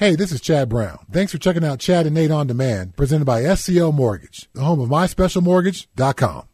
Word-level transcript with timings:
Hey, 0.00 0.14
this 0.14 0.32
is 0.32 0.40
Chad 0.40 0.70
Brown. 0.70 1.04
Thanks 1.12 1.30
for 1.30 1.36
checking 1.36 1.62
out 1.62 1.78
Chad 1.78 2.06
and 2.06 2.14
Nate 2.14 2.30
on 2.30 2.46
Demand, 2.46 2.96
presented 2.96 3.26
by 3.26 3.42
SCL 3.42 3.92
Mortgage, 3.92 4.48
the 4.54 4.62
home 4.62 4.80
of 4.80 4.88
myspecialmortgage.com. 4.88 6.48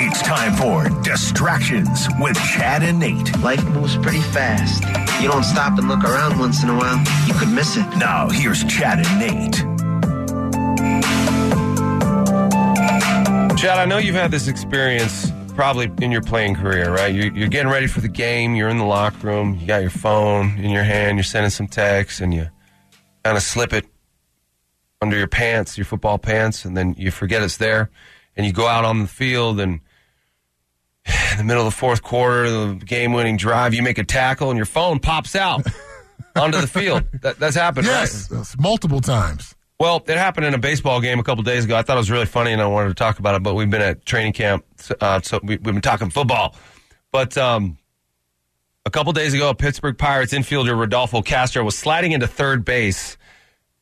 It's 0.00 0.22
time 0.22 0.54
for 0.54 0.88
Distractions 1.02 2.08
with 2.18 2.38
Chad 2.38 2.82
and 2.82 3.00
Nate. 3.00 3.38
Life 3.40 3.62
moves 3.66 3.98
pretty 3.98 4.22
fast. 4.22 4.82
You 5.22 5.28
don't 5.28 5.44
stop 5.44 5.78
and 5.78 5.88
look 5.88 6.02
around 6.02 6.38
once 6.38 6.62
in 6.62 6.70
a 6.70 6.74
while, 6.74 6.96
you 7.26 7.34
could 7.34 7.50
miss 7.50 7.76
it. 7.76 7.84
Now, 7.98 8.30
here's 8.30 8.64
Chad 8.64 9.06
and 9.06 9.18
Nate. 9.20 9.56
Chad, 13.58 13.76
I 13.76 13.84
know 13.84 13.98
you've 13.98 14.14
had 14.14 14.30
this 14.30 14.48
experience 14.48 15.30
probably 15.58 15.90
in 16.00 16.12
your 16.12 16.22
playing 16.22 16.54
career, 16.54 16.88
right? 16.88 17.12
You're, 17.12 17.32
you're, 17.32 17.48
getting 17.48 17.68
ready 17.68 17.88
for 17.88 18.00
the 18.00 18.08
game. 18.08 18.54
You're 18.54 18.68
in 18.68 18.78
the 18.78 18.84
locker 18.84 19.26
room. 19.26 19.58
You 19.60 19.66
got 19.66 19.80
your 19.80 19.90
phone 19.90 20.56
in 20.56 20.70
your 20.70 20.84
hand. 20.84 21.18
You're 21.18 21.24
sending 21.24 21.50
some 21.50 21.66
texts, 21.66 22.20
and 22.20 22.32
you 22.32 22.48
kind 23.24 23.36
of 23.36 23.42
slip 23.42 23.72
it 23.72 23.84
under 25.02 25.18
your 25.18 25.26
pants, 25.26 25.76
your 25.76 25.84
football 25.84 26.16
pants, 26.16 26.64
and 26.64 26.76
then 26.76 26.94
you 26.96 27.10
forget 27.10 27.42
it's 27.42 27.56
there. 27.56 27.90
And 28.36 28.46
you 28.46 28.52
go 28.52 28.68
out 28.68 28.84
on 28.84 29.00
the 29.00 29.08
field, 29.08 29.58
and 29.58 29.80
in 31.04 31.38
the 31.38 31.42
middle 31.42 31.66
of 31.66 31.72
the 31.72 31.76
fourth 31.76 32.04
quarter, 32.04 32.48
the 32.48 32.74
game-winning 32.74 33.36
drive, 33.36 33.74
you 33.74 33.82
make 33.82 33.98
a 33.98 34.04
tackle, 34.04 34.50
and 34.50 34.56
your 34.56 34.64
phone 34.64 35.00
pops 35.00 35.34
out 35.34 35.66
onto 36.36 36.60
the 36.60 36.68
field. 36.68 37.02
That, 37.22 37.40
that's 37.40 37.56
happened, 37.56 37.86
yes, 37.86 38.30
right? 38.30 38.46
multiple 38.60 39.00
times. 39.00 39.56
Well, 39.78 40.02
it 40.08 40.16
happened 40.16 40.44
in 40.44 40.54
a 40.54 40.58
baseball 40.58 41.00
game 41.00 41.20
a 41.20 41.22
couple 41.22 41.44
days 41.44 41.64
ago. 41.64 41.76
I 41.76 41.82
thought 41.82 41.96
it 41.96 42.00
was 42.00 42.10
really 42.10 42.26
funny, 42.26 42.52
and 42.52 42.60
I 42.60 42.66
wanted 42.66 42.88
to 42.88 42.94
talk 42.94 43.20
about 43.20 43.36
it. 43.36 43.44
But 43.44 43.54
we've 43.54 43.70
been 43.70 43.82
at 43.82 44.04
training 44.04 44.32
camp, 44.32 44.64
uh, 45.00 45.20
so 45.20 45.38
we, 45.42 45.54
have 45.54 45.62
been 45.62 45.80
talking 45.80 46.10
football. 46.10 46.56
But 47.12 47.38
um, 47.38 47.78
a 48.84 48.90
couple 48.90 49.12
days 49.12 49.34
ago, 49.34 49.54
Pittsburgh 49.54 49.96
Pirates 49.96 50.34
infielder 50.34 50.76
Rodolfo 50.76 51.22
Castro 51.22 51.62
was 51.62 51.78
sliding 51.78 52.10
into 52.10 52.26
third 52.26 52.64
base, 52.64 53.16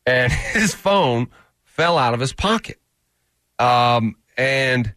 and 0.05 0.31
his 0.53 0.75
phone 0.75 1.29
fell 1.63 1.97
out 1.97 2.13
of 2.13 2.19
his 2.19 2.31
pocket. 2.31 2.79
Um, 3.57 4.17
and 4.37 4.93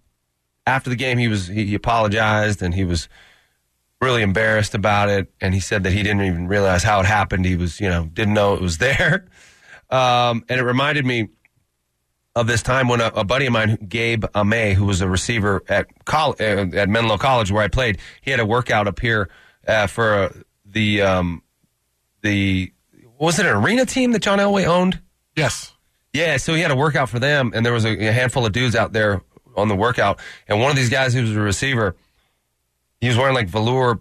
after 0.67 0.91
the 0.91 0.97
game, 0.97 1.17
he 1.17 1.29
was 1.29 1.47
he 1.47 1.75
apologized, 1.75 2.61
and 2.61 2.75
he 2.75 2.85
was 2.85 3.09
really 4.03 4.21
embarrassed 4.21 4.75
about 4.75 5.09
it. 5.09 5.33
And 5.41 5.55
he 5.55 5.61
said 5.61 5.85
that 5.85 5.93
he 5.93 6.03
didn't 6.03 6.23
even 6.23 6.47
realize 6.47 6.83
how 6.83 7.01
it 7.01 7.07
happened. 7.07 7.47
He 7.47 7.57
was, 7.57 7.81
you 7.81 7.89
know, 7.89 8.05
didn't 8.13 8.35
know 8.35 8.53
it 8.53 8.61
was 8.61 8.79
there. 8.79 9.27
Um, 9.91 10.45
and 10.49 10.61
it 10.61 10.65
reminded 10.65 11.05
me 11.05 11.29
of 12.37 12.47
this 12.47 12.63
time 12.63 12.89
when 12.89 13.01
a, 13.01 13.09
a 13.09 13.25
buddy 13.25 13.47
of 13.47 13.53
mine, 13.53 13.77
Gabe 13.89 14.25
Amay, 14.35 14.75
who 14.75 14.87
was 14.87 15.01
a 15.01 15.09
receiver 15.09 15.63
at 15.69 16.05
col- 16.05 16.37
uh, 16.41 16.67
at 16.75 16.89
Menlo 16.89 17.19
College 17.19 17.51
where 17.51 17.63
I 17.63 17.69
played, 17.69 17.99
he 18.23 18.31
had 18.31 18.41
a 18.41 18.47
workout 18.47 18.87
up 18.87 19.01
here 19.01 19.29
uh, 19.67 19.87
for 19.87 20.15
uh, 20.15 20.33
the 20.65 21.03
um, 21.03 21.43
the 22.23 22.73
was 23.19 23.39
it 23.39 23.47
an 23.47 23.57
arena 23.57 23.85
team 23.85 24.13
that 24.13 24.23
John 24.23 24.39
Elway 24.39 24.67
owned? 24.67 25.01
Yes. 25.37 25.75
Yeah, 26.13 26.39
so 26.39 26.55
he 26.55 26.61
had 26.61 26.71
a 26.71 26.77
workout 26.77 27.09
for 27.09 27.19
them, 27.19 27.53
and 27.55 27.65
there 27.65 27.73
was 27.73 27.85
a, 27.85 28.09
a 28.09 28.13
handful 28.13 28.45
of 28.45 28.53
dudes 28.53 28.75
out 28.75 28.93
there 28.93 29.23
on 29.57 29.69
the 29.69 29.77
workout, 29.77 30.19
and 30.49 30.61
one 30.61 30.71
of 30.71 30.77
these 30.77 30.89
guys 30.91 31.15
who 31.15 31.23
was 31.23 31.37
a 31.37 31.41
receiver, 31.41 31.97
he 33.01 33.09
was 33.09 33.17
wearing 33.17 33.35
like 33.35 33.49
velour 33.49 34.01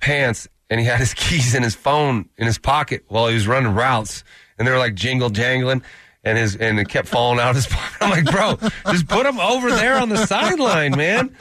pants, 0.00 0.48
and 0.70 0.80
he 0.80 0.86
had 0.86 1.00
his 1.00 1.12
keys 1.14 1.54
in 1.54 1.62
his 1.62 1.74
phone 1.74 2.28
in 2.36 2.46
his 2.46 2.58
pocket 2.58 3.04
while 3.08 3.28
he 3.28 3.34
was 3.34 3.46
running 3.46 3.74
routes 3.74 4.22
and 4.58 4.66
they 4.66 4.72
were 4.72 4.78
like 4.78 4.94
jingle 4.94 5.30
jangling 5.30 5.82
and 6.24 6.38
his 6.38 6.56
and 6.56 6.80
it 6.80 6.88
kept 6.88 7.08
falling 7.08 7.38
out 7.38 7.50
of 7.50 7.56
his 7.56 7.66
pocket. 7.70 7.96
I'm 8.00 8.10
like, 8.10 8.24
bro, 8.24 8.58
just 8.90 9.08
put 9.08 9.26
him 9.26 9.38
over 9.38 9.70
there 9.70 9.98
on 9.98 10.08
the 10.08 10.26
sideline, 10.26 10.96
man. 10.96 11.36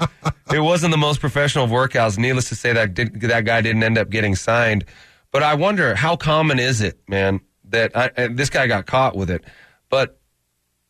It 0.52 0.60
wasn't 0.60 0.92
the 0.92 0.98
most 0.98 1.20
professional 1.20 1.66
of 1.66 1.72
workouts. 1.72 2.18
Needless 2.18 2.50
to 2.50 2.56
say, 2.56 2.74
that 2.74 2.94
did, 2.94 3.22
that 3.22 3.46
guy 3.46 3.62
didn't 3.62 3.84
end 3.84 3.98
up 3.98 4.10
getting 4.10 4.36
signed. 4.36 4.86
But 5.32 5.42
I 5.42 5.56
wonder 5.56 5.96
how 5.96 6.16
common 6.16 6.60
is 6.60 6.82
it, 6.82 7.00
man, 7.08 7.40
that 7.70 7.96
I, 7.96 8.28
this 8.28 8.50
guy 8.50 8.68
got 8.68 8.86
caught 8.86 9.16
with 9.16 9.32
it. 9.32 9.44
But 9.90 10.20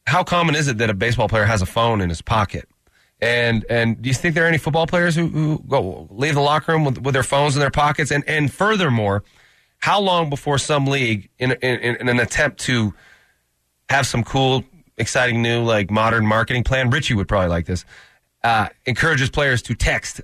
how 0.05 0.23
common 0.23 0.55
is 0.55 0.67
it 0.67 0.79
that 0.79 0.89
a 0.89 0.93
baseball 0.93 1.29
player 1.29 1.45
has 1.45 1.61
a 1.61 1.65
phone 1.65 2.01
in 2.01 2.09
his 2.09 2.21
pocket? 2.21 2.67
And 3.21 3.65
and 3.69 4.01
do 4.01 4.09
you 4.09 4.13
think 4.13 4.35
there 4.35 4.43
are 4.43 4.49
any 4.49 4.57
football 4.57 4.85
players 4.85 5.15
who, 5.15 5.27
who 5.27 5.59
go 5.59 6.07
leave 6.11 6.33
the 6.33 6.41
locker 6.41 6.73
room 6.73 6.83
with, 6.83 6.97
with 6.97 7.13
their 7.13 7.23
phones 7.23 7.55
in 7.55 7.61
their 7.61 7.71
pockets? 7.71 8.11
And 8.11 8.27
and 8.27 8.51
furthermore 8.51 9.23
how 9.83 9.99
long 9.99 10.29
before 10.29 10.57
some 10.57 10.87
league, 10.87 11.29
in, 11.39 11.51
in, 11.61 11.97
in, 11.97 12.07
an 12.07 12.17
attempt 12.17 12.61
to 12.61 12.93
have 13.89 14.07
some 14.07 14.23
cool, 14.23 14.63
exciting 14.97 15.41
new, 15.41 15.61
like 15.61 15.91
modern 15.91 16.25
marketing 16.25 16.63
plan, 16.63 16.89
Richie 16.89 17.13
would 17.15 17.27
probably 17.27 17.49
like 17.49 17.65
this, 17.65 17.83
uh, 18.45 18.69
encourages 18.85 19.29
players 19.29 19.61
to 19.63 19.75
text 19.75 20.21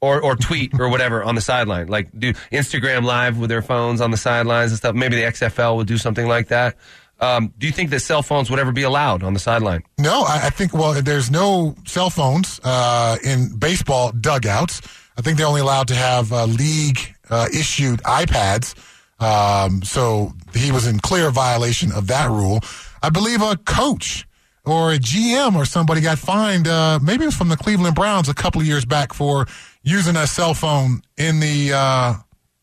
or, 0.00 0.22
or 0.22 0.34
tweet 0.34 0.72
or 0.80 0.88
whatever 0.88 1.22
on 1.22 1.34
the 1.34 1.42
sideline, 1.42 1.88
like 1.88 2.08
do 2.18 2.32
Instagram 2.50 3.04
live 3.04 3.36
with 3.36 3.50
their 3.50 3.60
phones 3.60 4.00
on 4.00 4.12
the 4.12 4.16
sidelines 4.16 4.70
and 4.70 4.78
stuff. 4.78 4.94
Maybe 4.94 5.16
the 5.16 5.24
XFL 5.24 5.76
would 5.76 5.86
do 5.86 5.98
something 5.98 6.26
like 6.26 6.48
that. 6.48 6.78
Um, 7.20 7.52
do 7.58 7.66
you 7.66 7.72
think 7.74 7.90
that 7.90 8.00
cell 8.00 8.22
phones 8.22 8.48
would 8.48 8.58
ever 8.58 8.72
be 8.72 8.82
allowed 8.82 9.22
on 9.22 9.34
the 9.34 9.40
sideline? 9.40 9.82
No, 9.98 10.22
I, 10.22 10.46
I 10.46 10.48
think, 10.48 10.72
well, 10.72 10.94
there's 10.94 11.30
no 11.30 11.74
cell 11.84 12.08
phones 12.08 12.60
uh, 12.64 13.18
in 13.22 13.58
baseball 13.58 14.10
dugouts. 14.12 14.80
I 15.18 15.20
think 15.20 15.36
they're 15.36 15.46
only 15.46 15.60
allowed 15.60 15.88
to 15.88 15.94
have 15.94 16.32
uh, 16.32 16.46
league 16.46 17.14
uh, 17.28 17.48
issued 17.52 18.00
iPads. 18.04 18.74
Um, 19.22 19.82
so 19.82 20.32
he 20.54 20.72
was 20.72 20.86
in 20.86 20.98
clear 20.98 21.30
violation 21.30 21.92
of 21.92 22.08
that 22.08 22.28
rule. 22.28 22.60
I 23.02 23.10
believe 23.10 23.42
a 23.42 23.56
coach 23.56 24.26
or 24.64 24.92
a 24.92 24.98
GM 24.98 25.56
or 25.56 25.64
somebody 25.64 26.00
got 26.00 26.18
fined. 26.18 26.68
Uh, 26.68 26.98
maybe 27.02 27.24
it 27.24 27.26
was 27.26 27.36
from 27.36 27.48
the 27.48 27.56
Cleveland 27.56 27.94
Browns 27.94 28.28
a 28.28 28.34
couple 28.34 28.60
of 28.60 28.66
years 28.66 28.84
back 28.84 29.12
for 29.12 29.46
using 29.82 30.16
a 30.16 30.26
cell 30.26 30.54
phone 30.54 31.02
in 31.16 31.40
the 31.40 31.72
uh, 31.74 32.14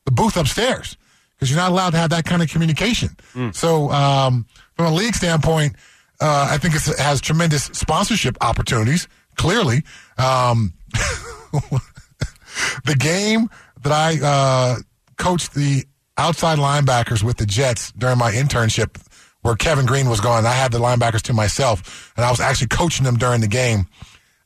the 0.05 0.11
booth 0.11 0.37
upstairs 0.37 0.97
because 1.35 1.49
you're 1.49 1.59
not 1.59 1.71
allowed 1.71 1.91
to 1.91 1.97
have 1.97 2.09
that 2.09 2.25
kind 2.25 2.41
of 2.41 2.49
communication. 2.49 3.09
Mm. 3.33 3.55
So 3.55 3.89
um, 3.91 4.45
from 4.75 4.87
a 4.87 4.93
league 4.93 5.15
standpoint, 5.15 5.75
uh, 6.21 6.47
I 6.51 6.57
think 6.57 6.75
it 6.75 6.99
has 6.99 7.21
tremendous 7.21 7.65
sponsorship 7.65 8.37
opportunities. 8.41 9.07
Clearly, 9.35 9.83
um, 10.17 10.73
the 12.83 12.95
game 12.97 13.49
that 13.83 13.93
I 13.93 14.19
uh, 14.21 14.75
coached 15.17 15.53
the 15.53 15.85
outside 16.19 16.59
linebackers 16.59 17.23
with 17.23 17.37
the 17.37 17.45
Jets 17.45 17.93
during 17.93 18.17
my 18.17 18.31
internship 18.31 19.01
where 19.41 19.55
Kevin 19.55 19.85
Greene 19.85 20.09
was 20.09 20.19
going. 20.19 20.45
I 20.45 20.51
had 20.51 20.73
the 20.73 20.77
linebackers 20.77 21.21
to 21.23 21.33
myself, 21.33 22.13
and 22.17 22.25
I 22.25 22.29
was 22.29 22.41
actually 22.41 22.67
coaching 22.67 23.05
them 23.05 23.15
during 23.15 23.39
the 23.39 23.47
game. 23.47 23.87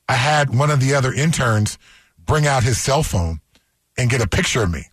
I 0.07 0.13
had 0.13 0.55
one 0.55 0.69
of 0.69 0.79
the 0.79 0.93
other 0.93 1.11
interns 1.11 1.79
bring 2.19 2.45
out 2.45 2.63
his 2.63 2.79
cell 2.79 3.01
phone 3.01 3.41
and 3.97 4.09
get 4.09 4.21
a 4.21 4.27
picture 4.27 4.61
of 4.61 4.71
me. 4.71 4.85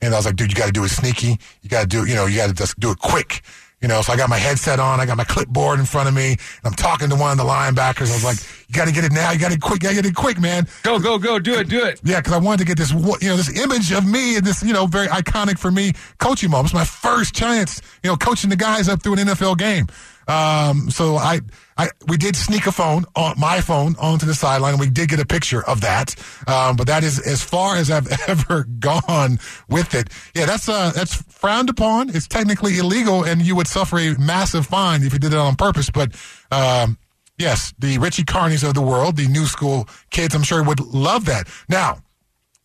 And 0.00 0.14
I 0.14 0.16
was 0.16 0.26
like, 0.26 0.36
dude, 0.36 0.50
you 0.50 0.56
got 0.56 0.66
to 0.66 0.72
do 0.72 0.84
it 0.84 0.90
sneaky. 0.90 1.38
You 1.60 1.68
got 1.68 1.82
to 1.82 1.86
do, 1.86 2.06
you 2.06 2.14
know, 2.14 2.26
you 2.26 2.36
got 2.36 2.48
to 2.48 2.54
just 2.54 2.78
do 2.78 2.92
it 2.92 2.98
quick. 2.98 3.42
You 3.82 3.88
know, 3.88 4.00
so 4.00 4.12
I 4.12 4.16
got 4.16 4.30
my 4.30 4.38
headset 4.38 4.78
on, 4.78 5.00
I 5.00 5.06
got 5.06 5.16
my 5.16 5.24
clipboard 5.24 5.80
in 5.80 5.86
front 5.86 6.08
of 6.08 6.14
me, 6.14 6.36
I'm 6.62 6.72
talking 6.72 7.08
to 7.10 7.16
one 7.16 7.32
of 7.32 7.36
the 7.36 7.44
linebackers. 7.44 8.10
I 8.10 8.14
was 8.14 8.24
like, 8.24 8.38
"You 8.68 8.74
got 8.76 8.86
to 8.86 8.92
get 8.92 9.02
it 9.04 9.10
now. 9.10 9.32
You 9.32 9.40
got 9.40 9.50
to 9.50 9.58
quick. 9.58 9.82
You 9.82 9.88
got 9.88 9.96
to 9.96 10.02
get 10.02 10.06
it 10.06 10.14
quick, 10.14 10.40
man. 10.40 10.68
Go, 10.84 11.00
go, 11.00 11.18
go. 11.18 11.40
Do 11.40 11.54
it, 11.54 11.68
do 11.68 11.84
it." 11.84 12.00
Yeah, 12.04 12.20
because 12.20 12.32
I 12.32 12.38
wanted 12.38 12.58
to 12.60 12.64
get 12.64 12.78
this, 12.78 12.92
you 12.92 13.28
know, 13.28 13.36
this 13.36 13.58
image 13.60 13.90
of 13.90 14.06
me 14.06 14.36
and 14.36 14.46
this, 14.46 14.62
you 14.62 14.72
know, 14.72 14.86
very 14.86 15.08
iconic 15.08 15.58
for 15.58 15.72
me 15.72 15.92
coaching 16.18 16.50
moment. 16.50 16.66
It's 16.68 16.74
my 16.74 16.84
first 16.84 17.34
chance, 17.34 17.82
you 18.04 18.10
know, 18.10 18.16
coaching 18.16 18.50
the 18.50 18.56
guys 18.56 18.88
up 18.88 19.02
through 19.02 19.14
an 19.14 19.18
NFL 19.26 19.58
game. 19.58 19.88
Um, 20.28 20.90
so 20.90 21.16
I, 21.16 21.40
I, 21.76 21.88
we 22.06 22.16
did 22.16 22.36
sneak 22.36 22.66
a 22.66 22.72
phone 22.72 23.04
on 23.16 23.38
my 23.38 23.60
phone 23.60 23.96
onto 23.98 24.26
the 24.26 24.34
sideline. 24.34 24.78
We 24.78 24.90
did 24.90 25.08
get 25.08 25.20
a 25.20 25.26
picture 25.26 25.62
of 25.66 25.80
that. 25.80 26.14
Um, 26.46 26.76
but 26.76 26.86
that 26.86 27.04
is 27.04 27.18
as 27.18 27.42
far 27.42 27.76
as 27.76 27.90
I've 27.90 28.08
ever 28.28 28.64
gone 28.78 29.38
with 29.68 29.94
it. 29.94 30.10
Yeah, 30.34 30.46
that's, 30.46 30.68
uh, 30.68 30.92
that's 30.94 31.14
frowned 31.14 31.70
upon. 31.70 32.10
It's 32.10 32.28
technically 32.28 32.78
illegal 32.78 33.24
and 33.24 33.42
you 33.42 33.56
would 33.56 33.66
suffer 33.66 33.98
a 33.98 34.18
massive 34.18 34.66
fine 34.66 35.02
if 35.02 35.12
you 35.12 35.18
did 35.18 35.32
it 35.32 35.38
on 35.38 35.56
purpose. 35.56 35.90
But, 35.90 36.14
um, 36.50 36.98
yes, 37.38 37.74
the 37.78 37.98
Richie 37.98 38.24
Carneys 38.24 38.66
of 38.66 38.74
the 38.74 38.82
world, 38.82 39.16
the 39.16 39.28
new 39.28 39.46
school 39.46 39.88
kids, 40.10 40.34
I'm 40.34 40.42
sure 40.42 40.62
would 40.62 40.80
love 40.80 41.24
that. 41.26 41.48
Now, 41.68 42.02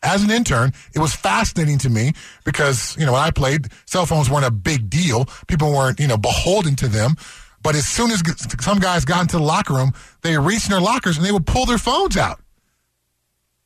as 0.04 0.24
an 0.24 0.30
intern, 0.30 0.74
it 0.94 1.00
was 1.00 1.14
fascinating 1.16 1.80
to 1.80 1.90
me 1.90 2.14
because, 2.46 2.96
you 2.98 3.06
know, 3.06 3.14
when 3.14 3.22
I 3.22 3.32
played, 3.32 3.68
cell 3.86 4.06
phones 4.06 4.30
weren't 4.30 4.46
a 4.46 4.52
big 4.52 4.90
deal. 4.90 5.26
People 5.48 5.72
weren't, 5.72 6.00
you 6.00 6.08
know, 6.08 6.18
beholden 6.18 6.76
to 6.78 6.88
them. 6.88 7.16
But 7.68 7.76
as 7.76 7.86
soon 7.86 8.12
as 8.12 8.24
some 8.62 8.80
guys 8.80 9.04
got 9.04 9.24
into 9.24 9.36
the 9.36 9.44
locker 9.44 9.74
room, 9.74 9.92
they 10.22 10.38
reached 10.38 10.68
in 10.68 10.72
their 10.72 10.80
lockers 10.80 11.18
and 11.18 11.26
they 11.26 11.34
would 11.34 11.46
pull 11.46 11.66
their 11.66 11.78
phones 11.78 12.16
out. 12.16 12.40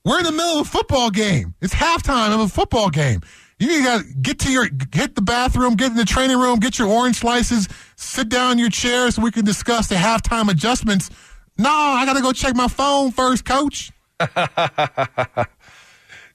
We're 0.04 0.18
in 0.18 0.24
the 0.24 0.32
middle 0.32 0.60
of 0.60 0.66
a 0.66 0.70
football 0.70 1.12
game. 1.12 1.54
It's 1.62 1.76
halftime 1.76 2.34
of 2.34 2.40
a 2.40 2.48
football 2.48 2.90
game. 2.90 3.22
You 3.60 3.84
got 3.84 4.02
to 4.02 4.14
get 4.20 4.40
to 4.40 4.52
your, 4.52 4.68
hit 4.92 5.14
the 5.14 5.22
bathroom, 5.22 5.76
get 5.76 5.92
in 5.92 5.98
the 5.98 6.06
training 6.06 6.40
room, 6.40 6.58
get 6.58 6.80
your 6.80 6.88
orange 6.88 7.18
slices, 7.18 7.68
sit 7.96 8.28
down 8.28 8.54
in 8.54 8.58
your 8.58 8.72
chair 8.72 9.12
so 9.12 9.22
we 9.22 9.30
can 9.30 9.46
discuss 9.46 9.86
the 9.86 9.94
halftime 9.94 10.50
adjustments. 10.50 11.12
No, 11.60 11.70
I 11.70 12.04
got 12.04 12.14
to 12.14 12.24
go 12.24 12.32
check 12.32 12.56
my 12.56 12.70
phone 12.70 13.12
first, 13.12 13.46
coach. 13.46 13.92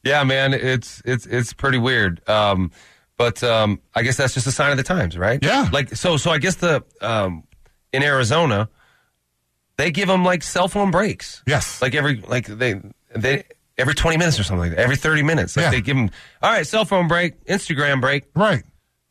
yeah, 0.05 0.23
man, 0.23 0.55
it's 0.55 1.03
it's 1.05 1.27
it's 1.27 1.53
pretty 1.53 1.79
weird. 1.79 2.21
Um, 2.29 2.71
but 3.17 3.43
um, 3.43 3.81
I 3.95 4.03
guess 4.03 4.17
that's 4.17 4.35
just 4.35 4.47
a 4.47 4.53
sign 4.53 4.71
of 4.71 4.77
the 4.77 4.83
times, 4.83 5.17
right? 5.17 5.43
Yeah. 5.43 5.69
Like 5.73 5.97
so, 5.97 6.17
so 6.17 6.31
I 6.31 6.39
guess 6.39 6.57
the 6.57 6.85
um, 7.01 7.45
in 7.97 8.03
Arizona, 8.03 8.69
they 9.77 9.91
give 9.91 10.09
them 10.09 10.25
like 10.25 10.43
cell 10.43 10.69
phone 10.69 10.91
breaks. 10.91 11.43
Yes. 11.47 11.81
Like 11.83 11.95
every 11.95 12.21
like 12.29 12.47
they 12.47 12.81
they 13.15 13.45
every 13.79 13.95
twenty 13.95 14.17
minutes 14.19 14.39
or 14.39 14.45
something 14.45 14.61
like 14.69 14.71
that. 14.77 14.79
Every 14.83 14.97
thirty 14.97 15.23
minutes, 15.23 15.57
like 15.57 15.65
Yeah. 15.65 15.71
they 15.71 15.81
give 15.81 15.97
them 15.97 16.11
all 16.43 16.51
right, 16.53 16.67
cell 16.67 16.85
phone 16.85 17.09
break, 17.09 17.45
Instagram 17.47 18.01
break. 18.01 18.25
Right. 18.35 18.63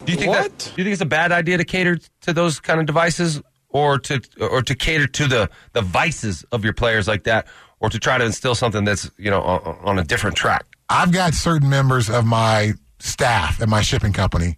Do 0.04 0.12
you 0.12 0.18
think 0.18 0.30
What? 0.30 0.44
that? 0.58 0.72
Do 0.76 0.82
you 0.82 0.84
think 0.84 0.94
it's 0.94 1.02
a 1.02 1.06
bad 1.06 1.32
idea 1.32 1.58
to 1.58 1.66
cater 1.66 1.98
to 2.22 2.34
those 2.34 2.60
kind 2.60 2.80
of 2.80 2.86
devices, 2.86 3.42
or 3.70 3.98
to 4.00 4.22
or 4.40 4.62
to 4.62 4.76
cater 4.76 5.08
to 5.08 5.28
the 5.28 5.50
the 5.74 5.82
vices 5.82 6.44
of 6.52 6.64
your 6.64 6.74
players 6.74 7.08
like 7.08 7.24
that, 7.24 7.48
or 7.80 7.90
to 7.90 8.00
try 8.00 8.18
to 8.18 8.26
instill 8.26 8.56
something 8.56 8.84
that's 8.86 9.10
you 9.18 9.32
know 9.32 9.42
on, 9.42 9.78
on 9.84 10.00
a 10.00 10.04
different 10.04 10.36
track? 10.36 10.66
I've 10.90 11.12
got 11.12 11.34
certain 11.34 11.70
members 11.70 12.10
of 12.10 12.26
my 12.26 12.74
staff 13.00 13.62
at 13.62 13.70
my 13.70 13.82
shipping 13.82 14.14
company 14.14 14.58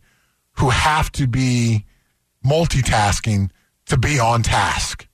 who 0.54 0.70
have 0.70 1.12
to 1.14 1.28
be 1.28 1.86
multitasking 2.46 3.50
to 3.88 3.98
be 3.98 4.20
on 4.20 4.44
task. 4.44 5.08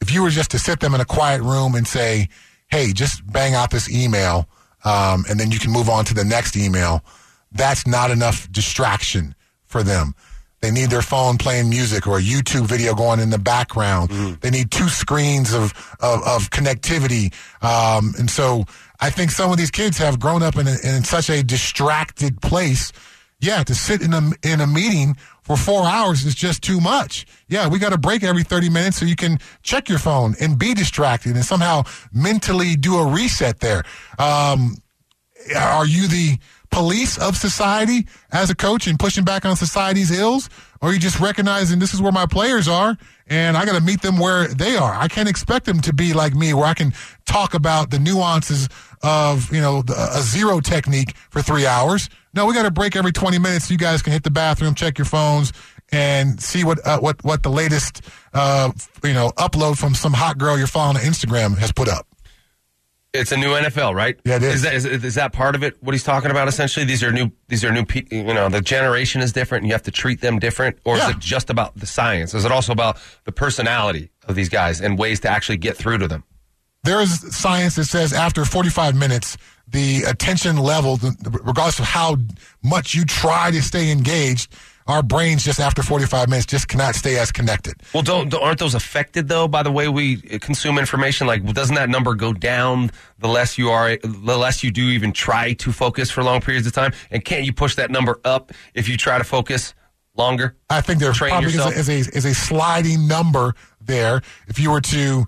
If 0.00 0.12
you 0.12 0.22
were 0.22 0.30
just 0.30 0.50
to 0.50 0.58
sit 0.58 0.80
them 0.80 0.94
in 0.94 1.00
a 1.00 1.06
quiet 1.06 1.42
room 1.42 1.74
and 1.74 1.86
say, 1.86 2.28
hey, 2.68 2.92
just 2.92 3.26
bang 3.30 3.54
out 3.54 3.70
this 3.70 3.90
email, 3.90 4.48
um, 4.84 5.24
and 5.28 5.40
then 5.40 5.50
you 5.50 5.58
can 5.58 5.72
move 5.72 5.88
on 5.88 6.04
to 6.06 6.14
the 6.14 6.24
next 6.24 6.56
email, 6.56 7.02
that's 7.52 7.86
not 7.86 8.10
enough 8.10 8.50
distraction 8.52 9.34
for 9.64 9.82
them. 9.82 10.14
They 10.60 10.70
need 10.70 10.88
their 10.88 11.02
phone 11.02 11.36
playing 11.36 11.68
music 11.68 12.06
or 12.06 12.18
a 12.18 12.22
YouTube 12.22 12.66
video 12.66 12.94
going 12.94 13.20
in 13.20 13.28
the 13.28 13.38
background. 13.38 14.10
They 14.40 14.50
need 14.50 14.70
two 14.70 14.88
screens 14.88 15.52
of, 15.52 15.72
of, 16.00 16.22
of 16.26 16.50
connectivity. 16.50 17.34
Um, 17.62 18.14
and 18.18 18.30
so 18.30 18.64
I 18.98 19.10
think 19.10 19.30
some 19.30 19.50
of 19.50 19.58
these 19.58 19.70
kids 19.70 19.98
have 19.98 20.18
grown 20.18 20.42
up 20.42 20.56
in, 20.56 20.66
a, 20.66 20.76
in 20.82 21.04
such 21.04 21.28
a 21.28 21.42
distracted 21.42 22.40
place. 22.40 22.92
Yeah, 23.40 23.62
to 23.62 23.74
sit 23.74 24.00
in 24.00 24.14
a, 24.14 24.30
in 24.42 24.62
a 24.62 24.66
meeting 24.66 25.16
for 25.44 25.56
four 25.56 25.84
hours 25.84 26.24
is 26.24 26.34
just 26.34 26.62
too 26.62 26.80
much. 26.80 27.26
Yeah, 27.48 27.68
we 27.68 27.78
got 27.78 27.92
a 27.92 27.98
break 27.98 28.24
every 28.24 28.42
30 28.42 28.70
minutes 28.70 28.96
so 28.96 29.04
you 29.04 29.14
can 29.14 29.38
check 29.62 29.88
your 29.88 29.98
phone 29.98 30.34
and 30.40 30.58
be 30.58 30.74
distracted 30.74 31.36
and 31.36 31.44
somehow 31.44 31.84
mentally 32.12 32.76
do 32.76 32.96
a 32.96 33.06
reset 33.06 33.60
there. 33.60 33.84
Um, 34.18 34.76
are 35.54 35.86
you 35.86 36.08
the 36.08 36.38
police 36.70 37.18
of 37.18 37.36
society 37.36 38.06
as 38.32 38.50
a 38.50 38.54
coach 38.54 38.86
and 38.86 38.98
pushing 38.98 39.24
back 39.24 39.44
on 39.44 39.54
society's 39.54 40.10
ills? 40.10 40.48
Or 40.80 40.88
are 40.88 40.92
you 40.92 40.98
just 40.98 41.20
recognizing 41.20 41.78
this 41.78 41.94
is 41.94 42.02
where 42.02 42.12
my 42.12 42.26
players 42.26 42.66
are 42.66 42.96
and 43.26 43.56
I 43.56 43.64
got 43.64 43.76
to 43.76 43.82
meet 43.82 44.02
them 44.02 44.18
where 44.18 44.48
they 44.48 44.76
are? 44.76 44.94
I 44.94 45.08
can't 45.08 45.28
expect 45.28 45.66
them 45.66 45.80
to 45.82 45.92
be 45.92 46.14
like 46.14 46.34
me 46.34 46.52
where 46.54 46.66
I 46.66 46.74
can 46.74 46.92
talk 47.26 47.54
about 47.54 47.90
the 47.90 47.98
nuances 47.98 48.68
of, 49.04 49.52
you 49.54 49.60
know, 49.60 49.84
a 49.88 50.20
zero 50.22 50.58
technique 50.60 51.14
for 51.30 51.42
three 51.42 51.66
hours. 51.66 52.08
No, 52.34 52.46
we 52.46 52.54
got 52.54 52.64
to 52.64 52.70
break 52.72 52.96
every 52.96 53.12
20 53.12 53.38
minutes 53.38 53.66
so 53.66 53.72
you 53.72 53.78
guys 53.78 54.02
can 54.02 54.12
hit 54.12 54.24
the 54.24 54.30
bathroom, 54.30 54.74
check 54.74 54.98
your 54.98 55.04
phones, 55.04 55.52
and 55.92 56.40
see 56.42 56.64
what 56.64 56.84
uh, 56.84 56.98
what 56.98 57.22
what 57.22 57.42
the 57.44 57.50
latest 57.50 58.00
uh, 58.32 58.72
you 59.04 59.12
know 59.12 59.30
upload 59.36 59.76
from 59.78 59.94
some 59.94 60.12
hot 60.14 60.38
girl 60.38 60.56
you're 60.58 60.66
following 60.66 60.96
on 60.96 61.02
Instagram 61.02 61.56
has 61.58 61.70
put 61.70 61.88
up. 61.88 62.06
It's 63.12 63.30
a 63.30 63.36
new 63.36 63.50
NFL, 63.50 63.94
right? 63.94 64.18
Yeah, 64.24 64.36
it 64.36 64.42
is. 64.42 64.54
Is 64.56 64.62
that 64.62 64.74
is, 64.74 64.86
is 64.86 65.14
that 65.14 65.32
part 65.32 65.54
of 65.54 65.62
it? 65.62 65.80
What 65.80 65.92
he's 65.94 66.02
talking 66.02 66.32
about 66.32 66.48
essentially? 66.48 66.84
These 66.84 67.04
are 67.04 67.12
new. 67.12 67.30
These 67.46 67.64
are 67.64 67.70
new. 67.70 67.84
pe- 67.84 68.06
You 68.10 68.24
know, 68.34 68.48
the 68.48 68.60
generation 68.60 69.20
is 69.20 69.32
different. 69.32 69.62
and 69.62 69.68
You 69.68 69.74
have 69.74 69.84
to 69.84 69.92
treat 69.92 70.20
them 70.20 70.40
different, 70.40 70.78
or 70.84 70.96
Yeah. 70.96 71.10
is 71.10 71.14
it 71.14 71.18
just 71.20 71.48
about 71.48 71.76
the 71.78 71.86
science? 71.86 72.34
Is 72.34 72.44
it 72.44 72.50
also 72.50 72.72
about 72.72 72.98
the 73.24 73.30
personality 73.30 74.10
of 74.26 74.34
these 74.34 74.48
guys 74.48 74.80
and 74.80 74.98
ways 74.98 75.20
to 75.20 75.28
actually 75.30 75.58
get 75.58 75.76
through 75.76 75.98
to 75.98 76.08
them? 76.08 76.24
There 76.84 77.00
is 77.00 77.20
science 77.34 77.76
that 77.76 77.86
says 77.86 78.12
after 78.12 78.44
45 78.44 78.94
minutes, 78.94 79.36
the 79.66 80.02
attention 80.04 80.56
level, 80.58 80.98
regardless 81.42 81.78
of 81.78 81.86
how 81.86 82.16
much 82.62 82.94
you 82.94 83.04
try 83.04 83.50
to 83.50 83.62
stay 83.62 83.90
engaged, 83.90 84.52
our 84.86 85.02
brains 85.02 85.42
just 85.42 85.60
after 85.60 85.82
45 85.82 86.28
minutes 86.28 86.44
just 86.44 86.68
cannot 86.68 86.94
stay 86.94 87.18
as 87.18 87.32
connected. 87.32 87.74
Well, 87.94 88.02
don't, 88.02 88.28
don't- 88.28 88.42
aren't 88.42 88.58
those 88.58 88.74
affected 88.74 89.28
though 89.28 89.48
by 89.48 89.62
the 89.62 89.72
way 89.72 89.88
we 89.88 90.16
consume 90.16 90.78
information? 90.78 91.26
Like, 91.26 91.42
doesn't 91.54 91.74
that 91.74 91.88
number 91.88 92.14
go 92.14 92.34
down 92.34 92.90
the 93.18 93.28
less 93.28 93.56
you 93.56 93.70
are, 93.70 93.96
the 93.96 94.36
less 94.36 94.62
you 94.62 94.70
do 94.70 94.82
even 94.90 95.12
try 95.12 95.54
to 95.54 95.72
focus 95.72 96.10
for 96.10 96.22
long 96.22 96.42
periods 96.42 96.66
of 96.66 96.74
time? 96.74 96.92
And 97.10 97.24
can't 97.24 97.44
you 97.44 97.52
push 97.54 97.76
that 97.76 97.90
number 97.90 98.20
up 98.24 98.52
if 98.74 98.86
you 98.88 98.98
try 98.98 99.16
to 99.16 99.24
focus 99.24 99.72
longer? 100.16 100.54
I 100.68 100.82
think 100.82 101.00
there 101.00 101.14
probably 101.14 101.48
is 101.48 101.56
a, 101.56 101.68
is, 101.68 101.88
a, 101.88 102.16
is 102.18 102.24
a 102.26 102.34
sliding 102.34 103.08
number 103.08 103.54
there. 103.80 104.20
If 104.48 104.58
you 104.58 104.70
were 104.70 104.82
to 104.82 105.24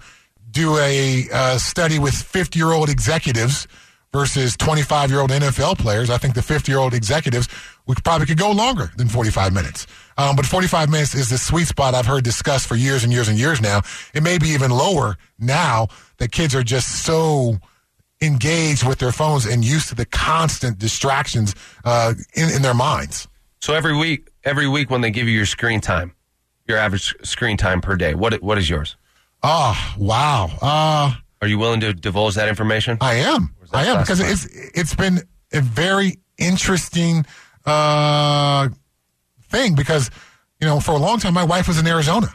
do 0.57 0.79
a 0.79 1.29
uh, 1.33 1.59
study 1.59 1.99
with 1.99 2.15
50 2.15 2.59
year 2.59 2.73
old 2.73 2.89
executives 2.89 3.69
versus 4.13 4.57
25 4.57 5.11
year 5.11 5.21
old 5.21 5.31
NFL 5.31 5.79
players, 5.79 6.09
I 6.09 6.17
think 6.17 6.35
the 6.35 6.43
50 6.43 6.73
year 6.73 6.79
old 6.79 6.95
executives 6.95 7.47
we 7.87 7.95
probably 8.03 8.27
could 8.27 8.39
go 8.39 8.51
longer 8.51 8.91
than 8.97 9.09
45 9.09 9.53
minutes. 9.53 9.87
Um, 10.17 10.35
but 10.35 10.47
45 10.47 10.91
minutes 10.91 11.15
is 11.15 11.29
the 11.29 11.37
sweet 11.37 11.67
spot 11.67 11.95
I've 11.95 12.07
heard 12.07 12.25
discussed 12.25 12.67
for 12.67 12.75
years 12.75 13.05
and 13.05 13.13
years 13.13 13.29
and 13.29 13.39
years 13.39 13.61
now. 13.61 13.83
It 14.15 14.23
may 14.23 14.39
be 14.39 14.49
even 14.49 14.71
lower 14.71 15.19
now 15.39 15.89
that 16.17 16.33
kids 16.33 16.55
are 16.55 16.65
just 16.65 17.05
so 17.05 17.59
engaged 18.23 18.89
with 18.89 18.99
their 18.99 19.13
phones 19.13 19.45
and 19.45 19.63
used 19.63 19.91
to 19.91 19.95
the 19.95 20.07
constant 20.07 20.79
distractions 20.79 21.55
uh, 21.85 22.15
in, 22.33 22.49
in 22.49 22.63
their 22.63 22.75
minds. 22.75 23.29
So 23.61 23.75
every 23.75 23.95
week, 23.95 24.31
every 24.43 24.67
week 24.67 24.91
when 24.91 25.03
they 25.03 25.11
give 25.11 25.29
you 25.29 25.35
your 25.35 25.47
screen 25.47 25.83
time, 25.83 26.15
your 26.67 26.79
average 26.79 27.15
screen 27.23 27.59
time 27.59 27.83
per 27.83 27.95
day, 27.95 28.15
what 28.15 28.43
what 28.43 28.57
is 28.57 28.71
yours? 28.71 28.97
Oh, 29.49 29.95
wow. 29.97 30.51
Uh, 30.61 31.15
Are 31.41 31.47
you 31.47 31.57
willing 31.57 31.79
to 31.79 31.95
divulge 31.95 32.35
that 32.35 32.49
information? 32.49 32.99
I 33.01 33.15
am. 33.15 33.55
I 33.73 33.87
am 33.87 34.01
because 34.01 34.19
it's 34.19 34.45
it's 34.75 34.95
been 34.95 35.21
a 35.53 35.61
very 35.61 36.19
interesting 36.37 37.25
uh, 37.65 38.69
thing 39.45 39.77
because 39.77 40.11
you 40.61 40.67
know 40.67 40.81
for 40.81 40.93
a 40.93 40.99
long 40.99 41.21
time 41.21 41.35
my 41.35 41.45
wife 41.45 41.69
was 41.69 41.79
in 41.79 41.87
Arizona 41.87 42.35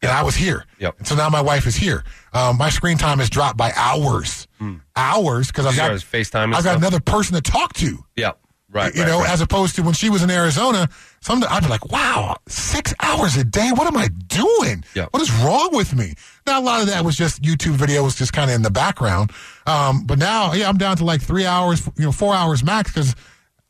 and 0.00 0.12
I 0.12 0.22
was 0.22 0.36
here. 0.36 0.64
Yep. 0.78 0.98
And 0.98 1.08
so 1.08 1.16
now 1.16 1.28
my 1.28 1.40
wife 1.40 1.66
is 1.66 1.74
here. 1.74 2.04
Um, 2.32 2.56
my 2.56 2.70
screen 2.70 2.98
time 2.98 3.18
has 3.18 3.30
dropped 3.30 3.56
by 3.56 3.72
hours, 3.74 4.46
hours 4.94 5.48
because 5.48 5.66
I've 5.66 5.76
got 5.76 5.90
FaceTime 5.90 6.54
I've 6.54 6.62
got 6.62 6.76
another 6.76 7.00
person 7.00 7.34
to 7.34 7.40
talk 7.40 7.72
to. 7.74 7.98
Yeah, 8.14 8.32
right. 8.74 8.94
You 8.94 9.02
right, 9.02 9.08
know, 9.08 9.20
right. 9.20 9.30
as 9.30 9.40
opposed 9.40 9.76
to 9.76 9.82
when 9.82 9.94
she 9.94 10.10
was 10.10 10.22
in 10.22 10.30
Arizona, 10.30 10.88
some 11.20 11.42
I'd 11.48 11.62
be 11.62 11.68
like, 11.68 11.90
"Wow, 11.90 12.36
six 12.48 12.92
hours 13.00 13.36
a 13.36 13.44
day. 13.44 13.70
What 13.74 13.86
am 13.86 13.96
I 13.96 14.08
doing? 14.08 14.84
Yeah. 14.94 15.06
What 15.10 15.22
is 15.22 15.32
wrong 15.32 15.70
with 15.72 15.94
me?" 15.94 16.14
Now 16.46 16.60
a 16.60 16.62
lot 16.62 16.82
of 16.82 16.88
that 16.88 17.04
was 17.04 17.16
just 17.16 17.42
YouTube 17.42 17.76
videos, 17.76 18.16
just 18.16 18.32
kind 18.32 18.50
of 18.50 18.56
in 18.56 18.62
the 18.62 18.70
background. 18.70 19.32
Um, 19.66 20.04
but 20.04 20.18
now, 20.18 20.52
yeah, 20.52 20.68
I'm 20.68 20.76
down 20.76 20.96
to 20.98 21.04
like 21.04 21.22
three 21.22 21.46
hours, 21.46 21.86
you 21.96 22.04
know, 22.04 22.12
four 22.12 22.34
hours 22.34 22.62
max 22.62 22.92
because 22.92 23.14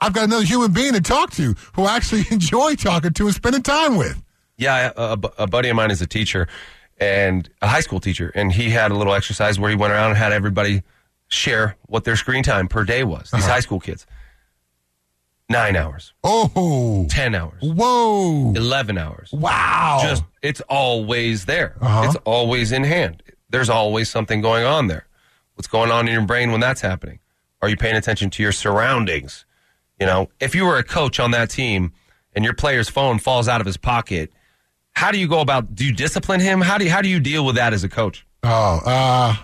I've 0.01 0.13
got 0.13 0.25
another 0.25 0.45
human 0.45 0.73
being 0.73 0.95
to 0.95 1.01
talk 1.01 1.31
to 1.33 1.55
who 1.75 1.85
I 1.85 1.97
actually 1.97 2.25
enjoy 2.31 2.75
talking 2.75 3.13
to 3.13 3.27
and 3.27 3.35
spending 3.35 3.63
time 3.63 3.97
with. 3.97 4.21
Yeah, 4.57 4.93
a, 4.97 5.13
a 5.13 5.19
a 5.45 5.47
buddy 5.47 5.69
of 5.69 5.77
mine 5.77 5.91
is 5.91 6.01
a 6.03 6.07
teacher 6.07 6.49
and 6.99 7.49
a 7.61 7.69
high 7.69 7.81
school 7.81 8.01
teacher, 8.01 8.31
and 8.35 8.53
he 8.53 8.71
had 8.71 8.91
a 8.91 8.95
little 8.95 9.15
exercise 9.15 9.59
where 9.59 9.71
he 9.71 9.77
went 9.77 9.93
around 9.93 10.11
and 10.11 10.19
had 10.19 10.33
everybody 10.33 10.83
share 11.29 11.77
what 11.87 12.05
their 12.05 12.17
screen 12.17 12.43
time 12.43 12.69
per 12.69 12.85
day 12.85 13.05
was. 13.05 13.31
These 13.31 13.47
high 13.47 13.61
school 13.61 13.81
kids, 13.81 14.07
nine 15.49 15.77
hours, 15.77 16.13
Oh, 16.25 17.07
ten 17.11 17.35
hours, 17.35 17.61
whoa, 17.63 18.53
eleven 18.57 18.99
hours. 18.99 19.31
wow! 19.33 20.01
Just 20.03 20.25
it's 20.43 20.61
always 20.63 21.45
there. 21.47 21.77
Uh-huh. 21.81 22.03
It's 22.07 22.17
always 22.25 22.73
in 22.73 22.85
hand. 22.85 23.23
There's 23.51 23.71
always 23.71 24.09
something 24.11 24.41
going 24.41 24.65
on 24.65 24.89
there. 24.89 25.07
What's 25.55 25.69
going 25.69 25.91
on 25.91 26.09
in 26.09 26.13
your 26.15 26.23
brain 26.27 26.51
when 26.51 26.61
that's 26.61 26.81
happening? 26.81 27.21
Are 27.63 27.69
you 27.69 27.77
paying 27.77 27.97
attention 27.97 28.31
to 28.31 28.43
your 28.43 28.53
surroundings? 28.53 29.45
You 30.01 30.07
know, 30.07 30.29
if 30.41 30.55
you 30.55 30.67
were 30.67 30.77
a 30.77 30.83
coach 30.85 31.21
on 31.21 31.31
that 31.31 31.51
team 31.51 31.93
and 32.35 32.45
your 32.45 32.55
player's 32.55 32.89
phone 32.89 33.19
falls 33.21 33.47
out 33.49 33.61
of 33.61 33.67
his 33.67 33.77
pocket, 33.77 34.33
how 34.97 35.13
do 35.13 35.19
you 35.19 35.29
go 35.29 35.41
about? 35.41 35.75
Do 35.75 35.85
you 35.85 35.93
discipline 35.95 36.41
him? 36.41 36.61
How 36.61 36.79
do 36.79 36.85
you, 36.85 36.91
how 36.91 37.01
do 37.01 37.09
you 37.09 37.21
deal 37.21 37.47
with 37.47 37.55
that 37.55 37.73
as 37.73 37.85
a 37.85 37.89
coach? 37.89 38.27
Oh, 38.43 38.81
uh, 38.85 39.37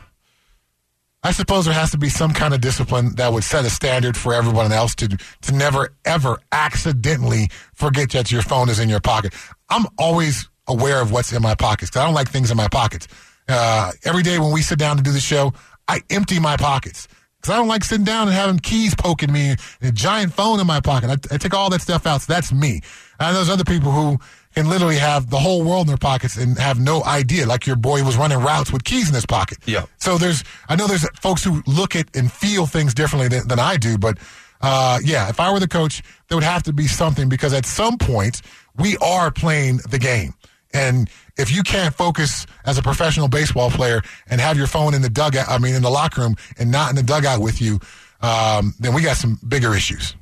I 1.23 1.33
suppose 1.33 1.67
there 1.67 1.75
has 1.75 1.91
to 1.91 1.99
be 1.99 2.09
some 2.09 2.33
kind 2.33 2.55
of 2.55 2.61
discipline 2.63 3.15
that 3.17 3.33
would 3.33 3.45
set 3.45 3.65
a 3.65 3.71
standard 3.71 4.17
for 4.17 4.33
everyone 4.33 4.73
else 4.73 4.95
to 4.97 5.09
to 5.09 5.53
never 5.53 5.95
ever 6.05 6.39
accidentally 6.51 7.51
forget 7.75 8.11
that 8.11 8.33
your 8.33 8.43
phone 8.43 8.69
is 8.71 8.79
in 8.79 8.89
your 8.89 9.01
pocket. 9.01 9.35
I'm 9.69 9.87
always 9.99 10.49
aware 10.67 11.01
of 11.03 11.13
what's 11.13 11.33
in 11.33 11.43
my 11.43 11.55
pockets 11.55 11.97
I 11.97 12.05
don't 12.05 12.15
like 12.15 12.29
things 12.29 12.51
in 12.51 12.57
my 12.57 12.69
pockets. 12.69 13.09
Uh, 13.49 13.93
every 14.05 14.23
day 14.23 14.39
when 14.39 14.53
we 14.53 14.63
sit 14.63 14.79
down 14.79 14.97
to 14.97 15.03
do 15.03 15.11
the 15.11 15.21
show, 15.21 15.53
I 15.89 16.01
empty 16.09 16.39
my 16.39 16.57
pockets 16.57 17.09
because 17.37 17.53
I 17.53 17.57
don't 17.57 17.69
like 17.69 17.85
sitting 17.85 18.05
down 18.05 18.29
and 18.29 18.37
having 18.37 18.59
keys 18.59 18.95
poking 18.95 19.33
me 19.33 19.51
and 19.51 19.59
a 19.83 19.93
giant 19.93 20.33
phone 20.33 20.61
in 20.61 20.67
my 20.67 20.81
pocket. 20.81 21.11
I, 21.11 21.35
I 21.35 21.39
take 21.39 21.55
all 21.55 21.71
that 21.71 21.83
stuff 21.83 22.07
out. 22.07 22.23
So 22.23 22.33
that's 22.33 22.53
me. 22.53 22.81
And 23.19 23.37
there's 23.37 23.49
other 23.51 23.65
people 23.65 23.91
who 23.91 24.19
can 24.61 24.69
literally 24.69 24.97
have 24.97 25.31
the 25.31 25.39
whole 25.39 25.65
world 25.65 25.83
in 25.83 25.89
their 25.89 25.97
pockets 25.97 26.37
and 26.37 26.59
have 26.59 26.79
no 26.79 27.03
idea. 27.05 27.47
Like 27.47 27.67
your 27.67 27.77
boy 27.77 28.05
was 28.05 28.17
running 28.17 28.39
routes 28.39 28.71
with 28.71 28.85
keys 28.85 29.09
in 29.09 29.15
his 29.15 29.25
pocket. 29.25 29.59
Yeah. 29.65 29.87
So 29.99 30.19
there's, 30.19 30.45
I 30.69 30.77
know 30.77 30.87
there's 30.87 31.09
folks 31.21 31.43
who 31.43 31.63
look 31.67 31.97
at 31.97 32.15
and 32.15 32.31
feel 32.31 32.67
things 32.67 32.93
differently 32.93 33.29
than, 33.29 33.49
than 33.49 33.59
I 33.59 33.79
do, 33.79 33.97
but 33.97 34.19
uh, 34.61 34.99
yeah, 35.03 35.31
if 35.31 35.41
I 35.41 35.51
were 35.51 35.61
the 35.61 35.69
coach, 35.69 36.03
there 36.29 36.37
would 36.37 36.45
have 36.45 36.63
to 36.65 36.75
be 36.75 36.87
something 36.87 37.31
because 37.31 37.55
at 37.55 37.65
some 37.65 37.97
point 37.97 38.43
we 38.77 38.99
are 38.99 39.31
playing 39.31 39.79
the 39.89 39.99
game. 39.99 40.35
And 40.75 41.09
if 41.39 41.51
you 41.51 41.63
can't 41.63 41.95
focus 41.95 42.47
as 42.67 42.77
a 42.77 42.83
professional 42.83 43.29
baseball 43.29 43.71
player 43.71 44.03
and 44.29 44.43
have 44.43 44.59
your 44.59 44.67
phone 44.67 44.93
in 44.93 45.01
the 45.01 45.09
dugout, 45.09 45.49
I 45.49 45.57
mean, 45.57 45.75
in 45.75 45.81
the 45.81 45.91
locker 45.91 46.21
room 46.21 46.37
and 46.59 46.71
not 46.71 46.91
in 46.91 46.97
the 46.97 47.03
dugout 47.03 47.41
with 47.41 47.63
you, 47.63 47.81
um, 48.21 48.75
then 48.79 48.93
we 48.93 49.01
got 49.01 49.17
some 49.17 49.39
bigger 49.49 49.75
issues. 49.75 50.15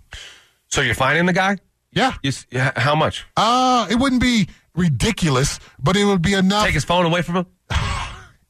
So 0.69 0.81
you're 0.81 0.95
finding 0.95 1.27
the 1.27 1.33
guy? 1.33 1.59
Yeah. 1.93 2.15
You, 2.23 2.29
s- 2.29 2.47
yeah, 2.51 2.73
how 2.77 2.95
much? 2.95 3.27
Uh, 3.37 3.87
it 3.91 3.97
wouldn't 3.97 4.21
be 4.23 4.49
ridiculous, 4.75 5.59
but 5.79 5.97
it 5.97 6.05
would 6.05 6.23
be 6.23 6.35
enough. 6.35 6.65
Take 6.65 6.75
his 6.75 6.85
phone 6.85 7.07
away 7.07 7.23
from 7.23 7.37
him. 7.37 7.47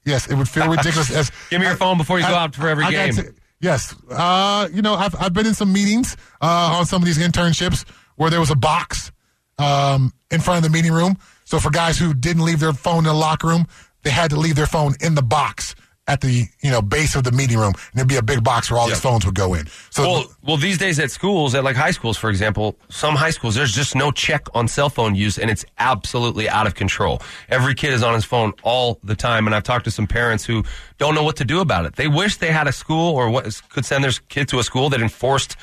Yes, 0.04 0.26
it 0.26 0.36
would 0.36 0.48
feel 0.48 0.68
ridiculous. 0.68 1.10
As 1.14 1.30
Give 1.50 1.60
me 1.60 1.66
your 1.66 1.76
phone 1.76 1.98
before 1.98 2.18
you 2.18 2.26
go 2.26 2.32
out 2.34 2.54
for 2.54 2.66
every 2.66 2.82
I 2.84 2.90
game. 2.92 3.14
yes, 3.60 3.94
uh, 4.10 4.66
you 4.72 4.80
know, 4.80 4.94
I've 4.94 5.14
I've 5.20 5.34
been 5.34 5.44
in 5.44 5.52
some 5.52 5.70
meetings 5.70 6.16
uh, 6.40 6.76
on 6.78 6.86
some 6.86 7.02
of 7.02 7.06
these 7.06 7.18
internships 7.18 7.86
where 8.16 8.30
there 8.30 8.40
was 8.40 8.50
a 8.50 8.56
box 8.56 9.12
um, 9.58 10.14
in 10.30 10.40
front 10.40 10.64
of 10.64 10.72
the 10.72 10.74
meeting 10.74 10.92
room. 10.92 11.18
So 11.44 11.58
for 11.58 11.68
guys 11.70 11.98
who 11.98 12.14
didn't 12.14 12.42
leave 12.44 12.58
their 12.58 12.72
phone 12.72 12.98
in 12.98 13.04
the 13.04 13.12
locker 13.12 13.48
room, 13.48 13.66
they 14.02 14.08
had 14.08 14.30
to 14.30 14.36
leave 14.36 14.54
their 14.54 14.66
phone 14.66 14.94
in 15.02 15.14
the 15.14 15.22
box 15.22 15.74
at 16.08 16.22
the 16.22 16.46
you 16.60 16.70
know 16.70 16.82
base 16.82 17.14
of 17.14 17.22
the 17.22 17.30
meeting 17.30 17.58
room, 17.58 17.74
and 17.74 17.94
there'd 17.94 18.08
be 18.08 18.16
a 18.16 18.22
big 18.22 18.42
box 18.42 18.70
where 18.70 18.80
all 18.80 18.88
these 18.88 18.98
phones 18.98 19.24
would 19.26 19.34
go 19.34 19.54
in. 19.54 19.66
So 19.90 20.02
Well, 20.02 20.32
well, 20.42 20.56
these 20.56 20.78
days 20.78 20.98
at 20.98 21.10
schools, 21.10 21.54
at 21.54 21.62
like 21.62 21.76
high 21.76 21.90
schools, 21.92 22.16
for 22.16 22.30
example, 22.30 22.76
some 22.88 23.14
high 23.14 23.30
schools, 23.30 23.54
there's 23.54 23.72
just 23.72 23.94
no 23.94 24.10
check 24.10 24.46
on 24.54 24.66
cell 24.66 24.88
phone 24.88 25.14
use, 25.14 25.38
and 25.38 25.50
it's 25.50 25.64
absolutely 25.78 26.48
out 26.48 26.66
of 26.66 26.74
control. 26.74 27.22
Every 27.50 27.74
kid 27.74 27.92
is 27.92 28.02
on 28.02 28.14
his 28.14 28.24
phone 28.24 28.54
all 28.62 28.98
the 29.04 29.14
time, 29.14 29.46
and 29.46 29.54
I've 29.54 29.64
talked 29.64 29.84
to 29.84 29.90
some 29.90 30.06
parents 30.06 30.44
who 30.44 30.64
don't 30.96 31.14
know 31.14 31.22
what 31.22 31.36
to 31.36 31.44
do 31.44 31.60
about 31.60 31.84
it. 31.84 31.96
They 31.96 32.08
wish 32.08 32.38
they 32.38 32.50
had 32.50 32.66
a 32.66 32.72
school 32.72 33.14
or 33.14 33.28
what 33.30 33.60
could 33.68 33.84
send 33.84 34.02
their 34.02 34.12
kid 34.28 34.48
to 34.48 34.58
a 34.58 34.64
school 34.64 34.88
that 34.88 35.02
enforced 35.02 35.56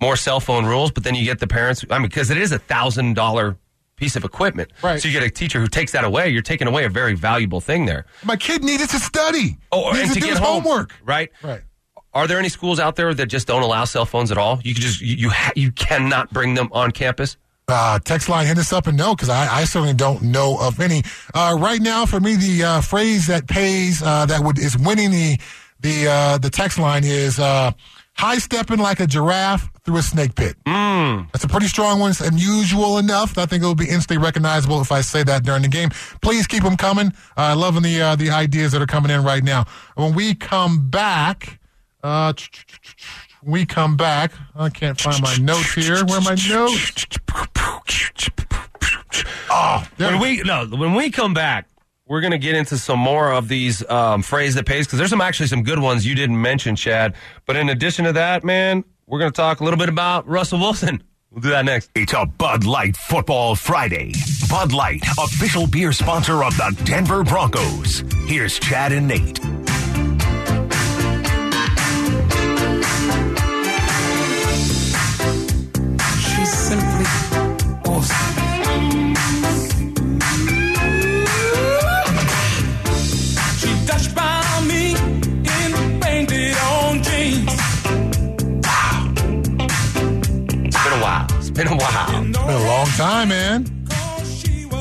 more 0.00 0.16
cell 0.16 0.38
phone 0.38 0.66
rules, 0.66 0.90
but 0.92 1.02
then 1.02 1.14
you 1.14 1.24
get 1.24 1.40
the 1.40 1.46
parents. 1.46 1.84
I 1.90 1.98
mean, 1.98 2.08
because 2.08 2.30
it 2.30 2.36
is 2.36 2.52
a 2.52 2.58
thousand 2.58 3.14
dollar 3.14 3.56
piece 3.98 4.16
of 4.16 4.24
equipment, 4.24 4.72
Right. 4.82 5.00
So 5.00 5.08
you 5.08 5.12
get 5.18 5.22
a 5.26 5.30
teacher 5.30 5.60
who 5.60 5.66
takes 5.66 5.92
that 5.92 6.04
away. 6.04 6.28
You're 6.30 6.42
taking 6.42 6.66
away 6.68 6.84
a 6.84 6.88
very 6.88 7.14
valuable 7.14 7.60
thing 7.60 7.84
there. 7.86 8.06
my 8.24 8.36
kid 8.36 8.62
needed 8.64 8.88
to 8.90 8.98
study. 8.98 9.58
Oh, 9.72 9.90
needed 9.92 10.02
and 10.04 10.08
to 10.14 10.20
do 10.20 10.20
get 10.20 10.30
his 10.30 10.38
home, 10.38 10.62
homework. 10.62 10.94
right? 11.04 11.30
Right. 11.42 11.62
Are 12.14 12.26
there 12.26 12.38
any 12.38 12.48
schools 12.48 12.80
out 12.80 12.96
there 12.96 13.12
that 13.12 13.26
just 13.26 13.46
don't 13.46 13.62
allow 13.62 13.84
cell 13.84 14.06
phones 14.06 14.30
at 14.32 14.38
all? 14.38 14.60
You 14.64 14.72
can 14.74 14.82
just 14.82 15.00
you 15.00 15.14
you, 15.16 15.30
ha- 15.30 15.52
you 15.54 15.70
cannot 15.72 16.32
bring 16.32 16.54
them 16.54 16.68
on 16.72 16.90
campus. 16.92 17.36
Uh, 17.68 17.98
text 17.98 18.30
line, 18.30 18.46
hit 18.46 18.56
us 18.56 18.72
up 18.72 18.86
and 18.86 18.96
know 18.96 19.14
because 19.14 19.28
I, 19.28 19.60
I 19.60 19.64
certainly 19.64 19.92
don't 19.92 20.22
know 20.22 20.56
of 20.58 20.80
any. 20.80 21.02
Uh, 21.34 21.54
right 21.60 21.80
now, 21.82 22.06
for 22.06 22.18
me, 22.18 22.34
the 22.34 22.64
uh, 22.64 22.80
phrase 22.80 23.26
that 23.26 23.46
pays 23.46 24.02
uh, 24.02 24.24
that 24.24 24.40
would 24.42 24.58
is 24.58 24.76
winning 24.78 25.10
the 25.10 25.38
the 25.80 26.08
uh, 26.08 26.38
the 26.38 26.48
text 26.48 26.78
line 26.78 27.04
is 27.04 27.38
uh, 27.38 27.72
high 28.14 28.38
stepping 28.38 28.78
like 28.78 29.00
a 29.00 29.06
giraffe 29.06 29.68
through 29.88 29.96
a 29.96 30.02
snake 30.02 30.34
pit. 30.34 30.54
Mm. 30.66 31.32
That's 31.32 31.44
a 31.44 31.48
pretty 31.48 31.66
strong 31.66 31.98
one. 31.98 32.10
It's 32.10 32.20
unusual 32.20 32.98
enough. 32.98 33.38
I 33.38 33.46
think 33.46 33.62
it 33.62 33.66
will 33.66 33.74
be 33.74 33.88
instantly 33.88 34.22
recognizable 34.22 34.82
if 34.82 34.92
I 34.92 35.00
say 35.00 35.22
that 35.22 35.44
during 35.44 35.62
the 35.62 35.68
game. 35.68 35.88
Please 36.20 36.46
keep 36.46 36.62
them 36.62 36.76
coming. 36.76 37.14
Uh, 37.38 37.56
loving 37.56 37.82
the 37.82 37.98
uh, 38.02 38.14
the 38.14 38.28
ideas 38.28 38.72
that 38.72 38.82
are 38.82 38.86
coming 38.86 39.10
in 39.10 39.24
right 39.24 39.42
now. 39.42 39.64
When 39.94 40.14
we 40.14 40.34
come 40.34 40.90
back. 40.90 41.58
Uh, 42.04 42.34
we 43.42 43.64
come 43.64 43.96
back. 43.96 44.32
I 44.54 44.68
can't 44.68 45.00
find 45.00 45.22
my 45.22 45.36
notes 45.36 45.72
here. 45.72 46.04
Where 46.04 46.18
are 46.18 46.20
my 46.20 46.36
notes? 46.48 47.06
Oh, 49.50 49.88
When 49.96 50.20
we 50.20 50.42
no, 50.42 50.66
when 50.66 50.94
we 50.94 51.10
come 51.10 51.32
back, 51.32 51.66
we're 52.06 52.20
going 52.20 52.32
to 52.32 52.38
get 52.38 52.54
into 52.54 52.76
some 52.76 52.98
more 52.98 53.32
of 53.32 53.48
these 53.48 53.88
um, 53.88 54.22
phrase 54.22 54.54
that 54.54 54.66
pays 54.66 54.86
because 54.86 54.98
there's 54.98 55.10
some 55.10 55.20
actually 55.22 55.46
some 55.46 55.62
good 55.62 55.78
ones 55.78 56.06
you 56.06 56.14
didn't 56.14 56.40
mention, 56.40 56.76
Chad. 56.76 57.14
But 57.46 57.56
in 57.56 57.70
addition 57.70 58.04
to 58.04 58.12
that, 58.12 58.44
man, 58.44 58.84
we're 59.08 59.18
going 59.18 59.32
to 59.32 59.36
talk 59.36 59.60
a 59.60 59.64
little 59.64 59.78
bit 59.78 59.88
about 59.88 60.28
Russell 60.28 60.60
Wilson. 60.60 61.02
We'll 61.30 61.40
do 61.40 61.50
that 61.50 61.64
next. 61.64 61.90
It's 61.94 62.12
a 62.12 62.26
Bud 62.26 62.64
Light 62.64 62.96
Football 62.96 63.54
Friday. 63.54 64.12
Bud 64.48 64.72
Light, 64.72 65.02
official 65.18 65.66
beer 65.66 65.92
sponsor 65.92 66.44
of 66.44 66.56
the 66.56 66.78
Denver 66.84 67.24
Broncos. 67.24 68.04
Here's 68.26 68.58
Chad 68.58 68.92
and 68.92 69.08
Nate. 69.08 69.40
Time, 93.18 93.28
man. 93.30 93.64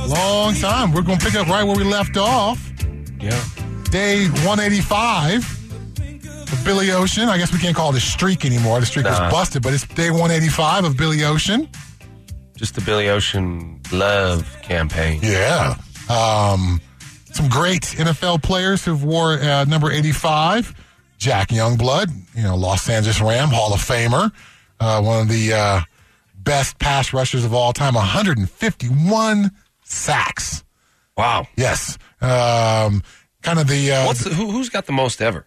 Long 0.08 0.54
time. 0.56 0.92
We're 0.94 1.02
going 1.02 1.18
to 1.18 1.26
pick 1.26 1.34
up 1.36 1.48
right 1.48 1.64
where 1.64 1.76
we 1.76 1.84
left 1.84 2.18
off. 2.18 2.72
Yeah. 3.20 3.44
Day 3.90 4.26
185 4.28 6.52
of 6.54 6.62
Billy 6.64 6.92
Ocean. 6.92 7.30
I 7.30 7.38
guess 7.40 7.52
we 7.52 7.58
can't 7.60 7.76
call 7.76 7.90
it 7.90 7.96
a 7.98 8.00
streak 8.00 8.46
anymore. 8.46 8.80
The 8.80 8.86
streak 8.86 9.06
Nah. 9.06 9.24
was 9.24 9.34
busted, 9.34 9.64
but 9.64 9.74
it's 9.74 9.88
day 9.88 10.12
185 10.12 10.86
of 10.86 10.98
Billy 10.98 11.24
Ocean. 11.24 11.68
Just 12.56 12.76
the 12.76 12.82
Billy 12.82 13.10
Ocean 13.10 13.82
love 13.92 14.56
campaign. 14.62 15.20
Yeah. 15.24 15.76
Um, 16.10 16.80
some 17.34 17.50
great 17.50 17.82
NFL 17.84 18.44
players 18.44 18.86
who've 18.86 19.04
wore 19.04 19.34
uh, 19.34 19.66
number 19.66 19.92
85. 19.92 20.76
Jack 21.18 21.50
Youngblood, 21.50 22.12
you 22.36 22.44
know, 22.44 22.56
Los 22.56 22.88
Angeles 22.88 23.20
Ram, 23.20 23.50
Hall 23.50 23.74
of 23.74 23.80
Famer, 23.80 24.32
uh, 24.80 25.02
one 25.02 25.22
of 25.22 25.28
the 25.28 25.54
uh, 25.54 25.82
best 26.48 26.80
pass 26.80 27.12
rushers 27.14 27.44
of 27.44 27.54
all 27.54 27.74
time, 27.74 27.94
151 27.94 29.52
sacks. 29.84 30.64
Wow. 31.18 31.48
Yes. 31.58 31.98
Um, 32.22 33.04
kind 33.42 33.60
of 33.60 33.68
the 33.68 33.92
uh, 33.92 34.14
the, 34.14 34.30
who, 34.30 34.52
who's 34.52 34.70
got 34.70 34.86
the 34.86 34.94
most 34.94 35.22
ever? 35.22 35.46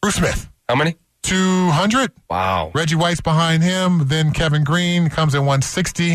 Bruce 0.00 0.16
Smith, 0.16 0.48
How 0.68 0.74
many? 0.74 0.96
200. 1.22 2.12
Wow. 2.30 2.70
Reggie 2.74 2.94
White's 2.94 3.20
behind 3.20 3.62
him. 3.62 4.06
Then 4.06 4.32
Kevin 4.32 4.64
Greene 4.64 5.10
comes 5.10 5.34
in 5.34 5.40
160. 5.40 6.14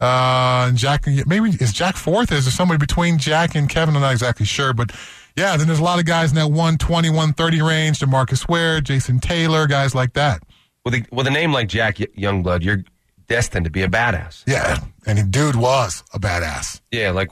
Uh, 0.00 0.66
and 0.68 0.76
Jack, 0.76 1.06
maybe 1.26 1.50
is 1.50 1.72
Jack 1.72 1.96
fourth? 1.96 2.30
Is 2.30 2.44
there 2.44 2.52
somebody 2.52 2.78
between 2.78 3.18
Jack 3.18 3.54
and 3.54 3.68
Kevin? 3.68 3.96
I'm 3.96 4.02
not 4.02 4.12
exactly 4.12 4.46
sure, 4.46 4.72
but 4.72 4.92
yeah, 5.36 5.56
then 5.56 5.66
there's 5.66 5.78
a 5.78 5.84
lot 5.84 5.98
of 5.98 6.04
guys 6.04 6.30
in 6.30 6.36
that 6.36 6.48
120, 6.48 7.08
130 7.08 7.62
range. 7.62 7.98
Demarcus 7.98 8.48
Ware, 8.48 8.80
Jason 8.80 9.18
Taylor, 9.18 9.66
guys 9.66 9.94
like 9.94 10.12
that. 10.12 10.42
With 10.84 10.94
a, 10.94 11.04
with 11.10 11.26
a 11.26 11.30
name 11.30 11.52
like 11.52 11.68
Jack 11.68 11.96
Youngblood, 11.96 12.62
you're 12.62 12.84
destined 13.32 13.64
to 13.64 13.70
be 13.70 13.82
a 13.82 13.88
badass. 13.88 14.44
Yeah, 14.46 14.78
and 15.06 15.18
he, 15.18 15.24
dude 15.24 15.56
was 15.56 16.04
a 16.12 16.18
badass. 16.18 16.80
Yeah, 16.90 17.10
like 17.12 17.30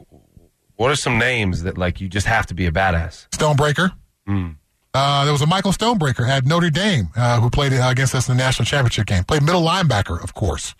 what 0.76 0.90
are 0.90 0.96
some 0.96 1.18
names 1.18 1.62
that 1.64 1.76
like 1.76 2.00
you 2.00 2.08
just 2.08 2.26
have 2.26 2.46
to 2.46 2.54
be 2.54 2.66
a 2.66 2.72
badass? 2.72 3.28
Stonebreaker. 3.30 3.92
Uh, 4.92 5.24
there 5.24 5.32
was 5.32 5.42
a 5.42 5.46
Michael 5.46 5.72
Stonebreaker 5.72 6.26
at 6.26 6.44
Notre 6.46 6.70
Dame 6.70 7.08
uh, 7.16 7.40
who 7.40 7.50
played 7.50 7.72
uh, 7.72 7.88
against 7.90 8.14
us 8.14 8.28
in 8.28 8.36
the 8.36 8.42
national 8.42 8.64
championship 8.64 9.06
game. 9.06 9.24
Played 9.24 9.42
middle 9.42 9.62
linebacker, 9.62 10.22
of 10.22 10.32
course. 10.34 10.74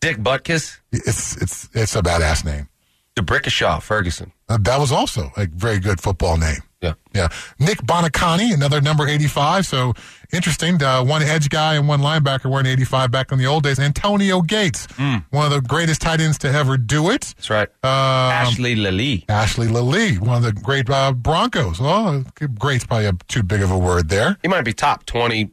Dick 0.00 0.16
Butkus, 0.16 0.80
It's 0.92 1.36
it's 1.40 1.68
it's 1.72 1.94
a 1.94 2.02
badass 2.02 2.44
name. 2.44 2.68
D'Brickashaw 3.16 3.80
Ferguson. 3.82 4.32
Uh, 4.48 4.58
that 4.62 4.78
was 4.80 4.90
also 4.92 5.30
a 5.36 5.46
very 5.46 5.78
good 5.78 6.00
football 6.00 6.36
name. 6.36 6.62
Yeah. 6.80 6.94
Yeah. 7.14 7.28
Nick 7.58 7.78
Buoniconti, 7.82 8.54
another 8.54 8.80
number 8.80 9.06
85. 9.06 9.66
So 9.66 9.92
interesting. 10.32 10.82
Uh, 10.82 11.04
one 11.04 11.22
edge 11.22 11.50
guy 11.50 11.74
and 11.74 11.86
one 11.86 12.00
linebacker 12.00 12.50
wearing 12.50 12.64
85 12.66 13.10
back 13.10 13.32
in 13.32 13.38
the 13.38 13.46
old 13.46 13.64
days. 13.64 13.78
Antonio 13.78 14.40
Gates, 14.40 14.86
one 14.96 15.22
of 15.44 15.50
the 15.50 15.60
greatest 15.60 16.00
tight 16.00 16.20
ends 16.20 16.38
to 16.38 16.50
ever 16.50 16.78
do 16.78 17.10
it. 17.10 17.34
That's 17.36 17.50
right. 17.50 17.68
Um, 17.82 17.90
Ashley 18.32 18.76
Lally. 18.76 19.26
Ashley 19.28 19.66
Lelie, 19.66 20.18
one 20.20 20.38
of 20.38 20.42
the 20.42 20.52
great 20.52 20.88
uh, 20.88 21.12
Broncos. 21.12 21.78
Oh, 21.80 22.24
great's 22.58 22.86
probably 22.86 23.06
a, 23.06 23.12
too 23.28 23.42
big 23.42 23.60
of 23.60 23.70
a 23.70 23.78
word 23.78 24.08
there. 24.08 24.38
He 24.40 24.48
might 24.48 24.62
be 24.62 24.72
top 24.72 25.04
20 25.04 25.50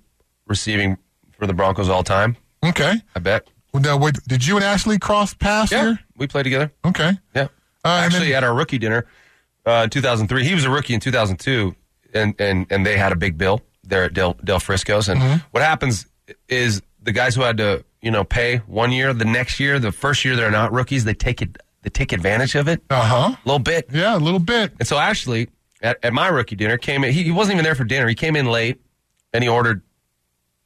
receiving 0.48 0.98
for 1.38 1.46
the 1.46 1.54
Broncos 1.54 1.90
all 1.90 2.04
time. 2.04 2.38
Okay. 2.66 2.94
I 3.16 3.20
bet. 3.20 3.48
Now, 3.74 3.98
wait, 3.98 4.16
did 4.28 4.46
you 4.48 4.56
and 4.56 4.64
Ashley 4.64 4.98
cross 4.98 5.34
paths 5.34 5.72
Yeah. 5.74 5.84
here? 5.84 6.00
We 6.16 6.26
played 6.28 6.44
together. 6.44 6.72
Okay. 6.86 7.12
Yeah. 7.36 7.50
Uh, 7.84 8.02
Actually, 8.06 8.30
then- 8.30 8.38
at 8.38 8.44
our 8.46 8.54
rookie 8.56 8.78
dinner 8.78 9.06
uh, 9.68 9.82
in 9.84 9.90
2003, 9.90 10.44
he 10.46 10.54
was 10.54 10.64
a 10.64 10.70
rookie 10.70 10.94
in 10.94 11.00
2002, 11.00 11.76
and, 12.14 12.34
and, 12.40 12.66
and 12.70 12.86
they 12.86 12.98
had 12.98 13.12
a 13.12 13.16
big 13.16 13.38
bill 13.38 13.62
there 13.84 14.06
at 14.06 14.14
Del, 14.14 14.34
Del 14.44 14.60
Frisco's. 14.60 15.10
And 15.10 15.20
Mm-hmm. 15.22 15.38
what 15.52 15.62
happens 15.64 16.08
is 16.48 16.82
the 17.02 17.12
guys 17.12 17.36
who 17.36 17.42
had 17.42 17.58
to, 17.58 17.84
you 18.02 18.12
know, 18.12 18.24
pay 18.24 18.58
one 18.68 18.92
year, 18.92 19.14
the 19.14 19.26
next 19.26 19.60
year, 19.60 19.80
the 19.80 19.92
first 19.92 20.24
year 20.26 20.36
they're 20.36 20.52
not 20.52 20.72
rookies, 20.72 21.04
they 21.04 21.14
take 21.14 21.42
it, 21.42 21.58
they 21.84 21.90
take 21.90 22.12
advantage 22.14 22.56
of 22.56 22.68
it 22.68 22.82
Uh 22.90 23.02
huh. 23.02 23.36
a 23.36 23.40
little 23.46 23.60
bit. 23.60 23.88
Yeah, 23.92 24.16
a 24.16 24.20
little 24.20 24.40
bit. 24.40 24.74
And 24.80 24.88
so 24.88 24.98
Ashley, 24.98 25.50
at, 25.82 25.98
at 26.04 26.14
my 26.14 26.28
rookie 26.28 26.56
dinner, 26.56 26.78
came 26.78 27.04
in. 27.04 27.14
He, 27.14 27.24
he 27.24 27.32
wasn't 27.32 27.56
even 27.56 27.64
there 27.64 27.76
for 27.76 27.84
dinner. 27.84 28.08
He 28.08 28.16
came 28.16 28.36
in 28.36 28.46
late, 28.48 28.82
and 29.34 29.44
he 29.44 29.50
ordered. 29.50 29.82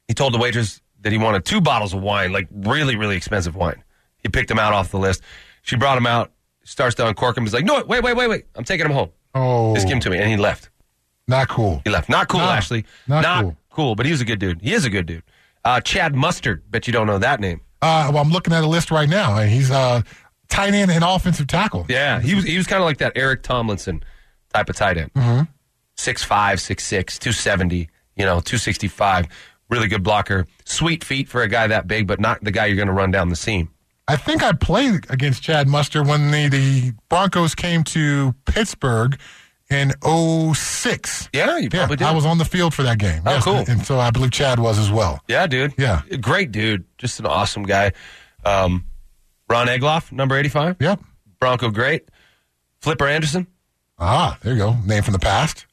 He 0.08 0.13
told 0.13 0.34
the 0.34 0.38
waitress 0.39 0.81
that 1.01 1.12
he 1.12 1.17
wanted 1.17 1.46
two 1.46 1.62
bottles 1.62 1.93
of 1.93 2.01
wine, 2.01 2.31
like 2.31 2.48
really, 2.51 2.96
really 2.96 3.15
expensive 3.17 3.55
wine. 3.55 3.84
He 4.17 4.29
picked 4.29 4.50
them 4.50 4.60
out 4.60 4.74
off 4.74 4.91
the 4.91 5.00
list. 5.00 5.22
She 5.63 5.75
brought 5.75 5.96
them 5.96 6.05
out. 6.08 6.31
Starts 6.63 6.95
to 6.95 7.07
uncork 7.07 7.37
him. 7.37 7.43
He's 7.43 7.53
like, 7.53 7.65
"No, 7.65 7.83
wait, 7.87 8.03
wait, 8.03 8.15
wait, 8.15 8.27
wait! 8.29 8.45
I'm 8.55 8.63
taking 8.63 8.85
him 8.85 8.91
home. 8.91 9.09
Oh, 9.33 9.73
Just 9.73 9.87
give 9.87 9.95
him 9.95 10.01
to 10.01 10.09
me." 10.09 10.17
And 10.19 10.29
he 10.29 10.37
left. 10.37 10.69
not 11.27 11.47
cool. 11.49 11.81
He 11.83 11.89
left. 11.89 12.07
Not 12.09 12.27
cool, 12.27 12.41
Ashley. 12.41 12.85
not 13.07 13.55
cool. 13.71 13.95
but 13.95 14.05
he 14.05 14.11
was 14.11 14.21
a 14.21 14.25
good 14.25 14.39
dude. 14.39 14.61
He 14.61 14.73
is 14.73 14.85
a 14.85 14.89
good 14.89 15.05
dude. 15.05 15.23
Uh, 15.65 15.79
Chad 15.81 16.15
Mustard. 16.15 16.69
Bet 16.69 16.87
you 16.87 16.93
don't 16.93 17.07
know 17.07 17.17
that 17.19 17.39
name. 17.39 17.61
Uh, 17.81 18.09
well, 18.13 18.21
I'm 18.23 18.31
looking 18.31 18.53
at 18.53 18.63
a 18.63 18.67
list 18.67 18.91
right 18.91 19.09
now. 19.09 19.37
and 19.37 19.49
He's 19.49 19.71
uh, 19.71 20.01
tight 20.49 20.73
end 20.73 20.91
and 20.91 21.03
offensive 21.03 21.47
tackle. 21.47 21.85
Yeah, 21.89 22.19
he 22.19 22.35
was 22.35 22.43
he 22.45 22.57
was 22.57 22.67
kind 22.67 22.81
of 22.81 22.85
like 22.85 22.97
that 22.97 23.13
Eric 23.15 23.41
Tomlinson 23.43 24.03
type 24.53 24.69
of 24.69 24.75
tight 24.75 24.97
end. 24.97 25.13
Mm-hmm. 25.13 25.43
6'5", 25.97 26.27
6'6", 26.27 27.19
270, 27.19 27.89
you 28.15 28.25
know, 28.25 28.39
265. 28.39 29.27
Really 29.69 29.87
good 29.87 30.03
blocker. 30.03 30.47
Sweet 30.65 31.03
feet 31.03 31.29
for 31.29 31.41
a 31.43 31.47
guy 31.47 31.67
that 31.67 31.87
big, 31.87 32.07
but 32.07 32.19
not 32.19 32.43
the 32.43 32.51
guy 32.51 32.65
you're 32.65 32.75
going 32.75 32.87
to 32.87 32.93
run 32.93 33.11
down 33.11 33.29
the 33.29 33.35
seam. 33.35 33.69
I 34.11 34.17
think 34.17 34.43
I 34.43 34.51
played 34.51 35.09
against 35.09 35.41
Chad 35.41 35.67
Mustard 35.69 36.05
when 36.05 36.31
the, 36.31 36.49
the 36.49 36.93
Broncos 37.07 37.55
came 37.55 37.83
to 37.85 38.35
Pittsburgh 38.45 39.17
in 39.69 39.93
06. 40.53 41.29
Yeah, 41.31 41.57
you 41.57 41.69
Yeah, 41.71 41.79
probably 41.79 41.95
did. 41.95 42.07
I 42.07 42.11
was 42.11 42.25
on 42.25 42.37
the 42.37 42.43
field 42.45 42.73
for 42.73 42.83
that 42.83 42.97
game. 42.99 43.21
Oh, 43.25 43.39
cool. 43.41 43.63
And 43.69 43.85
so 43.85 43.99
I 43.99 44.11
believe 44.11 44.31
Chad 44.31 44.59
was 44.59 44.77
as 44.77 44.91
well. 44.91 45.21
yeah, 45.29 45.47
dude. 45.47 45.73
Yeah. 45.77 46.01
Great 46.19 46.51
dude. 46.51 46.83
Just 46.97 47.21
an 47.21 47.25
awesome 47.25 47.63
guy. 47.63 47.93
Um, 48.43 48.83
Ron 49.49 49.67
Egloff, 49.67 50.11
number 50.11 50.35
85. 50.35 50.75
Yep. 50.81 50.99
Bronco 51.39 51.69
great. 51.69 52.09
Flipper 52.81 53.07
Anderson. 53.07 53.47
Ah, 53.97 54.37
there 54.41 54.51
you 54.53 54.59
go. 54.59 54.75
Name 54.85 55.03
from 55.03 55.13
the 55.13 55.19
past. 55.19 55.67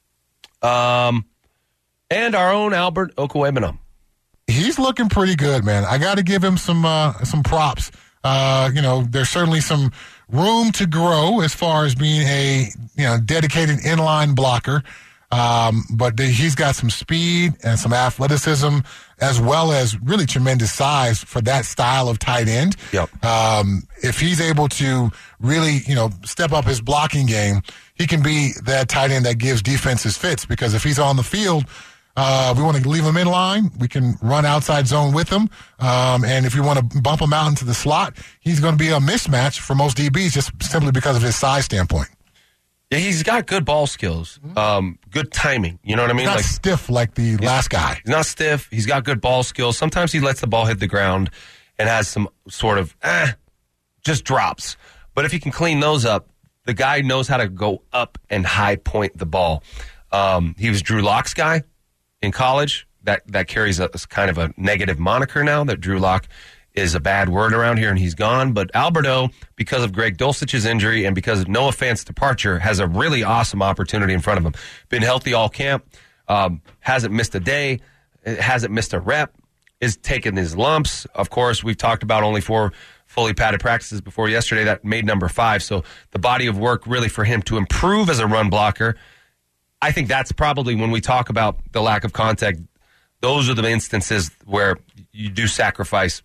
Um, 0.61 1.25
and 2.09 2.35
our 2.35 2.53
own 2.53 2.73
Albert 2.73 3.15
Okwuegbunam. 3.17 3.79
He's 4.47 4.79
looking 4.79 5.09
pretty 5.09 5.35
good, 5.35 5.63
man. 5.65 5.83
I 5.83 5.97
got 5.97 6.17
to 6.17 6.23
give 6.23 6.43
him 6.43 6.57
some 6.57 6.85
uh, 6.85 7.13
some 7.23 7.43
props. 7.43 7.91
Uh, 8.23 8.69
you 8.73 8.81
know, 8.81 9.03
there's 9.03 9.29
certainly 9.29 9.61
some 9.61 9.91
room 10.29 10.71
to 10.73 10.85
grow 10.85 11.41
as 11.41 11.53
far 11.53 11.85
as 11.85 11.95
being 11.95 12.27
a 12.27 12.69
you 12.95 13.03
know 13.03 13.17
dedicated 13.23 13.79
inline 13.79 14.35
blocker. 14.35 14.83
Um, 15.31 15.83
but 15.91 16.17
the, 16.17 16.25
he's 16.25 16.55
got 16.55 16.75
some 16.75 16.89
speed 16.89 17.53
and 17.63 17.77
some 17.77 17.93
athleticism, 17.93 18.79
as 19.19 19.39
well 19.39 19.71
as 19.71 19.99
really 19.99 20.25
tremendous 20.25 20.71
size 20.71 21.23
for 21.23 21.39
that 21.41 21.65
style 21.65 22.09
of 22.09 22.17
tight 22.17 22.47
end. 22.47 22.75
Yep. 22.91 23.23
Um, 23.23 23.83
if 24.01 24.19
he's 24.19 24.41
able 24.41 24.67
to 24.69 25.11
really, 25.39 25.81
you 25.85 25.93
know, 25.93 26.09
step 26.25 26.51
up 26.51 26.65
his 26.65 26.81
blocking 26.81 27.27
game, 27.27 27.61
he 27.93 28.07
can 28.07 28.23
be 28.23 28.53
that 28.65 28.89
tight 28.89 29.11
end 29.11 29.25
that 29.25 29.37
gives 29.37 29.61
defenses 29.61 30.17
fits. 30.17 30.45
Because 30.45 30.73
if 30.73 30.83
he's 30.83 30.97
on 30.97 31.15
the 31.15 31.23
field, 31.23 31.65
uh, 32.21 32.53
we 32.57 32.61
want 32.63 32.75
to 32.75 32.89
leave 32.89 33.05
him 33.05 33.15
in 33.15 33.27
line. 33.27 33.71
We 33.79 33.87
can 33.87 34.15
run 34.21 34.45
outside 34.45 34.87
zone 34.87 35.13
with 35.13 35.29
him. 35.29 35.49
Um, 35.79 36.25
and 36.25 36.45
if 36.45 36.53
you 36.53 36.61
want 36.63 36.91
to 36.91 37.01
bump 37.01 37.21
him 37.21 37.31
out 37.31 37.47
into 37.47 37.63
the 37.63 37.73
slot, 37.73 38.17
he's 38.41 38.59
going 38.59 38.73
to 38.73 38.77
be 38.77 38.89
a 38.89 38.99
mismatch 38.99 39.59
for 39.59 39.73
most 39.73 39.95
DBs 39.95 40.33
just 40.33 40.51
simply 40.61 40.91
because 40.91 41.15
of 41.15 41.21
his 41.21 41.37
size 41.37 41.63
standpoint. 41.63 42.09
Yeah, 42.91 42.97
he's 42.97 43.23
got 43.23 43.47
good 43.47 43.63
ball 43.63 43.87
skills, 43.87 44.37
um, 44.57 44.99
good 45.11 45.31
timing. 45.31 45.79
You 45.81 45.95
know 45.95 46.01
what 46.01 46.11
I 46.11 46.13
mean? 46.13 46.27
He's 46.27 46.35
not 46.35 46.43
stiff 46.43 46.89
like 46.89 47.13
the 47.13 47.37
last 47.37 47.69
guy. 47.69 48.01
He's 48.03 48.11
not 48.11 48.25
stiff. 48.25 48.67
He's 48.69 48.85
got 48.85 49.05
good 49.05 49.21
ball 49.21 49.43
skills. 49.43 49.77
Sometimes 49.77 50.11
he 50.11 50.19
lets 50.19 50.41
the 50.41 50.47
ball 50.47 50.65
hit 50.65 50.79
the 50.79 50.87
ground 50.87 51.29
and 51.77 51.87
has 51.87 52.09
some 52.09 52.27
sort 52.49 52.79
of 52.79 52.97
eh, 53.01 53.31
just 54.03 54.25
drops. 54.25 54.75
But 55.15 55.23
if 55.23 55.31
he 55.31 55.39
can 55.39 55.53
clean 55.53 55.79
those 55.79 56.03
up, 56.03 56.27
the 56.65 56.73
guy 56.73 56.99
knows 56.99 57.29
how 57.29 57.37
to 57.37 57.47
go 57.47 57.83
up 57.93 58.17
and 58.29 58.45
high 58.45 58.75
point 58.75 59.17
the 59.17 59.25
ball. 59.25 59.63
Um, 60.11 60.55
he 60.57 60.69
was 60.69 60.81
Drew 60.81 61.01
Lock's 61.01 61.33
guy 61.33 61.63
in 62.21 62.31
college. 62.31 62.87
That 63.03 63.21
that 63.27 63.47
carries 63.47 63.79
a, 63.79 63.89
kind 64.09 64.29
of 64.29 64.37
a 64.37 64.53
negative 64.57 64.99
moniker 64.99 65.43
now. 65.43 65.63
That 65.63 65.79
Drew 65.79 65.99
Lock 65.99 66.27
is 66.73 66.95
a 66.95 66.99
bad 66.99 67.29
word 67.29 67.53
around 67.53 67.77
here, 67.77 67.89
and 67.89 67.97
he's 67.97 68.13
gone. 68.13 68.53
But 68.53 68.71
Alberto, 68.75 69.29
because 69.55 69.83
of 69.83 69.93
Greg 69.93 70.17
Dulcich's 70.17 70.65
injury 70.65 71.05
and 71.05 71.15
because 71.15 71.41
of 71.41 71.47
Noah 71.47 71.71
Fant's 71.71 72.03
departure, 72.03 72.59
has 72.59 72.79
a 72.79 72.87
really 72.87 73.23
awesome 73.23 73.61
opportunity 73.61 74.13
in 74.13 74.19
front 74.19 74.39
of 74.39 74.45
him. 74.45 74.53
Been 74.89 75.01
healthy 75.01 75.33
all 75.33 75.49
camp, 75.49 75.85
um, 76.27 76.61
hasn't 76.79 77.13
missed 77.13 77.33
a 77.35 77.39
day, 77.39 77.79
hasn't 78.25 78.73
missed 78.73 78.93
a 78.93 78.99
rep, 78.99 79.33
is 79.79 79.97
taking 79.97 80.35
his 80.35 80.55
lumps. 80.55 81.05
Of 81.15 81.29
course, 81.29 81.63
we've 81.63 81.77
talked 81.77 82.03
about 82.03 82.23
only 82.23 82.41
four 82.41 82.73
fully 83.05 83.33
padded 83.33 83.59
practices 83.59 84.01
before 84.01 84.29
yesterday. 84.29 84.65
That 84.65 84.85
made 84.85 85.05
number 85.05 85.27
five. 85.27 85.63
So 85.63 85.83
the 86.11 86.19
body 86.19 86.47
of 86.47 86.59
work 86.59 86.85
really 86.85 87.09
for 87.09 87.23
him 87.23 87.41
to 87.43 87.57
improve 87.57 88.09
as 88.09 88.19
a 88.19 88.27
run 88.27 88.49
blocker. 88.49 88.95
I 89.81 89.91
think 89.91 90.07
that's 90.07 90.31
probably 90.31 90.75
when 90.75 90.91
we 90.91 91.01
talk 91.01 91.29
about 91.29 91.59
the 91.71 91.81
lack 91.81 92.03
of 92.03 92.13
contact. 92.13 92.59
Those 93.21 93.49
are 93.49 93.53
the 93.53 93.67
instances 93.69 94.31
where 94.45 94.77
you 95.11 95.29
do 95.29 95.47
sacrifice 95.47 96.21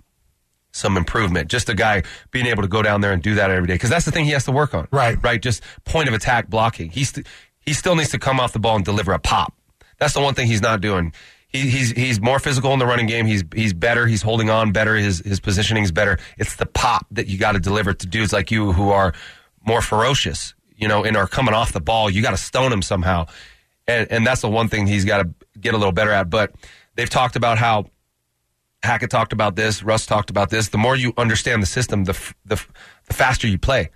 some 0.72 0.96
improvement. 0.96 1.48
Just 1.48 1.68
a 1.68 1.74
guy 1.74 2.02
being 2.30 2.46
able 2.46 2.62
to 2.62 2.68
go 2.68 2.82
down 2.82 3.00
there 3.00 3.12
and 3.12 3.22
do 3.22 3.36
that 3.36 3.50
every 3.50 3.66
day 3.66 3.74
because 3.74 3.90
that's 3.90 4.04
the 4.04 4.10
thing 4.10 4.24
he 4.24 4.32
has 4.32 4.44
to 4.44 4.52
work 4.52 4.74
on. 4.74 4.88
Right. 4.90 5.16
right. 5.22 5.40
Just 5.40 5.62
point 5.84 6.08
of 6.08 6.14
attack 6.14 6.48
blocking. 6.48 6.90
He's 6.90 7.10
st- 7.10 7.26
he 7.60 7.72
still 7.72 7.94
needs 7.94 8.10
to 8.10 8.18
come 8.18 8.40
off 8.40 8.52
the 8.52 8.58
ball 8.58 8.76
and 8.76 8.84
deliver 8.84 9.12
a 9.12 9.18
pop. 9.18 9.54
That's 9.98 10.12
the 10.12 10.20
one 10.20 10.34
thing 10.34 10.48
he's 10.48 10.60
not 10.60 10.80
doing. 10.80 11.12
He, 11.48 11.70
he's 11.70 11.92
he's 11.92 12.20
more 12.20 12.40
physical 12.40 12.72
in 12.72 12.80
the 12.80 12.86
running 12.86 13.06
game. 13.06 13.26
He's 13.26 13.44
he's 13.54 13.72
better. 13.72 14.06
He's 14.06 14.22
holding 14.22 14.50
on 14.50 14.72
better. 14.72 14.96
His 14.96 15.20
his 15.20 15.38
positioning 15.38 15.84
is 15.84 15.92
better. 15.92 16.18
It's 16.36 16.56
the 16.56 16.66
pop 16.66 17.06
that 17.12 17.28
you 17.28 17.38
got 17.38 17.52
to 17.52 17.60
deliver 17.60 17.94
to 17.94 18.06
dudes 18.06 18.32
like 18.32 18.50
you 18.50 18.72
who 18.72 18.90
are 18.90 19.14
more 19.64 19.80
ferocious, 19.80 20.54
you 20.84 20.88
know, 20.88 21.02
and 21.02 21.16
are 21.16 21.26
coming 21.26 21.54
off 21.54 21.72
the 21.72 21.80
ball. 21.80 22.10
You 22.10 22.20
got 22.20 22.32
to 22.32 22.36
stone 22.36 22.70
him 22.70 22.82
somehow, 22.82 23.24
and 23.88 24.06
and 24.12 24.26
that's 24.26 24.42
the 24.42 24.50
one 24.50 24.68
thing 24.68 24.86
he's 24.86 25.06
got 25.06 25.22
to 25.22 25.30
get 25.58 25.72
a 25.72 25.78
little 25.78 25.92
better 25.92 26.10
at. 26.10 26.28
But 26.28 26.52
they've 26.94 27.08
talked 27.08 27.36
about 27.36 27.56
how 27.56 27.86
Hackett 28.82 29.08
talked 29.08 29.32
about 29.32 29.56
this. 29.56 29.82
Russ 29.82 30.04
talked 30.04 30.28
about 30.28 30.50
this. 30.50 30.68
The 30.68 30.76
more 30.76 30.94
you 30.94 31.14
understand 31.16 31.62
the 31.62 31.66
system, 31.66 32.04
the 32.04 32.12
f- 32.12 32.34
the, 32.44 32.56
f- 32.56 32.70
the 33.06 33.14
faster 33.14 33.48
you 33.48 33.56
play. 33.56 33.88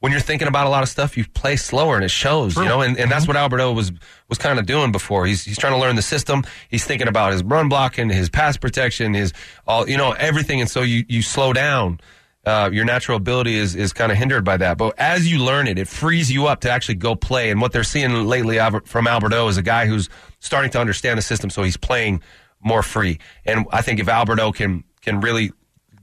When 0.00 0.12
you're 0.12 0.20
thinking 0.20 0.48
about 0.48 0.66
a 0.66 0.68
lot 0.68 0.82
of 0.82 0.90
stuff, 0.90 1.16
you 1.16 1.24
play 1.26 1.56
slower, 1.56 1.94
and 1.96 2.04
it 2.04 2.10
shows. 2.10 2.58
You 2.58 2.66
know, 2.66 2.82
and, 2.82 2.98
and 2.98 3.10
that's 3.10 3.22
mm-hmm. 3.22 3.30
what 3.30 3.36
Alberto 3.38 3.72
was 3.72 3.90
was 4.28 4.36
kind 4.36 4.58
of 4.58 4.66
doing 4.66 4.92
before. 4.92 5.24
He's 5.24 5.44
he's 5.44 5.56
trying 5.56 5.72
to 5.72 5.78
learn 5.78 5.96
the 5.96 6.02
system. 6.02 6.44
He's 6.68 6.84
thinking 6.84 7.08
about 7.08 7.32
his 7.32 7.42
run 7.42 7.70
blocking, 7.70 8.10
his 8.10 8.28
pass 8.28 8.58
protection, 8.58 9.14
his 9.14 9.32
all 9.66 9.88
you 9.88 9.96
know 9.96 10.12
everything. 10.12 10.60
And 10.60 10.68
so 10.68 10.82
you 10.82 11.06
you 11.08 11.22
slow 11.22 11.54
down. 11.54 12.00
Uh, 12.46 12.68
your 12.72 12.84
natural 12.84 13.16
ability 13.16 13.54
is 13.54 13.74
is 13.74 13.92
kind 13.92 14.12
of 14.12 14.18
hindered 14.18 14.44
by 14.44 14.56
that. 14.56 14.76
But 14.76 14.98
as 14.98 15.30
you 15.30 15.42
learn 15.42 15.66
it, 15.66 15.78
it 15.78 15.88
frees 15.88 16.30
you 16.30 16.46
up 16.46 16.60
to 16.60 16.70
actually 16.70 16.96
go 16.96 17.14
play. 17.14 17.50
And 17.50 17.60
what 17.60 17.72
they're 17.72 17.84
seeing 17.84 18.26
lately 18.26 18.58
Albert- 18.58 18.86
from 18.86 19.06
Alberto 19.06 19.48
is 19.48 19.56
a 19.56 19.62
guy 19.62 19.86
who's 19.86 20.08
starting 20.40 20.70
to 20.72 20.80
understand 20.80 21.18
the 21.18 21.22
system, 21.22 21.48
so 21.48 21.62
he's 21.62 21.76
playing 21.76 22.22
more 22.62 22.82
free. 22.82 23.18
And 23.46 23.66
I 23.72 23.82
think 23.82 23.98
if 23.98 24.08
Alberto 24.08 24.52
can 24.52 24.84
can 25.00 25.20
really 25.20 25.52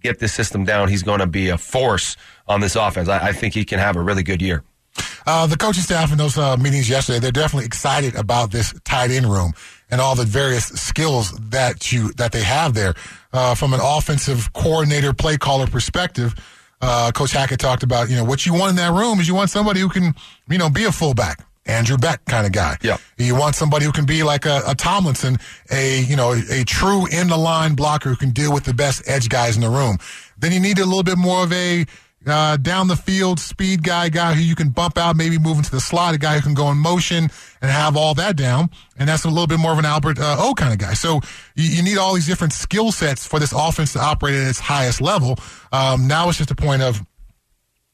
get 0.02 0.20
this 0.20 0.34
system 0.34 0.66
down, 0.66 0.90
he's 0.90 1.04
going 1.04 1.20
to 1.20 1.28
be 1.28 1.50
a 1.50 1.58
force 1.58 2.18
on 2.48 2.60
this 2.60 2.76
offense. 2.76 3.08
I, 3.08 3.30
I 3.30 3.32
think 3.34 3.54
he 3.54 3.66
can 3.66 3.80
have 3.80 3.96
a 3.96 4.02
really 4.02 4.24
good 4.24 4.42
year. 4.42 4.64
Uh, 5.26 5.46
the 5.46 5.58
coaching 5.58 5.84
staff 5.84 6.12
in 6.12 6.18
those 6.18 6.38
uh, 6.38 6.58
meetings 6.58 6.90
yesterday, 6.90 7.20
they're 7.20 7.32
definitely 7.32 7.66
excited 7.66 8.16
about 8.16 8.52
this 8.52 8.74
tight 8.84 9.12
end 9.12 9.26
room 9.26 9.54
and 9.90 10.02
all 10.02 10.16
the 10.16 10.26
various 10.26 10.66
skills 10.66 11.32
that 11.34 11.92
you 11.92 12.12
that 12.14 12.32
they 12.32 12.44
have 12.44 12.74
there. 12.74 12.96
Uh, 13.34 13.56
from 13.56 13.74
an 13.74 13.80
offensive 13.82 14.52
coordinator, 14.52 15.14
play 15.14 15.38
caller 15.38 15.66
perspective, 15.66 16.36
uh, 16.82 17.12
Coach 17.14 17.32
Hackett 17.32 17.60
talked 17.60 17.84
about 17.84 18.10
you 18.10 18.16
know 18.16 18.26
what 18.26 18.46
you 18.46 18.54
want 18.54 18.72
in 18.72 18.76
that 18.78 18.92
room 18.92 19.20
is 19.20 19.28
you 19.28 19.36
want 19.36 19.50
somebody 19.50 19.80
who 19.80 19.90
can 19.90 20.16
you 20.50 20.58
know 20.58 20.70
be 20.70 20.84
a 20.86 20.92
fullback. 20.92 21.46
Andrew 21.68 21.98
Beck 21.98 22.26
kind 22.26 22.48
of 22.48 22.52
guy. 22.52 22.78
Yeah. 22.82 22.98
You 23.18 23.36
want 23.36 23.56
somebody 23.56 23.86
who 23.86 23.92
can 23.92 24.06
be 24.06 24.24
like 24.24 24.48
a, 24.48 24.62
a 24.68 24.74
Tomlinson, 24.74 25.38
a 25.72 26.02
you 26.02 26.16
know 26.16 26.34
a, 26.34 26.64
true 26.64 27.06
in 27.08 27.28
the 27.28 27.38
line 27.38 27.76
blocker 27.76 28.10
who 28.10 28.16
can 28.16 28.32
deal 28.32 28.52
with 28.52 28.64
the 28.64 28.74
best 28.74 29.08
edge 29.08 29.30
guys 29.30 29.56
in 29.56 29.62
the 29.62 29.70
room. 29.70 29.98
Then 30.38 30.52
you 30.52 30.60
need 30.60 30.80
a 30.80 30.86
little 30.86 31.04
bit 31.04 31.18
more 31.18 31.44
of 31.44 31.54
a 31.54 31.86
uh, 32.26 32.58
down 32.58 32.88
the 32.88 32.96
field 32.96 33.40
speed 33.40 33.84
guy, 33.84 34.10
guy 34.10 34.34
who 34.34 34.42
you 34.42 34.56
can 34.56 34.70
bump 34.70 34.98
out, 34.98 35.16
maybe 35.16 35.40
move 35.40 35.58
into 35.58 35.72
the 35.72 35.80
slot, 35.80 36.14
a 36.14 36.18
guy 36.18 36.36
who 36.36 36.42
can 36.42 36.54
go 36.54 36.70
in 36.70 36.78
motion 36.78 37.30
and 37.62 37.72
have 37.72 37.98
all 37.98 38.14
that 38.16 38.36
down. 38.36 38.70
And 38.98 39.10
that's 39.10 39.24
a 39.24 39.30
little 39.30 39.48
bit 39.48 39.60
more 39.60 39.72
of 39.72 39.80
an 39.80 39.86
Albert 39.86 40.20
uh, 40.20 40.36
O 40.40 40.54
kind 40.54 40.72
of 40.72 40.80
guy. 40.80 40.94
So 40.94 41.22
you, 41.56 41.70
you 41.70 41.84
need 41.84 41.98
all 41.98 42.14
these 42.14 42.28
different 42.28 42.54
skill 42.54 42.92
sets 42.92 43.26
for 43.26 43.40
this 43.40 43.54
offense 43.54 43.94
to 43.94 44.00
operate 44.00 44.36
at 44.36 44.48
its 44.48 44.60
highest 44.60 45.02
level. 45.02 45.38
Um, 45.72 46.08
now 46.08 46.30
it's 46.30 46.38
just 46.38 46.52
a 46.52 46.56
point 46.56 46.82
of 46.82 47.02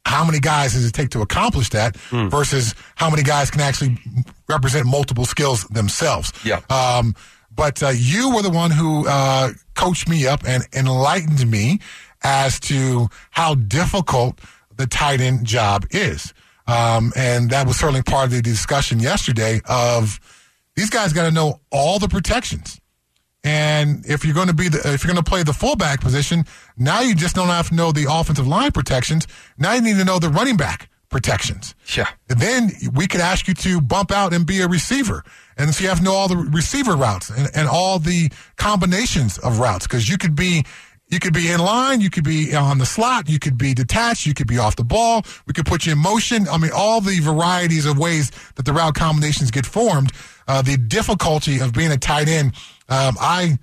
how 0.06 0.26
many 0.26 0.40
guys 0.40 0.74
does 0.74 0.86
it 0.86 0.94
take 0.94 1.10
to 1.10 1.22
accomplish 1.22 1.70
that 1.70 1.98
versus 2.30 2.76
how 2.96 3.10
many 3.10 3.24
guys 3.24 3.52
can 3.52 3.60
actually 3.60 3.98
represent 4.48 4.86
multiple 4.86 5.26
skills 5.26 5.66
themselves. 5.66 6.32
Yeah. 6.46 6.62
Um, 6.70 7.14
but 7.54 7.82
uh, 7.84 7.90
you 7.90 8.34
were 8.34 8.42
the 8.42 8.50
one 8.50 8.72
who 8.72 9.06
uh, 9.08 9.50
coached 9.76 10.08
me 10.08 10.28
up 10.28 10.48
and 10.48 10.64
enlightened 10.74 11.50
me 11.50 11.80
as 12.28 12.60
to 12.60 13.08
how 13.32 13.56
difficult 13.56 14.42
the 14.76 14.86
tight 14.86 15.22
end 15.22 15.46
job 15.46 15.86
is. 15.92 16.34
Um, 16.68 17.14
and 17.16 17.50
that 17.52 17.66
was 17.66 17.78
certainly 17.78 18.04
part 18.04 18.26
of 18.26 18.32
the 18.32 18.42
discussion 18.42 19.00
yesterday 19.00 19.62
of 19.64 20.20
these 20.76 20.90
guys 20.90 21.14
got 21.14 21.24
to 21.24 21.32
know 21.32 21.62
all 21.72 22.00
the 22.00 22.10
protections. 22.10 22.82
And 23.46 24.06
if 24.06 24.26
you're 24.26 24.34
going 24.34 24.50
to 24.50 24.54
be 24.54 24.68
the, 24.68 24.80
if 24.94 25.06
you're 25.06 25.14
going 25.14 25.24
to 25.24 25.30
play 25.30 25.44
the 25.44 25.54
fullback 25.54 26.02
position, 26.02 26.44
now 26.78 27.00
you 27.00 27.16
just 27.16 27.34
don't 27.34 27.48
have 27.48 27.70
to 27.70 27.76
know 27.76 27.94
the 27.94 28.08
offensive 28.10 28.46
line 28.46 28.74
protections. 28.74 29.26
Now 29.58 29.74
you 29.74 29.82
need 29.82 29.96
to 29.96 30.04
know 30.04 30.20
the 30.20 30.28
running 30.28 30.58
back 30.58 30.90
protections. 31.10 31.74
Yeah. 31.96 32.10
And 32.30 32.40
then 32.42 32.72
we 32.94 33.08
could 33.08 33.22
ask 33.22 33.48
you 33.48 33.54
to 33.54 33.80
bump 33.80 34.12
out 34.12 34.34
and 34.34 34.46
be 34.46 34.60
a 34.60 34.68
receiver. 34.68 35.24
And 35.58 35.74
so 35.74 35.84
you 35.84 35.90
have 35.90 36.00
to 36.00 36.04
know 36.04 36.14
all 36.14 36.28
the 36.28 36.36
receiver 36.36 36.98
routes 36.98 37.30
and, 37.30 37.50
and 37.56 37.70
all 37.70 38.00
the 38.00 38.30
combinations 38.58 39.38
of 39.38 39.60
routes 39.60 39.88
because 39.88 40.10
you 40.10 40.18
could 40.18 40.36
be 40.36 40.66
you 41.10 41.20
could 41.20 41.34
be 41.34 41.50
in 41.52 41.60
line, 41.60 42.02
you 42.02 42.10
could 42.10 42.24
be 42.24 42.54
on 42.54 42.80
the 42.80 42.86
slot, 42.86 43.30
you 43.30 43.40
could 43.40 43.58
be 43.58 43.74
detached, 43.74 44.26
you 44.26 44.34
could 44.34 44.48
be 44.48 44.58
off 44.58 44.76
the 44.76 44.84
ball. 44.84 45.24
We 45.46 45.54
could 45.54 45.66
put 45.66 45.86
you 45.86 45.94
in 45.94 46.00
motion. 46.00 46.48
I 46.50 46.58
mean, 46.58 46.72
all 46.76 47.00
the 47.00 47.20
varieties 47.20 47.86
of 47.86 47.98
ways 47.98 48.32
that 48.56 48.66
the 48.66 48.74
route 48.74 48.96
combinations 48.96 49.50
get 49.52 49.66
formed. 49.66 50.12
Uh, 50.48 50.62
the 50.62 50.78
difficulty 50.78 51.60
of 51.60 51.74
being 51.74 51.92
a 51.92 51.98
tight 51.98 52.28
end. 52.28 52.54
Um, 52.90 53.16
I 53.20 53.58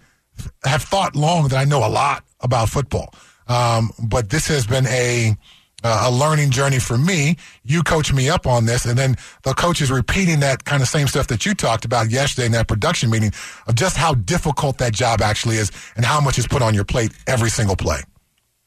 have 0.64 0.82
thought 0.82 1.14
long 1.16 1.48
that 1.48 1.56
I 1.56 1.64
know 1.64 1.86
a 1.86 1.88
lot 1.88 2.24
about 2.40 2.68
football, 2.68 3.14
um, 3.46 3.90
but 4.02 4.30
this 4.30 4.48
has 4.48 4.66
been 4.66 4.86
a 4.86 5.36
uh, 5.84 6.04
a 6.06 6.10
learning 6.10 6.50
journey 6.50 6.78
for 6.80 6.98
me. 6.98 7.36
You 7.62 7.82
coach 7.82 8.12
me 8.12 8.28
up 8.28 8.46
on 8.46 8.64
this, 8.64 8.86
and 8.86 8.98
then 8.98 9.16
the 9.42 9.54
coach 9.54 9.80
is 9.80 9.90
repeating 9.90 10.40
that 10.40 10.64
kind 10.64 10.82
of 10.82 10.88
same 10.88 11.06
stuff 11.06 11.28
that 11.28 11.46
you 11.46 11.54
talked 11.54 11.84
about 11.84 12.10
yesterday 12.10 12.46
in 12.46 12.52
that 12.52 12.66
production 12.66 13.10
meeting 13.10 13.32
of 13.68 13.74
just 13.74 13.96
how 13.96 14.14
difficult 14.14 14.78
that 14.78 14.94
job 14.94 15.20
actually 15.20 15.56
is 15.56 15.70
and 15.94 16.04
how 16.04 16.20
much 16.20 16.38
is 16.38 16.48
put 16.48 16.62
on 16.62 16.74
your 16.74 16.84
plate 16.84 17.12
every 17.26 17.50
single 17.50 17.76
play. 17.76 18.00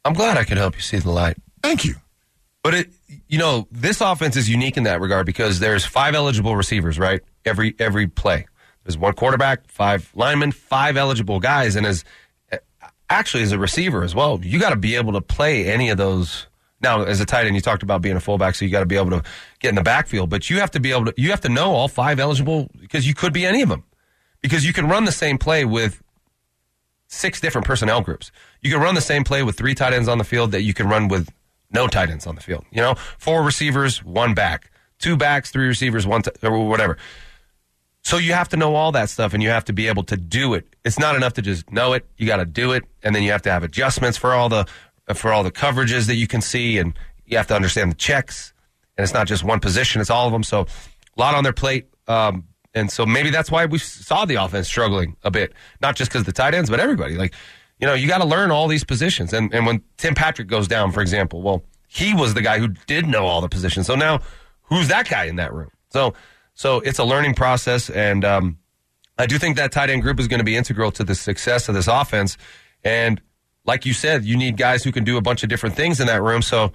I'm 0.06 0.13
glad 0.13 0.38
I 0.38 0.43
could 0.45 0.58
help 0.58 0.75
you 0.75 0.82
see 0.82 0.99
the 0.99 1.12
light. 1.12 1.38
Thank 1.62 1.84
you. 1.84 1.95
But 2.63 2.73
it, 2.73 2.93
you 3.27 3.38
know, 3.38 3.67
this 3.71 3.99
offense 3.99 4.36
is 4.36 4.49
unique 4.49 4.77
in 4.77 4.84
that 4.84 5.01
regard 5.01 5.25
because 5.25 5.60
there's 5.60 5.86
five 5.86 6.15
eligible 6.15 6.56
receivers, 6.56 6.99
right? 6.99 7.21
Every 7.45 7.75
every 7.80 8.08
play. 8.08 8.45
There's 8.84 8.97
one 8.97 9.13
quarterback, 9.13 9.67
five 9.67 10.10
linemen, 10.15 10.51
five 10.53 10.95
eligible 10.95 11.39
guys, 11.39 11.75
and 11.75 11.86
as 11.86 12.06
actually 13.10 13.43
as 13.43 13.51
a 13.51 13.58
receiver 13.60 14.03
as 14.03 14.13
well, 14.13 14.39
you 14.43 14.60
got 14.60 14.71
to 14.71 14.75
be 14.75 14.95
able 14.95 15.13
to 15.13 15.21
play 15.21 15.69
any 15.69 15.89
of 15.89 15.97
those 15.97 16.47
Now, 16.81 17.03
as 17.03 17.19
a 17.19 17.25
tight 17.25 17.47
end, 17.47 17.55
you 17.55 17.61
talked 17.61 17.83
about 17.83 18.01
being 18.01 18.15
a 18.15 18.19
fullback, 18.19 18.55
so 18.55 18.63
you 18.63 18.71
got 18.71 18.81
to 18.81 18.85
be 18.85 18.97
able 18.97 19.09
to 19.11 19.23
get 19.59 19.69
in 19.69 19.75
the 19.75 19.81
backfield, 19.81 20.29
but 20.29 20.49
you 20.49 20.59
have 20.59 20.71
to 20.71 20.79
be 20.79 20.91
able 20.91 21.05
to, 21.05 21.13
you 21.17 21.31
have 21.31 21.41
to 21.41 21.49
know 21.49 21.71
all 21.71 21.87
five 21.87 22.19
eligible 22.19 22.69
because 22.79 23.07
you 23.07 23.15
could 23.15 23.33
be 23.33 23.45
any 23.45 23.61
of 23.61 23.69
them. 23.69 23.83
Because 24.41 24.65
you 24.65 24.73
can 24.73 24.87
run 24.87 25.05
the 25.05 25.11
same 25.11 25.39
play 25.39 25.65
with 25.65 26.03
six 27.07 27.41
different 27.41 27.65
personnel 27.65 28.01
groups. 28.01 28.31
You 28.61 28.71
can 28.71 28.79
run 28.79 28.95
the 28.95 29.01
same 29.01 29.23
play 29.23 29.41
with 29.41 29.57
three 29.57 29.73
tight 29.73 29.93
ends 29.93 30.07
on 30.07 30.19
the 30.19 30.23
field 30.23 30.51
that 30.51 30.61
you 30.61 30.73
can 30.73 30.87
run 30.87 31.07
with 31.07 31.29
no 31.71 31.87
tight 31.87 32.09
ends 32.09 32.27
on 32.27 32.35
the 32.35 32.41
field. 32.41 32.65
You 32.71 32.81
know, 32.81 32.95
four 33.17 33.43
receivers, 33.43 34.03
one 34.03 34.33
back, 34.33 34.69
two 34.99 35.17
backs, 35.17 35.49
three 35.49 35.67
receivers, 35.67 36.05
one, 36.05 36.21
t- 36.21 36.31
or 36.43 36.67
whatever. 36.67 36.97
So 38.03 38.17
you 38.17 38.33
have 38.33 38.47
to 38.49 38.57
know 38.57 38.75
all 38.75 38.93
that 38.93 39.09
stuff 39.09 39.33
and 39.33 39.43
you 39.43 39.49
have 39.49 39.65
to 39.65 39.73
be 39.73 39.87
able 39.87 40.03
to 40.03 40.15
do 40.15 40.53
it. 40.53 40.65
It's 40.85 40.97
not 40.97 41.15
enough 41.15 41.33
to 41.33 41.41
just 41.41 41.69
know 41.71 41.91
it. 41.93 42.05
You 42.17 42.25
got 42.25 42.37
to 42.37 42.45
do 42.45 42.71
it. 42.71 42.85
And 43.03 43.13
then 43.13 43.23
you 43.23 43.31
have 43.31 43.41
to 43.41 43.51
have 43.51 43.63
adjustments 43.63 44.17
for 44.17 44.33
all 44.33 44.47
the, 44.47 44.65
for 45.13 45.32
all 45.32 45.43
the 45.43 45.52
coverages 45.52 46.08
that 46.08 46.15
you 46.15 46.28
can 46.28 46.41
see. 46.41 46.78
And 46.78 46.93
you 47.26 47.38
have 47.38 47.48
to 47.48 47.56
understand 47.56 47.91
the 47.91 47.96
checks. 47.96 48.54
And 48.98 49.04
it's 49.04 49.13
not 49.13 49.28
just 49.28 49.43
one 49.43 49.60
position, 49.60 50.02
it's 50.02 50.10
all 50.10 50.26
of 50.26 50.32
them. 50.32 50.43
So 50.43 50.62
a 50.62 51.20
lot 51.20 51.36
on 51.36 51.43
their 51.43 51.54
plate. 51.54 51.88
Um, 52.08 52.46
and 52.74 52.91
so 52.91 53.06
maybe 53.06 53.30
that's 53.30 53.50
why 53.50 53.65
we 53.65 53.78
saw 53.80 54.26
the 54.26 54.36
offense 54.36 54.67
struggling 54.67 55.15
a 55.24 55.32
bit, 55.32 55.54
not 55.82 55.96
just 55.96 56.12
because 56.12 56.26
the 56.26 56.32
tight 56.32 56.54
ends, 56.54 56.70
but 56.70 56.80
everybody. 56.80 57.15
Like, 57.15 57.34
you 57.80 57.88
know, 57.88 57.93
you 57.93 58.08
got 58.08 58.20
to 58.20 58.26
learn 58.26 58.52
all 58.52 58.67
these 58.67 58.84
positions. 58.84 59.34
And, 59.34 59.54
and 59.54 59.65
when 59.65 59.82
Tim 59.98 60.15
Patrick 60.15 60.48
goes 60.48 60.67
down, 60.67 60.91
for 60.91 61.02
example, 61.02 61.41
well, 61.41 61.63
he 61.88 62.13
was 62.13 62.34
the 62.34 62.41
guy 62.41 62.60
who 62.60 62.70
did 62.86 63.08
know 63.08 63.26
all 63.26 63.41
the 63.41 63.50
positions. 63.50 63.88
So 63.88 63.96
now 63.96 64.22
who's 64.63 64.88
that 64.89 65.10
guy 65.10 65.26
in 65.26 65.38
that 65.38 65.54
room? 65.54 65.70
So, 65.89 66.13
so 66.54 66.80
it's 66.80 67.00
a 67.00 67.04
learning 67.04 67.36
process. 67.36 67.89
And, 67.89 68.26
um, 68.26 68.58
I 69.17 69.26
do 69.26 69.39
think 69.39 69.58
that 69.58 69.72
tight 69.72 69.89
end 69.89 70.04
group 70.04 70.20
is 70.20 70.28
going 70.28 70.39
to 70.39 70.43
be 70.43 70.56
integral 70.56 70.91
to 70.91 71.04
the 71.04 71.15
success 71.15 71.70
of 71.70 71.76
this 71.76 71.88
offense. 71.88 72.38
And 72.84 73.20
like 73.67 73.86
you 73.86 73.93
said, 73.93 74.23
you 74.23 74.38
need 74.38 74.58
guys 74.58 74.84
who 74.84 74.91
can 74.91 75.03
do 75.03 75.17
a 75.17 75.21
bunch 75.21 75.43
of 75.43 75.49
different 75.49 75.75
things 75.75 75.99
in 75.99 76.08
that 76.08 76.23
room. 76.23 76.41
So, 76.41 76.71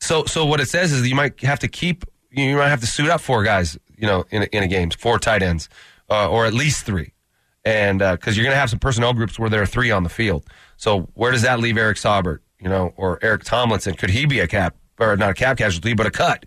so, 0.00 0.24
so 0.26 0.44
what 0.44 0.60
it 0.60 0.68
says 0.68 0.92
is 0.92 1.08
you 1.08 1.14
might 1.14 1.40
have 1.40 1.58
to 1.60 1.68
keep, 1.68 2.04
you 2.30 2.56
might 2.56 2.68
have 2.68 2.80
to 2.80 2.86
suit 2.86 3.08
up 3.08 3.20
four 3.22 3.42
guys, 3.42 3.78
you 3.96 4.06
know, 4.06 4.24
in 4.30 4.42
a, 4.42 4.46
in 4.52 4.62
a 4.62 4.68
game, 4.68 4.90
four 4.90 5.18
tight 5.18 5.42
ends, 5.42 5.68
uh, 6.10 6.28
or 6.28 6.44
at 6.44 6.52
least 6.52 6.84
three. 6.84 7.14
And, 7.64 8.02
uh, 8.02 8.16
cause 8.18 8.36
you're 8.36 8.44
going 8.44 8.54
to 8.54 8.60
have 8.60 8.70
some 8.70 8.80
personnel 8.80 9.14
groups 9.14 9.38
where 9.38 9.48
there 9.48 9.62
are 9.62 9.66
three 9.66 9.90
on 9.90 10.02
the 10.02 10.08
field. 10.10 10.44
So 10.76 11.08
where 11.14 11.32
does 11.32 11.42
that 11.42 11.58
leave 11.58 11.78
Eric 11.78 11.96
Saubert, 11.96 12.40
you 12.60 12.68
know, 12.68 12.92
or 12.96 13.18
Eric 13.22 13.44
Tomlinson? 13.44 13.94
Could 13.94 14.10
he 14.10 14.26
be 14.26 14.40
a 14.40 14.48
cap, 14.48 14.76
or 14.98 15.16
not 15.16 15.30
a 15.30 15.34
cap 15.34 15.56
casualty, 15.56 15.94
but 15.94 16.06
a 16.06 16.10
cut? 16.10 16.44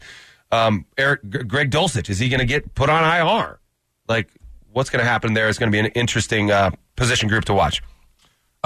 Um, 0.51 0.85
Eric, 0.97 1.21
G- 1.27 1.39
Greg 1.39 1.71
Dulcich, 1.71 2.09
is 2.09 2.19
he 2.19 2.29
going 2.29 2.41
to 2.41 2.45
get 2.45 2.75
put 2.75 2.89
on 2.89 3.03
IR? 3.03 3.59
Like, 4.07 4.29
what's 4.71 4.89
going 4.89 5.03
to 5.03 5.09
happen 5.09 5.33
there 5.33 5.47
is 5.47 5.57
going 5.57 5.71
to 5.71 5.75
be 5.75 5.79
an 5.79 5.87
interesting, 5.87 6.51
uh, 6.51 6.71
position 6.95 7.27
group 7.27 7.45
to 7.45 7.53
watch. 7.53 7.81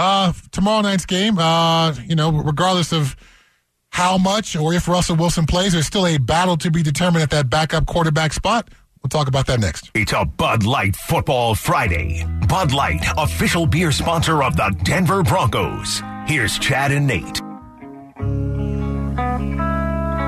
Uh, 0.02 0.32
tomorrow 0.52 0.80
night's 0.80 1.06
game, 1.06 1.38
uh, 1.38 1.94
you 2.06 2.16
know, 2.16 2.32
regardless 2.32 2.94
of 2.94 3.18
how 3.90 4.18
much 4.18 4.56
or 4.56 4.74
if 4.74 4.88
Russell 4.88 5.18
Wilson 5.18 5.46
plays, 5.46 5.74
there's 5.74 5.88
still 5.88 6.08
a 6.08 6.18
battle 6.18 6.56
to 6.56 6.72
be 6.72 6.82
determined 6.82 7.22
at 7.22 7.32
that 7.32 7.50
backup 7.50 7.86
quarterback 7.86 8.32
spot. 8.32 8.70
We'll 9.04 9.10
talk 9.10 9.28
about 9.28 9.46
that 9.48 9.60
next. 9.60 9.92
It's 9.94 10.14
a 10.14 10.24
Bud 10.24 10.64
Light 10.64 10.96
Football 10.96 11.54
Friday. 11.54 12.26
Bud 12.48 12.72
Light, 12.72 13.06
official 13.18 13.66
beer 13.66 13.92
sponsor 13.92 14.42
of 14.42 14.56
the 14.56 14.74
Denver 14.84 15.22
Broncos. 15.22 16.02
Here's 16.28 16.58
Chad 16.58 16.94
and 16.94 17.06
Nate. 17.06 17.42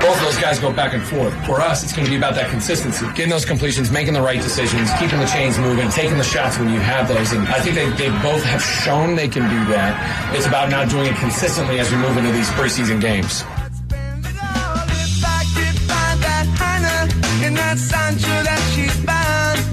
Both 0.02 0.18
of 0.18 0.24
those 0.24 0.38
guys 0.38 0.58
go 0.58 0.72
back 0.72 0.94
and 0.94 1.02
forth. 1.02 1.32
For 1.46 1.60
us, 1.60 1.84
it's 1.84 1.92
going 1.92 2.04
to 2.04 2.10
be 2.10 2.16
about 2.16 2.34
that 2.34 2.50
consistency, 2.50 3.06
getting 3.14 3.30
those 3.30 3.44
completions, 3.44 3.92
making 3.92 4.14
the 4.14 4.20
right 4.20 4.42
decisions, 4.42 4.90
keeping 4.98 5.20
the 5.20 5.26
chains 5.26 5.58
moving, 5.58 5.88
taking 5.90 6.18
the 6.18 6.24
shots 6.24 6.58
when 6.58 6.68
you 6.70 6.80
have 6.80 7.06
those. 7.06 7.30
And 7.30 7.46
I 7.46 7.60
think 7.60 7.76
they, 7.76 7.88
they 7.90 8.10
both 8.20 8.42
have 8.42 8.60
shown 8.60 9.14
they 9.14 9.28
can 9.28 9.48
do 9.48 9.72
that. 9.72 10.34
It's 10.34 10.46
about 10.46 10.70
now 10.70 10.84
doing 10.84 11.06
it 11.06 11.14
consistently 11.16 11.78
as 11.78 11.88
we 11.92 11.98
move 11.98 12.16
into 12.16 12.32
these 12.32 12.48
preseason 12.50 13.00
games. 13.00 13.44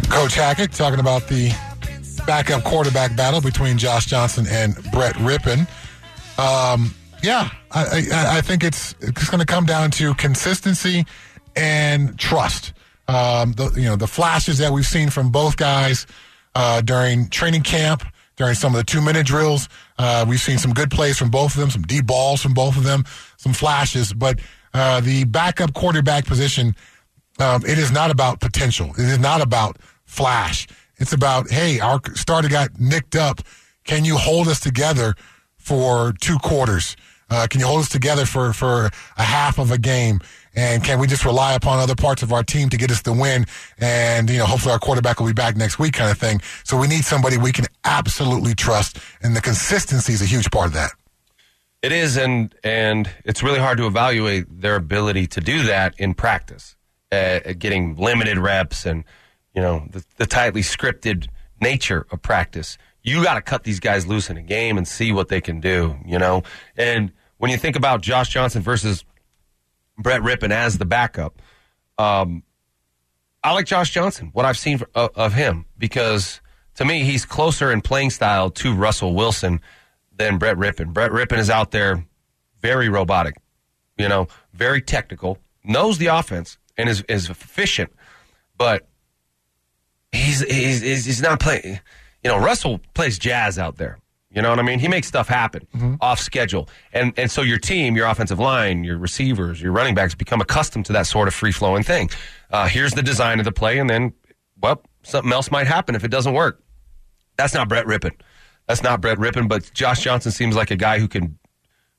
Coach 0.10 0.36
Hackett 0.36 0.72
talking 0.74 1.00
about 1.00 1.28
the 1.28 1.52
backup 2.28 2.64
quarterback 2.64 3.16
battle 3.16 3.42
between 3.42 3.80
Josh 3.80 4.06
Johnson 4.06 4.46
and 4.48 4.76
Brett 4.92 5.16
Rypien. 5.16 5.68
Um, 6.38 6.94
yeah, 7.22 7.50
I, 7.72 8.08
I, 8.12 8.38
I 8.38 8.42
think 8.42 8.64
it's 8.64 8.96
it's 9.00 9.30
going 9.30 9.40
to 9.40 9.46
come 9.46 9.66
down 9.66 9.92
to 9.92 10.14
consistency 10.16 11.06
and 11.56 12.18
trust. 12.18 12.74
Um, 13.08 13.54
the, 13.54 13.72
you 13.76 13.86
know, 13.86 13.96
the 13.96 14.08
flashes 14.08 14.60
that 14.60 14.72
we've 14.72 14.86
seen 14.86 15.10
from 15.10 15.32
both 15.32 15.58
guys 15.58 16.06
uh, 16.54 16.82
during 16.82 17.30
training 17.30 17.64
camp, 17.64 18.04
during 18.36 18.54
some 18.54 18.74
of 18.74 18.78
the 18.78 18.84
two 18.84 19.02
minute 19.02 19.26
drills, 19.26 19.68
uh, 19.98 20.26
we've 20.28 20.40
seen 20.40 20.60
some 20.60 20.74
good 20.74 20.92
plays 20.92 21.18
from 21.18 21.30
both 21.30 21.56
of 21.56 21.60
them, 21.60 21.72
some 21.72 21.82
deep 21.82 22.06
balls 22.06 22.42
from 22.42 22.54
both 22.54 22.78
of 22.78 22.84
them, 22.84 23.04
some 23.38 23.54
flashes. 23.54 24.14
But 24.14 24.40
uh, 24.74 25.02
the 25.02 25.24
backup 25.26 25.74
quarterback 25.74 26.26
position, 26.26 26.76
um, 27.40 27.66
it 27.66 27.78
is 27.80 27.92
not 27.92 28.12
about 28.12 28.40
potential. 28.40 28.92
It 28.92 29.06
is 29.06 29.20
not 29.20 29.42
about 29.42 29.78
flash. 30.06 30.68
It's 30.98 31.14
about, 31.14 31.50
hey, 31.50 31.80
our 31.80 32.00
starter 32.14 32.50
got 32.50 32.80
nicked 32.80 33.16
up. 33.16 33.42
Can 33.86 34.06
you 34.06 34.18
hold 34.18 34.48
us 34.48 34.60
together 34.60 35.16
for 35.58 36.14
two 36.22 36.38
quarters? 36.38 36.96
Uh, 37.30 37.48
can 37.50 37.60
you 37.60 37.68
hold 37.68 37.82
us 37.82 37.90
together 37.90 38.26
for, 38.26 38.54
for 38.54 38.90
a 39.18 39.24
half 39.24 39.60
of 39.60 39.72
a 39.72 39.78
game? 39.78 40.20
And 40.56 40.84
can 40.84 41.00
we 41.00 41.08
just 41.08 41.26
rely 41.26 41.54
upon 41.54 41.80
other 41.80 41.96
parts 41.96 42.24
of 42.24 42.34
our 42.34 42.44
team 42.44 42.70
to 42.70 42.78
get 42.78 42.92
us 42.92 43.02
the 43.02 43.14
win? 43.14 43.46
And, 43.78 44.30
you 44.30 44.38
know, 44.38 44.46
hopefully 44.46 44.74
our 44.74 44.80
quarterback 44.80 45.20
will 45.20 45.28
be 45.28 45.34
back 45.34 45.56
next 45.56 45.80
week 45.80 45.94
kind 45.94 46.12
of 46.12 46.18
thing. 46.18 46.42
So 46.64 46.78
we 46.78 46.88
need 46.88 47.06
somebody 47.06 47.38
we 47.38 47.52
can 47.52 47.66
absolutely 47.86 48.56
trust. 48.56 48.98
And 49.22 49.36
the 49.36 49.42
consistency 49.42 50.14
is 50.14 50.22
a 50.22 50.26
huge 50.26 50.50
part 50.52 50.68
of 50.68 50.74
that. 50.74 50.92
It 51.82 51.94
is, 51.94 52.18
and 52.18 52.54
and 52.62 53.10
it's 53.24 53.42
really 53.42 53.60
hard 53.60 53.78
to 53.78 53.88
evaluate 53.88 54.62
their 54.62 54.76
ability 54.76 55.28
to 55.28 55.40
do 55.40 55.64
that 55.64 55.94
in 55.98 56.14
practice, 56.14 56.76
uh, 57.10 57.40
getting 57.58 57.96
limited 57.96 58.38
reps 58.38 58.86
and 58.86 59.06
you 59.56 59.62
know 59.62 59.88
the, 59.90 60.04
the 60.18 60.26
tightly 60.26 60.62
scripted 60.62 61.28
nature 61.62 62.06
of 62.12 62.22
practice. 62.22 62.78
You 63.02 63.24
got 63.24 63.36
to 63.36 63.42
cut 63.42 63.64
these 63.64 63.80
guys 63.80 64.06
loose 64.06 64.30
in 64.30 64.36
a 64.36 64.42
game 64.42 64.78
and 64.78 64.86
see 64.86 65.14
what 65.14 65.30
they 65.30 65.40
can 65.40 65.62
do. 65.62 65.98
You 66.06 66.20
know, 66.20 66.44
and 66.76 67.14
when 67.40 67.50
you 67.50 67.58
think 67.58 67.76
about 67.76 68.02
Josh 68.02 68.30
Johnson 68.30 68.62
versus 68.62 69.04
Brett 69.98 70.22
Rypien 70.22 70.52
as 70.52 70.78
the 70.78 70.86
backup, 70.86 71.42
um, 71.98 72.44
I 73.44 73.54
like 73.54 73.66
Josh 73.66 73.92
Johnson. 73.92 74.30
What 74.34 74.46
I've 74.46 74.58
seen 74.58 74.82
of, 74.94 75.34
him 75.34 75.66
because 75.78 76.42
to 76.76 76.86
me 76.86 77.04
he's 77.04 77.26
closer 77.26 77.72
in 77.72 77.82
playing 77.82 78.12
style 78.12 78.50
to 78.52 78.76
Russell 78.76 79.16
Wilson 79.16 79.62
than 80.16 80.38
Brett 80.38 80.58
Rypien. 80.58 80.94
Brett 80.94 81.12
Rypien 81.12 81.40
is 81.40 81.50
out 81.50 81.72
there 81.72 82.06
very 82.62 82.90
robotic, 82.90 83.36
you 83.98 84.10
know, 84.10 84.28
very 84.54 84.82
technical, 84.82 85.38
knows 85.64 85.98
the 85.98 86.08
offense 86.08 86.58
and 86.78 86.90
is, 86.90 87.04
is 87.08 87.30
efficient, 87.30 87.92
but 88.58 88.86
he's, 90.12 90.42
he's, 90.42 91.06
he's 91.06 91.22
not 91.22 91.40
playing, 91.40 91.80
you 92.22 92.30
know, 92.30 92.38
Russell 92.38 92.82
plays 92.94 93.18
jazz 93.18 93.58
out 93.58 93.78
there. 93.78 93.98
You 94.32 94.44
know 94.44 94.52
what 94.52 94.60
I 94.60 94.62
mean? 94.62 94.78
He 94.78 94.88
makes 94.88 95.08
stuff 95.08 95.28
happen 95.28 95.98
off 96.02 96.20
schedule. 96.20 96.70
And 96.94 97.14
and 97.18 97.32
so 97.32 97.42
your 97.42 97.58
team, 97.58 97.96
your 97.96 98.06
offensive 98.08 98.38
line, 98.38 98.84
your 98.84 98.98
receivers, 99.00 99.60
your 99.60 99.72
running 99.72 99.96
backs 99.96 100.14
become 100.14 100.40
accustomed 100.40 100.86
to 100.86 100.94
that 100.94 101.08
sort 101.08 101.28
of 101.28 101.34
free 101.34 101.52
flowing 101.52 101.82
thing. 101.84 102.10
Uh, 102.52 102.68
here's 102.68 102.94
the 102.94 103.02
design 103.02 103.40
of 103.40 103.46
the 103.46 103.52
play, 103.52 103.80
and 103.80 103.90
then, 103.90 104.14
well, 104.62 104.84
something 105.02 105.34
else 105.34 105.50
might 105.50 105.66
happen 105.66 105.96
if 105.96 106.04
it 106.04 106.12
doesn't 106.12 106.34
work. 106.34 106.62
That's 107.38 107.56
not 107.56 107.70
Brett 107.70 107.86
Rypien. 107.86 108.12
That's 108.68 108.84
not 108.84 109.02
Brett 109.02 109.18
Rypien, 109.18 109.48
but 109.48 109.72
Josh 109.74 110.04
Johnson 110.04 110.32
seems 110.32 110.56
like 110.56 110.70
a 110.70 110.76
guy 110.76 111.00
who 111.00 111.08
can 111.08 111.40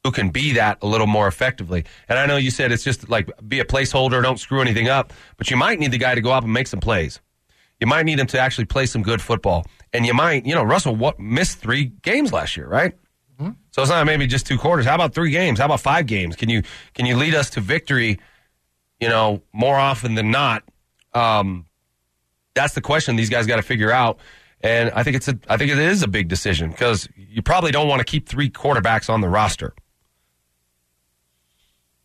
who 0.05 0.13
can 0.13 0.31
be 0.31 0.53
that 0.53 0.79
a 0.83 0.87
little 0.87 1.07
more 1.09 1.27
effectively. 1.27 1.85
And 2.09 2.19
I 2.19 2.27
know 2.27 2.37
you 2.37 2.51
said 2.51 2.71
it's 2.73 2.85
just 2.85 3.09
like 3.09 3.29
be 3.49 3.59
a 3.59 3.65
placeholder, 3.65 4.23
don't 4.23 4.39
screw 4.39 4.61
anything 4.61 4.89
up, 4.89 5.13
but 5.37 5.51
you 5.51 5.57
might 5.57 5.79
need 5.81 5.91
the 5.91 5.99
guy 5.99 6.15
to 6.15 6.21
go 6.21 6.31
up 6.31 6.45
and 6.45 6.53
make 6.53 6.69
some 6.69 6.81
plays. 6.81 7.21
You 7.81 7.87
might 7.87 8.05
need 8.05 8.19
him 8.19 8.27
to 8.29 8.39
actually 8.39 8.67
play 8.67 8.87
some 8.87 9.03
good 9.03 9.23
football. 9.23 9.65
And 9.93 10.07
you 10.07 10.15
might, 10.15 10.47
you 10.47 10.55
know, 10.55 10.63
Russell 10.63 10.95
what, 10.95 11.19
missed 11.19 11.59
three 11.59 11.87
games 12.03 12.33
last 12.33 12.57
year, 12.57 12.69
right? 12.69 12.93
So 13.73 13.83
it's 13.83 13.91
not 13.91 14.05
maybe 14.05 14.27
just 14.27 14.47
two 14.47 14.59
quarters. 14.59 14.85
How 14.85 14.95
about 14.95 15.15
three 15.15 15.31
games? 15.31 15.59
How 15.59 15.65
about 15.65 15.81
five 15.81 16.07
games? 16.07 16.37
Can 16.37 16.49
you 16.49 16.63
can 16.95 17.07
you 17.07 17.17
lead 17.17 17.35
us 17.35 17.51
to 17.51 17.61
victory? 17.61 18.19
You 19.01 19.09
know, 19.09 19.43
more 19.53 19.77
often 19.77 20.15
than 20.15 20.31
not. 20.31 20.63
Um, 21.15 21.67
that's 22.55 22.75
the 22.75 22.81
question 22.83 23.17
these 23.17 23.31
guys 23.31 23.47
got 23.47 23.57
to 23.57 23.63
figure 23.63 23.91
out. 23.91 24.19
And 24.61 24.91
I 24.91 25.03
think 25.03 25.17
it's 25.17 25.29
a 25.29 25.39
I 25.49 25.57
think 25.57 25.71
it 25.71 25.79
is 25.79 26.03
a 26.03 26.09
big 26.09 26.29
decision 26.29 26.71
because 26.71 27.09
you 27.17 27.41
probably 27.43 27.71
don't 27.71 27.89
want 27.89 28.01
to 28.01 28.05
keep 28.05 28.29
three 28.29 28.51
quarterbacks 28.51 29.09
on 29.09 29.23
the 29.23 29.29
roster. 29.29 29.73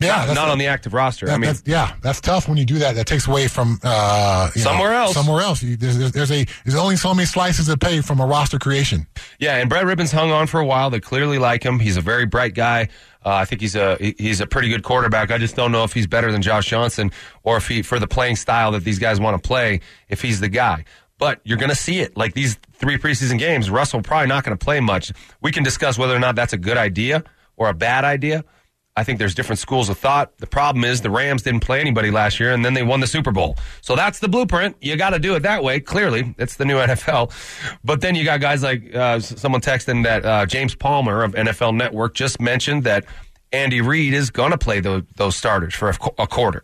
Yeah, 0.05 0.25
not, 0.25 0.35
not 0.35 0.49
on 0.49 0.57
the 0.57 0.67
active 0.67 0.93
roster. 0.93 1.29
I 1.29 1.33
mean, 1.33 1.41
that's, 1.41 1.63
yeah, 1.65 1.95
that's 2.01 2.21
tough 2.21 2.47
when 2.47 2.57
you 2.57 2.65
do 2.65 2.79
that. 2.79 2.95
That 2.95 3.07
takes 3.07 3.27
away 3.27 3.47
from 3.47 3.79
uh, 3.83 4.49
you 4.55 4.63
know, 4.63 4.69
Somewhere 4.71 4.93
else. 4.93 5.13
Somewhere 5.13 5.41
else. 5.41 5.63
You, 5.63 5.75
there's, 5.75 6.11
there's, 6.11 6.31
a 6.31 6.45
there's 6.63 6.75
only 6.75 6.95
so 6.95 7.13
many 7.13 7.25
slices 7.25 7.69
of 7.69 7.79
pay 7.79 8.01
from 8.01 8.19
a 8.19 8.25
roster 8.25 8.59
creation. 8.59 9.07
Yeah, 9.39 9.55
and 9.57 9.69
Brett 9.69 9.85
Rypien's 9.85 10.11
hung 10.11 10.31
on 10.31 10.47
for 10.47 10.59
a 10.59 10.65
while. 10.65 10.89
They 10.89 10.99
clearly 10.99 11.39
like 11.39 11.63
him. 11.63 11.79
He's 11.79 11.97
a 11.97 12.01
very 12.01 12.25
bright 12.25 12.53
guy. 12.53 12.89
Uh, 13.25 13.29
I 13.29 13.45
think 13.45 13.61
he's 13.61 13.75
a 13.75 13.97
he's 14.17 14.39
a 14.39 14.45
pretty 14.45 14.69
good 14.69 14.83
quarterback. 14.83 15.31
I 15.31 15.39
just 15.39 15.55
don't 15.55 15.71
know 15.71 15.83
if 15.83 15.93
he's 15.93 16.05
better 16.05 16.31
than 16.31 16.43
Josh 16.43 16.67
Johnson 16.67 17.11
or 17.43 17.57
if 17.57 17.67
he 17.67 17.81
for 17.81 17.99
the 17.99 18.07
playing 18.07 18.35
style 18.35 18.71
that 18.73 18.83
these 18.83 18.99
guys 18.99 19.19
want 19.19 19.41
to 19.41 19.47
play, 19.47 19.81
if 20.09 20.21
he's 20.21 20.39
the 20.39 20.49
guy. 20.49 20.85
But 21.17 21.39
you're 21.43 21.57
going 21.57 21.69
to 21.69 21.75
see 21.75 22.01
it. 22.01 22.15
Like 22.17 22.33
these 22.33 22.59
three 22.73 22.97
preseason 22.97 23.39
games, 23.39 23.69
Russell 23.69 24.01
probably 24.01 24.27
not 24.27 24.43
going 24.43 24.55
to 24.55 24.63
play 24.63 24.79
much. 24.79 25.11
We 25.41 25.51
can 25.51 25.63
discuss 25.63 25.97
whether 25.97 26.15
or 26.15 26.19
not 26.19 26.35
that's 26.35 26.53
a 26.53 26.57
good 26.57 26.77
idea 26.77 27.23
or 27.55 27.69
a 27.69 27.73
bad 27.73 28.03
idea. 28.03 28.43
I 28.97 29.03
think 29.03 29.19
there's 29.19 29.35
different 29.35 29.59
schools 29.59 29.89
of 29.89 29.97
thought. 29.97 30.37
The 30.37 30.47
problem 30.47 30.85
is 30.85 31.01
the 31.01 31.09
Rams 31.09 31.41
didn't 31.41 31.59
play 31.59 31.81
anybody 31.81 32.11
last 32.11 32.39
year, 32.39 32.53
and 32.53 32.63
then 32.63 32.73
they 32.73 32.83
won 32.83 33.01
the 33.01 33.07
Super 33.07 33.31
Bowl. 33.31 33.57
So 33.81 33.95
that's 33.95 34.19
the 34.19 34.29
blueprint. 34.29 34.77
You 34.79 34.95
got 34.95 35.09
to 35.09 35.19
do 35.19 35.35
it 35.35 35.41
that 35.41 35.63
way. 35.63 35.81
Clearly, 35.81 36.33
it's 36.37 36.55
the 36.55 36.63
new 36.63 36.77
NFL. 36.79 37.31
But 37.83 37.99
then 37.99 38.15
you 38.15 38.23
got 38.23 38.39
guys 38.39 38.63
like 38.63 38.95
uh, 38.95 39.19
someone 39.19 39.59
texting 39.59 40.03
that 40.03 40.25
uh, 40.25 40.45
James 40.45 40.75
Palmer 40.75 41.23
of 41.23 41.33
NFL 41.33 41.75
Network 41.75 42.13
just 42.13 42.39
mentioned 42.39 42.85
that 42.85 43.05
Andy 43.51 43.81
Reid 43.81 44.13
is 44.13 44.29
going 44.29 44.51
to 44.51 44.57
play 44.57 44.79
those, 44.79 45.03
those 45.17 45.35
starters 45.35 45.73
for 45.73 45.89
a, 45.89 45.97
a 46.19 46.27
quarter. 46.27 46.63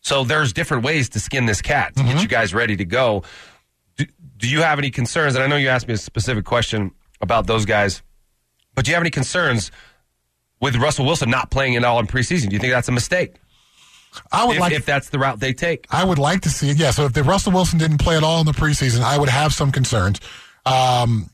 So 0.00 0.24
there's 0.24 0.52
different 0.52 0.82
ways 0.82 1.08
to 1.10 1.20
skin 1.20 1.46
this 1.46 1.62
cat 1.62 1.94
to 1.96 2.02
get 2.02 2.22
you 2.22 2.28
guys 2.28 2.52
ready 2.52 2.76
to 2.76 2.84
go. 2.84 3.22
Do, 3.96 4.06
do 4.38 4.48
you 4.48 4.62
have 4.62 4.78
any 4.78 4.90
concerns? 4.90 5.34
And 5.34 5.44
I 5.44 5.46
know 5.46 5.56
you 5.56 5.68
asked 5.68 5.86
me 5.86 5.94
a 5.94 5.98
specific 5.98 6.44
question 6.44 6.92
about 7.20 7.46
those 7.46 7.64
guys, 7.64 8.02
but 8.74 8.84
do 8.84 8.90
you 8.90 8.94
have 8.94 9.02
any 9.02 9.10
concerns 9.10 9.70
with 10.60 10.76
Russell 10.76 11.06
Wilson 11.06 11.30
not 11.30 11.50
playing 11.50 11.76
at 11.76 11.84
all 11.84 11.98
in 11.98 12.06
preseason? 12.06 12.48
Do 12.48 12.54
you 12.54 12.60
think 12.60 12.72
that's 12.72 12.88
a 12.88 12.92
mistake? 12.92 13.36
I 14.32 14.44
would 14.44 14.56
If, 14.56 14.60
like 14.60 14.72
if 14.72 14.84
that's 14.84 15.10
the 15.10 15.18
route 15.18 15.38
they 15.40 15.52
take. 15.52 15.86
I 15.90 16.04
would 16.04 16.18
like 16.18 16.40
to 16.42 16.48
see 16.50 16.70
it. 16.70 16.78
Yeah. 16.78 16.90
So 16.90 17.04
if 17.04 17.12
the 17.12 17.22
Russell 17.22 17.52
Wilson 17.52 17.78
didn't 17.78 17.98
play 17.98 18.16
at 18.16 18.22
all 18.22 18.40
in 18.40 18.46
the 18.46 18.52
preseason, 18.52 19.02
I 19.02 19.16
would 19.18 19.28
have 19.28 19.52
some 19.52 19.70
concerns. 19.70 20.20
Um, 20.66 21.30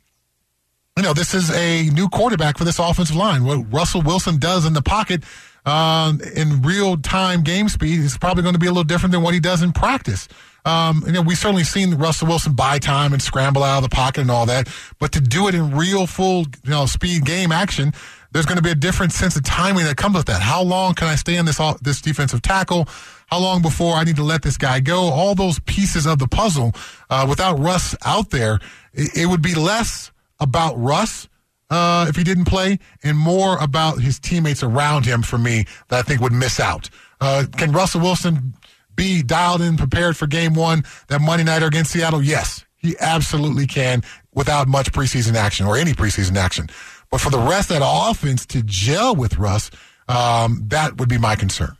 you 0.96 1.02
know, 1.02 1.12
this 1.12 1.34
is 1.34 1.50
a 1.50 1.88
new 1.90 2.08
quarterback 2.08 2.58
for 2.58 2.64
this 2.64 2.78
offensive 2.78 3.16
line. 3.16 3.44
What 3.44 3.72
Russell 3.72 4.02
Wilson 4.02 4.38
does 4.38 4.64
in 4.66 4.72
the 4.72 4.82
pocket 4.82 5.24
um, 5.66 6.20
in 6.34 6.62
real 6.62 6.96
time 6.96 7.42
game 7.42 7.68
speed 7.68 7.98
is 8.00 8.16
probably 8.16 8.42
going 8.42 8.54
to 8.54 8.58
be 8.58 8.66
a 8.66 8.70
little 8.70 8.84
different 8.84 9.12
than 9.12 9.22
what 9.22 9.34
he 9.34 9.40
does 9.40 9.62
in 9.62 9.72
practice. 9.72 10.28
Um, 10.64 11.02
you 11.06 11.12
know, 11.12 11.22
we've 11.22 11.38
certainly 11.38 11.64
seen 11.64 11.94
Russell 11.94 12.28
Wilson 12.28 12.54
buy 12.54 12.78
time 12.78 13.12
and 13.12 13.22
scramble 13.22 13.62
out 13.62 13.78
of 13.78 13.82
the 13.84 13.94
pocket 13.94 14.22
and 14.22 14.30
all 14.30 14.46
that, 14.46 14.68
but 14.98 15.12
to 15.12 15.20
do 15.20 15.46
it 15.48 15.54
in 15.54 15.76
real 15.76 16.06
full, 16.06 16.40
you 16.64 16.70
know, 16.70 16.86
speed 16.86 17.24
game 17.24 17.52
action, 17.52 17.92
there's 18.36 18.44
going 18.44 18.58
to 18.58 18.62
be 18.62 18.70
a 18.70 18.74
different 18.74 19.12
sense 19.12 19.34
of 19.34 19.44
timing 19.44 19.84
that 19.86 19.96
comes 19.96 20.14
with 20.14 20.26
that. 20.26 20.42
How 20.42 20.62
long 20.62 20.92
can 20.92 21.08
I 21.08 21.14
stay 21.14 21.36
in 21.36 21.46
this 21.46 21.58
this 21.80 22.02
defensive 22.02 22.42
tackle? 22.42 22.86
How 23.28 23.38
long 23.38 23.62
before 23.62 23.94
I 23.94 24.04
need 24.04 24.16
to 24.16 24.22
let 24.22 24.42
this 24.42 24.58
guy 24.58 24.80
go? 24.80 25.04
All 25.04 25.34
those 25.34 25.58
pieces 25.60 26.06
of 26.06 26.18
the 26.18 26.28
puzzle. 26.28 26.74
Uh, 27.08 27.24
without 27.26 27.58
Russ 27.58 27.96
out 28.04 28.28
there, 28.28 28.60
it, 28.92 29.16
it 29.16 29.26
would 29.26 29.40
be 29.40 29.54
less 29.54 30.12
about 30.38 30.74
Russ 30.74 31.28
uh, 31.70 32.04
if 32.10 32.16
he 32.16 32.24
didn't 32.24 32.44
play, 32.44 32.78
and 33.02 33.16
more 33.16 33.56
about 33.56 34.02
his 34.02 34.18
teammates 34.18 34.62
around 34.62 35.06
him. 35.06 35.22
For 35.22 35.38
me, 35.38 35.64
that 35.88 36.00
I 36.00 36.02
think 36.02 36.20
would 36.20 36.32
miss 36.32 36.60
out. 36.60 36.90
Uh, 37.22 37.44
can 37.56 37.72
Russell 37.72 38.02
Wilson 38.02 38.52
be 38.94 39.22
dialed 39.22 39.62
in, 39.62 39.78
prepared 39.78 40.14
for 40.14 40.26
Game 40.26 40.52
One 40.52 40.84
that 41.08 41.22
Monday 41.22 41.44
nighter 41.44 41.66
against 41.66 41.90
Seattle? 41.90 42.22
Yes, 42.22 42.66
he 42.76 42.96
absolutely 43.00 43.66
can, 43.66 44.02
without 44.34 44.68
much 44.68 44.92
preseason 44.92 45.36
action 45.36 45.64
or 45.64 45.78
any 45.78 45.94
preseason 45.94 46.36
action. 46.36 46.68
But 47.10 47.20
for 47.20 47.30
the 47.30 47.38
rest 47.38 47.70
of 47.70 47.80
that 47.80 47.86
offense 47.86 48.46
to 48.46 48.62
gel 48.62 49.14
with 49.14 49.38
Russ, 49.38 49.70
um, 50.08 50.62
that 50.68 50.98
would 50.98 51.08
be 51.08 51.18
my 51.18 51.36
concern. 51.36 51.76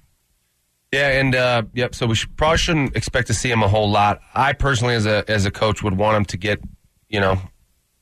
Yeah, 0.93 1.09
and 1.09 1.35
uh, 1.35 1.63
yep. 1.75 1.95
So 1.95 2.07
we 2.07 2.15
should, 2.15 2.37
probably 2.37 2.59
shouldn't 2.59 2.97
expect 2.97 3.27
to 3.27 3.35
see 3.35 3.51
him 3.51 3.63
a 3.63 3.69
whole 3.69 3.91
lot. 3.91 4.21
I 4.35 4.53
personally, 4.53 4.95
as 4.95 5.05
a 5.05 5.25
as 5.29 5.45
a 5.45 5.51
coach, 5.51 5.83
would 5.83 5.99
want 5.99 6.17
him 6.17 6.25
to 6.27 6.37
get, 6.37 6.61
you 7.09 7.21
know, 7.21 7.41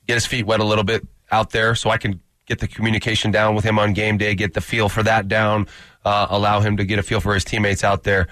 get 0.07 0.15
his 0.15 0.27
feet 0.27 0.47
wet 0.47 0.61
a 0.61 0.65
little 0.65 0.85
bit 0.85 1.07
out 1.33 1.51
there, 1.51 1.75
so 1.75 1.91
I 1.91 1.97
can 1.97 2.21
get 2.47 2.59
the 2.61 2.69
communication 2.69 3.31
down 3.31 3.55
with 3.55 3.65
him 3.65 3.79
on 3.79 3.95
game 3.95 4.19
day, 4.19 4.35
get 4.35 4.53
the 4.53 4.61
feel 4.61 4.89
for 4.89 5.03
that 5.03 5.29
down, 5.29 5.67
uh, 6.05 6.27
allow 6.29 6.61
him 6.61 6.77
to 6.77 6.85
get 6.85 6.99
a 6.99 7.03
feel 7.03 7.21
for 7.21 7.33
his 7.33 7.45
teammates 7.45 7.83
out 7.83 8.03
there 8.03 8.29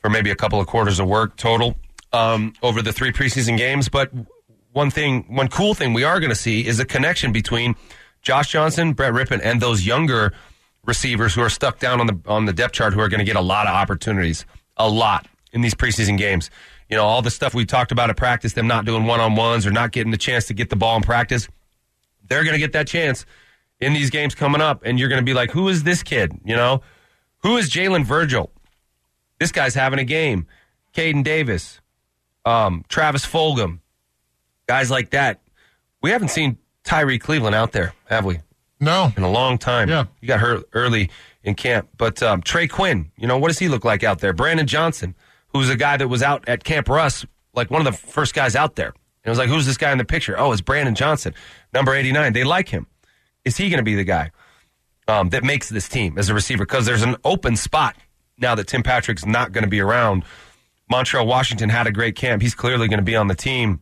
for 0.00 0.10
maybe 0.10 0.30
a 0.30 0.36
couple 0.36 0.60
of 0.60 0.66
quarters 0.66 0.98
of 0.98 1.06
work 1.06 1.36
total 1.36 1.76
um, 2.12 2.52
over 2.62 2.82
the 2.82 2.92
three 2.92 3.12
preseason 3.12 3.56
games. 3.56 3.88
But 3.88 4.10
one 4.72 4.90
thing, 4.90 5.24
one 5.34 5.48
cool 5.48 5.72
thing 5.72 5.92
we 5.92 6.02
are 6.04 6.18
going 6.18 6.30
to 6.30 6.36
see 6.36 6.66
is 6.66 6.80
a 6.80 6.84
connection 6.84 7.32
between 7.32 7.76
Josh 8.24 8.50
Johnson, 8.50 8.94
Brett 8.94 9.12
Rypien, 9.12 9.40
and 9.42 9.60
those 9.60 9.86
younger 9.86 10.32
receivers 10.84 11.34
who 11.34 11.42
are 11.42 11.50
stuck 11.50 11.78
down 11.78 12.00
on 12.00 12.06
the 12.06 12.18
on 12.26 12.46
the 12.46 12.52
depth 12.52 12.72
chart 12.72 12.94
who 12.94 13.00
are 13.00 13.08
going 13.08 13.18
to 13.18 13.24
get 13.24 13.36
a 13.36 13.40
lot 13.40 13.66
of 13.66 13.74
opportunities, 13.74 14.46
a 14.76 14.88
lot 14.88 15.26
in 15.52 15.60
these 15.60 15.74
preseason 15.74 16.18
games. 16.18 16.50
You 16.88 16.96
know, 16.96 17.04
all 17.04 17.22
the 17.22 17.30
stuff 17.30 17.54
we 17.54 17.64
talked 17.64 17.92
about 17.92 18.10
at 18.10 18.16
practice, 18.16 18.54
them 18.54 18.66
not 18.66 18.84
doing 18.84 19.04
one 19.04 19.20
on 19.20 19.36
ones 19.36 19.66
or 19.66 19.70
not 19.70 19.92
getting 19.92 20.10
the 20.10 20.18
chance 20.18 20.46
to 20.46 20.54
get 20.54 20.70
the 20.70 20.76
ball 20.76 20.96
in 20.96 21.02
practice. 21.02 21.48
They're 22.26 22.44
going 22.44 22.54
to 22.54 22.58
get 22.58 22.72
that 22.72 22.86
chance 22.86 23.26
in 23.80 23.92
these 23.92 24.10
games 24.10 24.34
coming 24.34 24.62
up, 24.62 24.82
and 24.84 24.98
you're 24.98 25.08
going 25.08 25.20
to 25.20 25.24
be 25.24 25.34
like, 25.34 25.50
"Who 25.50 25.68
is 25.68 25.82
this 25.82 26.02
kid?" 26.02 26.32
You 26.44 26.56
know, 26.56 26.80
who 27.42 27.58
is 27.58 27.70
Jalen 27.70 28.04
Virgil? 28.04 28.50
This 29.38 29.52
guy's 29.52 29.74
having 29.74 29.98
a 29.98 30.04
game. 30.04 30.46
Kaden 30.94 31.24
Davis, 31.24 31.80
um, 32.46 32.84
Travis 32.88 33.26
Fulgham, 33.26 33.80
guys 34.66 34.90
like 34.90 35.10
that. 35.10 35.40
We 36.00 36.10
haven't 36.10 36.28
seen 36.28 36.58
Tyree 36.84 37.18
Cleveland 37.18 37.54
out 37.54 37.72
there, 37.72 37.94
have 38.06 38.24
we? 38.24 38.40
No, 38.80 39.12
in 39.16 39.22
a 39.22 39.30
long 39.30 39.58
time. 39.58 39.88
Yeah. 39.88 40.04
He 40.20 40.26
got 40.26 40.40
hurt 40.40 40.68
early 40.72 41.10
in 41.42 41.54
camp. 41.54 41.88
But 41.96 42.22
um, 42.22 42.42
Trey 42.42 42.66
Quinn, 42.68 43.10
you 43.16 43.26
know, 43.26 43.38
what 43.38 43.48
does 43.48 43.58
he 43.58 43.68
look 43.68 43.84
like 43.84 44.04
out 44.04 44.20
there? 44.20 44.32
Brandon 44.32 44.66
Johnson, 44.66 45.14
who's 45.48 45.70
a 45.70 45.76
guy 45.76 45.96
that 45.96 46.08
was 46.08 46.22
out 46.22 46.48
at 46.48 46.64
Camp 46.64 46.88
Russ, 46.88 47.24
like 47.54 47.70
one 47.70 47.86
of 47.86 47.90
the 47.90 47.98
first 47.98 48.34
guys 48.34 48.54
out 48.54 48.76
there. 48.76 48.88
And 48.88 49.26
it 49.26 49.30
was 49.30 49.38
like, 49.38 49.48
who's 49.48 49.64
this 49.64 49.78
guy 49.78 49.90
in 49.92 49.98
the 49.98 50.04
picture? 50.04 50.38
Oh, 50.38 50.52
it's 50.52 50.60
Brandon 50.60 50.94
Johnson, 50.94 51.34
number 51.72 51.94
89. 51.94 52.32
They 52.32 52.44
like 52.44 52.68
him. 52.68 52.86
Is 53.44 53.56
he 53.56 53.70
going 53.70 53.78
to 53.78 53.84
be 53.84 53.94
the 53.94 54.04
guy 54.04 54.30
um, 55.08 55.30
that 55.30 55.44
makes 55.44 55.68
this 55.68 55.88
team 55.88 56.18
as 56.18 56.28
a 56.28 56.34
receiver? 56.34 56.64
Because 56.64 56.84
there's 56.84 57.02
an 57.02 57.16
open 57.24 57.56
spot 57.56 57.96
now 58.38 58.54
that 58.54 58.66
Tim 58.66 58.82
Patrick's 58.82 59.24
not 59.24 59.52
going 59.52 59.64
to 59.64 59.70
be 59.70 59.80
around. 59.80 60.24
Montrell 60.92 61.26
Washington 61.26 61.70
had 61.70 61.86
a 61.86 61.92
great 61.92 62.16
camp. 62.16 62.42
He's 62.42 62.54
clearly 62.54 62.88
going 62.88 62.98
to 62.98 63.04
be 63.04 63.16
on 63.16 63.28
the 63.28 63.34
team. 63.34 63.80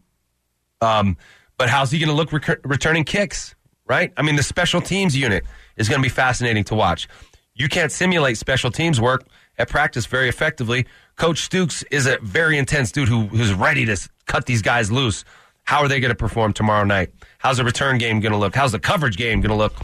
Um, 0.81 1.17
but 1.59 1.69
how's 1.69 1.91
he 1.91 1.99
going 1.99 2.09
to 2.09 2.15
look 2.15 2.33
returning 2.65 3.05
kicks? 3.05 3.55
Right? 3.87 4.13
I 4.17 4.23
mean, 4.23 4.37
the 4.37 4.43
special 4.43 4.81
teams 4.81 5.17
unit 5.17 5.45
is 5.77 5.89
going 5.89 6.01
to 6.01 6.03
be 6.03 6.13
fascinating 6.13 6.65
to 6.65 6.75
watch. 6.75 7.09
You 7.55 7.69
can't 7.69 7.93
simulate 7.93 8.39
special 8.39 8.71
teams 8.71 9.01
work 9.01 9.27
at 9.59 9.69
practice 9.69 10.07
very 10.07 10.29
effectively. 10.29 10.87
Coach 11.17 11.49
Stukes 11.49 11.85
is 11.91 12.07
a 12.07 12.19
very 12.23 12.57
intense 12.57 12.93
dude 12.93 13.09
who, 13.09 13.27
who's 13.27 13.53
ready 13.53 13.85
to 13.87 13.97
cut 14.27 14.47
these 14.47 14.63
guys 14.63 14.91
loose. 14.91 15.25
How 15.65 15.81
are 15.83 15.89
they 15.89 16.01
going 16.01 16.11
to 16.11 16.17
perform 16.17 16.53
tomorrow 16.53 16.85
night? 16.85 17.11
How's 17.39 17.59
the 17.59 17.65
return 17.65 17.99
game 17.99 18.21
going 18.21 18.33
to 18.33 18.39
look? 18.39 18.55
How's 18.55 18.73
the 18.73 18.79
coverage 18.79 19.17
game 19.17 19.41
going 19.41 19.51
to 19.51 19.57
look? 19.57 19.75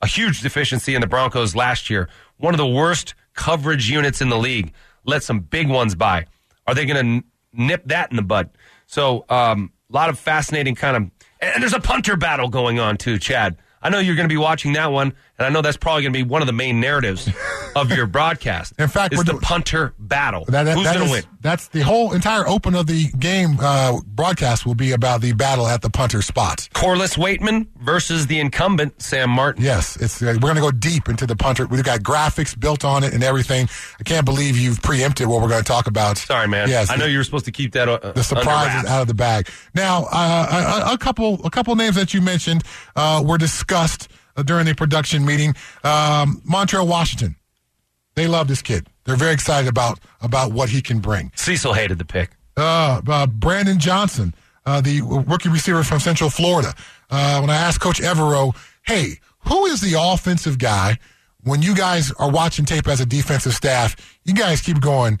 A 0.00 0.06
huge 0.06 0.40
deficiency 0.40 0.94
in 0.94 1.00
the 1.00 1.06
Broncos 1.06 1.54
last 1.54 1.90
year. 1.90 2.08
One 2.38 2.54
of 2.54 2.58
the 2.58 2.66
worst 2.66 3.14
coverage 3.34 3.90
units 3.90 4.20
in 4.20 4.28
the 4.30 4.38
league. 4.38 4.72
Let 5.04 5.22
some 5.22 5.40
big 5.40 5.68
ones 5.68 5.94
by. 5.94 6.26
Are 6.66 6.74
they 6.74 6.86
going 6.86 7.22
to 7.22 7.26
nip 7.52 7.82
that 7.86 8.10
in 8.10 8.16
the 8.16 8.22
bud? 8.22 8.50
So, 8.86 9.24
um, 9.28 9.72
a 9.90 9.94
lot 9.94 10.08
of 10.08 10.18
fascinating 10.18 10.74
kind 10.74 10.96
of. 10.96 11.10
And 11.40 11.62
there's 11.62 11.74
a 11.74 11.80
punter 11.80 12.16
battle 12.16 12.48
going 12.48 12.78
on 12.78 12.96
too, 12.96 13.18
Chad. 13.18 13.56
I 13.80 13.90
know 13.90 14.00
you're 14.00 14.16
going 14.16 14.28
to 14.28 14.32
be 14.32 14.38
watching 14.38 14.72
that 14.72 14.90
one, 14.90 15.14
and 15.38 15.46
I 15.46 15.50
know 15.50 15.62
that's 15.62 15.76
probably 15.76 16.02
going 16.02 16.12
to 16.12 16.18
be 16.18 16.22
one 16.28 16.42
of 16.42 16.46
the 16.46 16.52
main 16.52 16.80
narratives 16.80 17.28
of 17.76 17.90
your 17.92 18.06
broadcast. 18.18 18.72
In 18.78 18.88
fact, 18.88 19.14
is 19.14 19.24
the 19.24 19.32
do- 19.32 19.40
punter 19.40 19.94
battle. 19.98 20.44
That, 20.46 20.64
that- 20.64 20.76
Who's 20.76 20.86
going 20.92 21.06
to 21.06 21.10
win? 21.12 21.22
That's 21.40 21.68
the 21.68 21.80
whole 21.82 22.12
entire 22.12 22.46
open 22.48 22.74
of 22.74 22.88
the 22.88 23.06
game 23.18 23.58
uh, 23.60 24.00
broadcast 24.04 24.66
will 24.66 24.74
be 24.74 24.90
about 24.92 25.20
the 25.20 25.32
battle 25.32 25.66
at 25.68 25.82
the 25.82 25.88
punter 25.90 26.20
spot. 26.20 26.68
Corliss 26.74 27.14
Waitman 27.16 27.68
versus 27.80 28.26
the 28.26 28.40
incumbent 28.40 29.00
Sam 29.00 29.30
Martin. 29.30 29.62
Yes, 29.62 29.96
it's 29.96 30.20
uh, 30.20 30.26
we're 30.34 30.40
going 30.52 30.56
to 30.56 30.60
go 30.60 30.72
deep 30.72 31.08
into 31.08 31.26
the 31.26 31.36
punter. 31.36 31.66
We've 31.66 31.84
got 31.84 32.00
graphics 32.00 32.58
built 32.58 32.84
on 32.84 33.04
it 33.04 33.14
and 33.14 33.22
everything. 33.22 33.68
I 34.00 34.02
can't 34.02 34.24
believe 34.26 34.58
you've 34.58 34.82
preempted 34.82 35.28
what 35.28 35.40
we're 35.40 35.48
going 35.48 35.62
to 35.62 35.68
talk 35.68 35.86
about. 35.86 36.18
Sorry, 36.18 36.48
man. 36.48 36.68
Yes, 36.68 36.90
I 36.90 36.96
know 36.96 37.04
the- 37.04 37.10
you 37.12 37.18
were 37.18 37.24
supposed 37.24 37.44
to 37.44 37.52
keep 37.52 37.72
that. 37.74 37.88
Uh, 37.88 38.12
the 38.12 38.24
surprise 38.24 38.82
is 38.82 38.90
out 38.90 39.02
of 39.02 39.06
the 39.08 39.14
bag. 39.14 39.48
Now, 39.74 40.08
uh, 40.10 40.84
a, 40.90 40.94
a 40.94 40.98
couple 40.98 41.40
a 41.46 41.50
couple 41.50 41.74
names 41.76 41.94
that 41.94 42.12
you 42.12 42.20
mentioned 42.20 42.64
uh, 42.96 43.22
were 43.24 43.38
discussed 43.38 44.08
during 44.42 44.66
the 44.66 44.74
production 44.74 45.24
meeting. 45.24 45.50
Um, 45.84 46.42
Montrell, 46.48 46.86
Washington. 46.86 47.36
They 48.14 48.26
love 48.26 48.48
this 48.48 48.62
kid. 48.62 48.88
They're 49.04 49.16
very 49.16 49.32
excited 49.32 49.68
about 49.68 50.00
about 50.20 50.52
what 50.52 50.68
he 50.68 50.82
can 50.82 50.98
bring. 50.98 51.30
Cecil 51.36 51.72
hated 51.72 51.98
the 51.98 52.04
pick. 52.04 52.30
Uh, 52.56 53.00
uh, 53.06 53.26
Brandon 53.28 53.78
Johnson, 53.78 54.34
uh, 54.66 54.80
the 54.80 55.00
rookie 55.02 55.48
receiver 55.48 55.84
from 55.84 56.00
Central 56.00 56.28
Florida. 56.28 56.74
Uh, 57.10 57.38
when 57.38 57.48
I 57.50 57.56
asked 57.56 57.80
Coach 57.80 58.00
Evero, 58.00 58.56
hey, 58.82 59.20
who 59.46 59.66
is 59.66 59.80
the 59.80 59.94
offensive 59.98 60.58
guy 60.58 60.98
when 61.42 61.62
you 61.62 61.74
guys 61.74 62.10
are 62.12 62.30
watching 62.30 62.64
tape 62.64 62.88
as 62.88 63.00
a 63.00 63.06
defensive 63.06 63.54
staff? 63.54 63.94
You 64.24 64.34
guys 64.34 64.60
keep 64.60 64.80
going, 64.80 65.20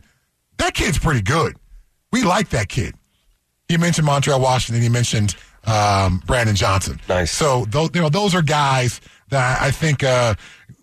that 0.56 0.74
kid's 0.74 0.98
pretty 0.98 1.22
good. 1.22 1.56
We 2.10 2.24
like 2.24 2.48
that 2.50 2.68
kid. 2.68 2.94
He 3.68 3.76
mentioned 3.76 4.08
Montrell 4.08 4.40
Washington. 4.40 4.82
He 4.82 4.88
mentioned 4.88 5.36
um, 5.68 6.22
Brandon 6.26 6.56
Johnson. 6.56 7.00
Nice. 7.08 7.30
So 7.32 7.64
those, 7.66 7.90
you 7.94 8.00
know, 8.00 8.08
those 8.08 8.34
are 8.34 8.42
guys 8.42 9.00
that 9.28 9.60
I 9.60 9.70
think 9.70 10.02
uh, 10.02 10.34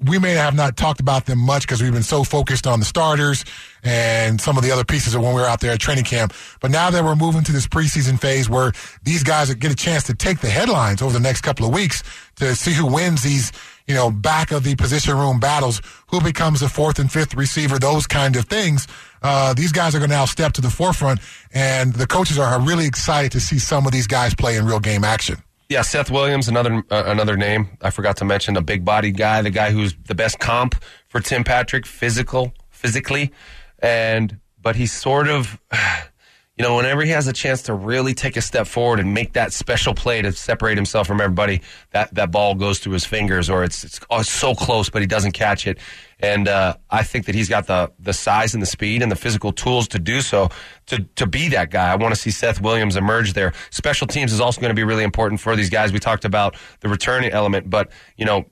we 0.04 0.19
may 0.19 0.34
have 0.34 0.56
not 0.56 0.78
talked 0.78 1.00
about 1.00 1.26
them 1.26 1.39
much 1.39 1.63
because 1.63 1.82
we've 1.82 1.93
been 1.93 2.04
so 2.04 2.24
focused 2.24 2.67
on 2.67 2.80
the 2.80 2.86
starters 2.86 3.43
and 3.84 4.39
some 4.39 4.58
of 4.58 4.63
the 4.63 4.71
other 4.71 4.84
pieces 4.84 5.15
of 5.15 5.21
when 5.21 5.34
we 5.34 5.41
were 5.41 5.48
out 5.48 5.62
there 5.62 5.71
at 5.71 5.80
training 5.80 6.04
camp. 6.04 6.34
But 6.60 6.71
now 6.71 6.89
that 6.91 7.04
we're 7.04 7.15
moving 7.15 7.43
to 7.43 7.52
this 7.52 7.67
preseason 7.67 8.19
phase 8.19 8.50
where 8.50 8.71
these 9.04 9.24
guys 9.24 9.54
get 9.56 9.71
a 9.71 9.76
chance 9.76 10.04
to 10.04 10.13
take 10.13 10.39
the 10.41 10.50
headlines 10.50 11.02
over 11.02 11.13
the 11.13 11.19
next 11.19 11.41
couple 11.41 11.65
of 11.65 11.74
weeks 11.74 12.04
to 12.36 12.56
see 12.56 12.74
who 12.74 12.86
wins 12.86 13.24
these, 13.24 13.52
you 13.88 13.95
know, 13.95 14.12
back 14.12 14.52
of 14.52 14.63
the 14.63 14.76
position 14.76 15.17
room 15.17 15.39
battles, 15.39 15.82
who 16.08 16.21
becomes 16.21 16.60
the 16.60 16.69
fourth 16.69 17.00
and 17.00 17.12
fifth 17.12 17.34
receiver, 17.34 17.80
those 17.80 18.06
kind 18.06 18.36
of 18.36 18.45
things. 18.45 18.88
Uh, 19.27 19.55
these 19.55 19.71
guys 19.71 19.95
are 19.95 19.97
going 19.97 20.11
to 20.11 20.15
now 20.15 20.25
step 20.25 20.53
to 20.53 20.61
the 20.61 20.69
forefront, 20.69 21.19
and 21.51 21.93
the 21.93 22.05
coaches 22.05 22.38
are 22.38 22.61
really 22.61 22.85
excited 22.85 23.31
to 23.31 23.39
see 23.39 23.57
some 23.57 23.88
of 23.88 23.91
these 23.91 24.05
guys 24.05 24.35
play 24.35 24.55
in 24.55 24.67
real 24.67 24.79
game 24.79 25.03
action. 25.03 25.41
Yeah, 25.67 25.81
Seth 25.81 26.11
Williams, 26.11 26.47
another 26.47 26.83
uh, 26.91 27.03
another 27.07 27.35
name 27.35 27.69
I 27.81 27.89
forgot 27.89 28.17
to 28.17 28.25
mention, 28.25 28.55
a 28.55 28.61
big 28.61 28.85
bodied 28.85 29.17
guy, 29.17 29.41
the 29.41 29.49
guy 29.49 29.71
who's 29.71 29.95
the 30.05 30.13
best 30.13 30.38
comp 30.38 30.75
for 31.07 31.19
Tim 31.19 31.43
Patrick, 31.43 31.88
physical, 31.88 32.53
physically, 32.69 33.31
and 33.79 34.39
but 34.61 34.75
he's 34.75 34.91
sort 34.91 35.27
of, 35.27 35.59
you 36.58 36.63
know, 36.63 36.78
whenever 36.78 37.02
he 37.02 37.10
has 37.10 37.28
a 37.28 37.34
chance 37.34 37.63
to 37.63 37.74
really 37.74 38.13
take 38.13 38.38
a 38.38 38.41
step 38.41 38.65
forward 38.65 39.02
and 39.02 39.13
make 39.13 39.34
that 39.34 39.52
special 39.52 39.94
play 39.94 40.22
to 40.22 40.32
separate 40.32 40.78
himself 40.78 41.06
from 41.06 41.20
everybody, 41.20 41.62
that 41.91 42.13
that 42.15 42.32
ball 42.32 42.56
goes 42.56 42.80
through 42.80 42.94
his 42.94 43.04
fingers 43.04 43.50
or 43.50 43.65
it's 43.65 43.84
it's, 43.84 44.00
oh, 44.10 44.22
it's 44.22 44.30
so 44.30 44.56
close, 44.56 44.89
but 44.89 45.02
he 45.02 45.08
doesn't 45.08 45.34
catch 45.34 45.68
it. 45.68 45.80
And 46.22 46.48
uh, 46.48 46.78
I 46.89 47.04
think 47.04 47.26
that 47.26 47.36
he's 47.36 47.50
got 47.50 47.68
the 47.68 47.91
the 48.00 48.13
size 48.13 48.54
and 48.54 48.63
the 48.63 48.68
speed 48.68 49.02
and 49.02 49.12
the 49.12 49.18
physical 49.18 49.52
tools 49.52 49.89
to 49.89 50.00
do 50.00 50.22
so 50.22 50.50
to 50.86 51.00
to 51.15 51.28
be 51.28 51.50
that 51.50 51.72
guy. 51.72 51.91
I 51.91 51.96
want 51.96 52.15
to 52.15 52.20
see 52.20 52.32
Seth 52.32 52.62
Williams 52.62 52.96
emerge 52.96 53.34
there. 53.34 53.52
Special 53.70 54.08
teams 54.08 54.32
is 54.32 54.39
also 54.39 54.62
going 54.62 54.72
to 54.72 54.76
be 54.76 54.86
really 54.86 55.04
important 55.04 55.41
for 55.41 55.58
these 55.58 55.70
guys. 55.70 55.91
We 55.91 56.00
talked 56.00 56.24
about 56.24 56.56
the 56.80 56.88
returning 56.88 57.32
element, 57.32 57.70
but 57.70 57.91
you 58.15 58.24
know, 58.24 58.46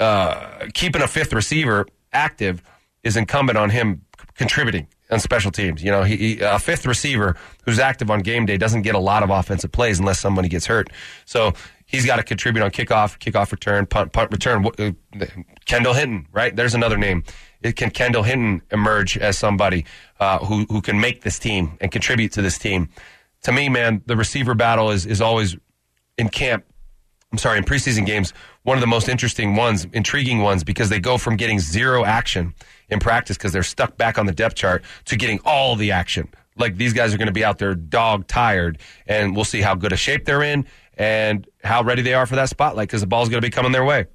uh, 0.00 0.68
keeping 0.72 1.02
a 1.02 1.08
fifth 1.08 1.34
receiver 1.34 1.86
active 2.14 2.62
is 3.02 3.18
incumbent 3.18 3.58
on 3.58 3.68
him 3.68 4.06
contributing 4.36 4.88
on 5.10 5.20
special 5.20 5.50
teams. 5.50 5.82
You 5.82 5.90
know, 5.90 6.02
he, 6.02 6.16
he, 6.16 6.40
a 6.40 6.58
fifth 6.58 6.86
receiver 6.86 7.36
who's 7.64 7.78
active 7.78 8.10
on 8.10 8.20
game 8.20 8.46
day 8.46 8.56
doesn't 8.56 8.82
get 8.82 8.94
a 8.94 8.98
lot 8.98 9.22
of 9.22 9.30
offensive 9.30 9.72
plays 9.72 9.98
unless 9.98 10.18
somebody 10.20 10.48
gets 10.48 10.66
hurt. 10.66 10.88
So 11.24 11.52
he's 11.86 12.06
got 12.06 12.16
to 12.16 12.22
contribute 12.22 12.62
on 12.62 12.70
kickoff, 12.70 13.18
kickoff 13.18 13.52
return, 13.52 13.86
punt, 13.86 14.12
punt 14.12 14.30
return. 14.32 14.66
Uh, 14.78 14.92
Kendall 15.66 15.94
Hinton, 15.94 16.26
right? 16.32 16.54
There's 16.54 16.74
another 16.74 16.96
name. 16.96 17.24
It 17.62 17.76
can 17.76 17.90
Kendall 17.90 18.22
Hinton 18.22 18.62
emerge 18.70 19.16
as 19.16 19.38
somebody 19.38 19.84
uh, 20.20 20.38
who 20.38 20.66
who 20.68 20.80
can 20.80 21.00
make 21.00 21.22
this 21.22 21.38
team 21.38 21.78
and 21.80 21.90
contribute 21.90 22.32
to 22.32 22.42
this 22.42 22.58
team? 22.58 22.88
To 23.44 23.52
me, 23.52 23.68
man, 23.68 24.02
the 24.06 24.16
receiver 24.16 24.54
battle 24.54 24.90
is 24.90 25.06
is 25.06 25.20
always 25.20 25.56
in 26.18 26.28
camp. 26.28 26.64
I'm 27.32 27.38
sorry, 27.38 27.58
in 27.58 27.64
preseason 27.64 28.06
games, 28.06 28.32
one 28.62 28.76
of 28.76 28.80
the 28.80 28.86
most 28.86 29.08
interesting 29.08 29.56
ones, 29.56 29.86
intriguing 29.92 30.40
ones, 30.42 30.62
because 30.62 30.88
they 30.88 31.00
go 31.00 31.18
from 31.18 31.36
getting 31.36 31.58
zero 31.58 32.04
action 32.04 32.54
in 32.88 33.00
practice 33.00 33.36
because 33.36 33.52
they're 33.52 33.62
stuck 33.62 33.96
back 33.96 34.18
on 34.18 34.26
the 34.26 34.32
depth 34.32 34.56
chart 34.56 34.84
to 35.06 35.16
getting 35.16 35.40
all 35.44 35.76
the 35.76 35.92
action. 35.92 36.28
Like 36.56 36.76
these 36.76 36.92
guys 36.92 37.12
are 37.12 37.18
going 37.18 37.26
to 37.26 37.32
be 37.32 37.44
out 37.44 37.58
there 37.58 37.74
dog 37.74 38.26
tired, 38.26 38.78
and 39.06 39.34
we'll 39.34 39.44
see 39.44 39.60
how 39.60 39.74
good 39.74 39.92
a 39.92 39.96
shape 39.96 40.24
they're 40.24 40.42
in 40.42 40.66
and 40.96 41.46
how 41.64 41.82
ready 41.82 42.02
they 42.02 42.14
are 42.14 42.26
for 42.26 42.36
that 42.36 42.48
spotlight 42.48 42.88
because 42.88 43.00
the 43.00 43.06
ball's 43.06 43.28
going 43.28 43.40
to 43.40 43.46
be 43.46 43.50
coming 43.50 43.72
their 43.72 43.84
way. 43.84 44.06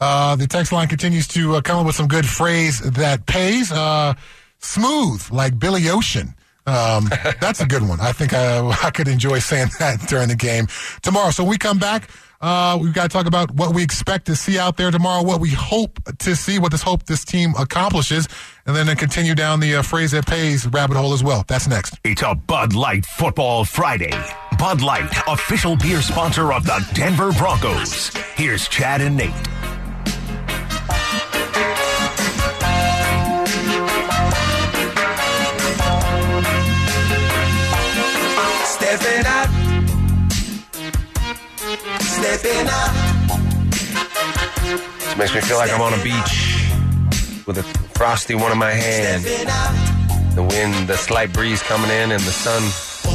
Uh, 0.00 0.36
the 0.36 0.46
text 0.46 0.70
line 0.70 0.86
continues 0.86 1.26
to 1.26 1.56
uh, 1.56 1.60
come 1.60 1.78
up 1.78 1.86
with 1.86 1.96
some 1.96 2.06
good 2.06 2.26
phrase 2.26 2.78
that 2.92 3.26
pays. 3.26 3.72
Uh, 3.72 4.14
smooth, 4.60 5.28
like 5.30 5.58
Billy 5.58 5.88
Ocean. 5.88 6.34
Um, 6.68 7.08
that's 7.40 7.60
a 7.60 7.66
good 7.66 7.82
one. 7.82 7.98
I 8.00 8.12
think 8.12 8.34
I, 8.34 8.66
I 8.84 8.90
could 8.90 9.08
enjoy 9.08 9.38
saying 9.38 9.68
that 9.78 10.00
during 10.08 10.28
the 10.28 10.36
game 10.36 10.66
tomorrow. 11.02 11.30
So 11.30 11.44
we 11.44 11.56
come 11.56 11.78
back. 11.78 12.10
Uh, 12.40 12.78
we've 12.80 12.92
got 12.94 13.02
to 13.02 13.08
talk 13.08 13.26
about 13.26 13.50
what 13.52 13.74
we 13.74 13.82
expect 13.82 14.26
to 14.26 14.36
see 14.36 14.58
out 14.58 14.76
there 14.76 14.92
tomorrow, 14.92 15.24
what 15.24 15.40
we 15.40 15.50
hope 15.50 15.98
to 16.18 16.36
see, 16.36 16.60
what 16.60 16.70
this 16.70 16.82
hope 16.82 17.04
this 17.04 17.24
team 17.24 17.52
accomplishes, 17.58 18.28
and 18.64 18.76
then 18.76 18.94
continue 18.96 19.34
down 19.34 19.58
the 19.58 19.76
uh, 19.76 19.82
phrase 19.82 20.12
that 20.12 20.24
pays 20.24 20.64
rabbit 20.68 20.96
hole 20.96 21.12
as 21.12 21.24
well. 21.24 21.44
That's 21.48 21.66
next. 21.66 21.98
It's 22.04 22.22
a 22.22 22.36
Bud 22.36 22.74
Light 22.74 23.04
Football 23.04 23.64
Friday. 23.64 24.12
Bud 24.56 24.82
Light, 24.82 25.10
official 25.26 25.74
beer 25.76 26.00
sponsor 26.00 26.52
of 26.52 26.64
the 26.64 26.86
Denver 26.94 27.32
Broncos. 27.32 28.14
Here's 28.36 28.68
Chad 28.68 29.00
and 29.00 29.16
Nate. 29.16 29.34
This 42.20 42.42
makes 45.16 45.32
me 45.34 45.40
feel 45.40 45.56
like 45.58 45.72
I'm 45.72 45.80
on 45.80 45.94
a 45.94 46.02
beach 46.02 46.66
with 47.46 47.58
a 47.58 47.62
frosty 47.94 48.34
one 48.34 48.50
in 48.52 48.58
my 48.58 48.70
hand. 48.72 49.22
The 50.34 50.42
wind, 50.42 50.88
the 50.88 50.96
slight 50.96 51.32
breeze 51.32 51.62
coming 51.62 51.90
in, 51.90 52.10
and 52.12 52.20
the 52.22 52.30
sun 52.32 52.62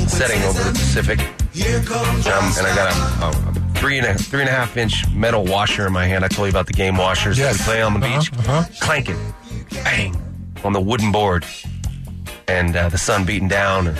setting 0.07 0.41
over 0.43 0.63
the 0.63 0.71
Pacific. 0.71 1.19
Here 1.53 1.81
comes 1.83 2.25
Um, 2.27 2.51
and 2.57 2.65
I 2.67 2.75
got 2.75 2.91
a, 2.93 2.95
a, 3.25 3.29
a 3.51 3.53
three 3.79 3.97
and 3.99 4.07
a 4.07 4.13
three 4.15 4.39
and 4.41 4.49
a 4.49 4.53
half 4.53 4.75
inch 4.77 5.07
metal 5.13 5.43
washer 5.45 5.85
in 5.87 5.93
my 5.93 6.05
hand. 6.05 6.23
I 6.25 6.27
told 6.29 6.47
you 6.47 6.51
about 6.51 6.67
the 6.67 6.73
game 6.73 6.95
washers 6.97 7.37
Yes. 7.37 7.57
we 7.59 7.63
play 7.65 7.81
on 7.81 7.99
the 7.99 8.05
Uh-huh, 8.05 8.19
beach, 8.19 8.31
uh-huh. 8.39 8.63
clanking, 8.81 9.19
bang, 9.83 10.15
on 10.63 10.71
the 10.73 10.81
wooden 10.81 11.11
board, 11.11 11.45
and 12.47 12.75
uh, 12.75 12.89
the 12.89 12.97
sun 12.97 13.25
beating 13.25 13.47
down. 13.49 13.87
And, 13.87 13.97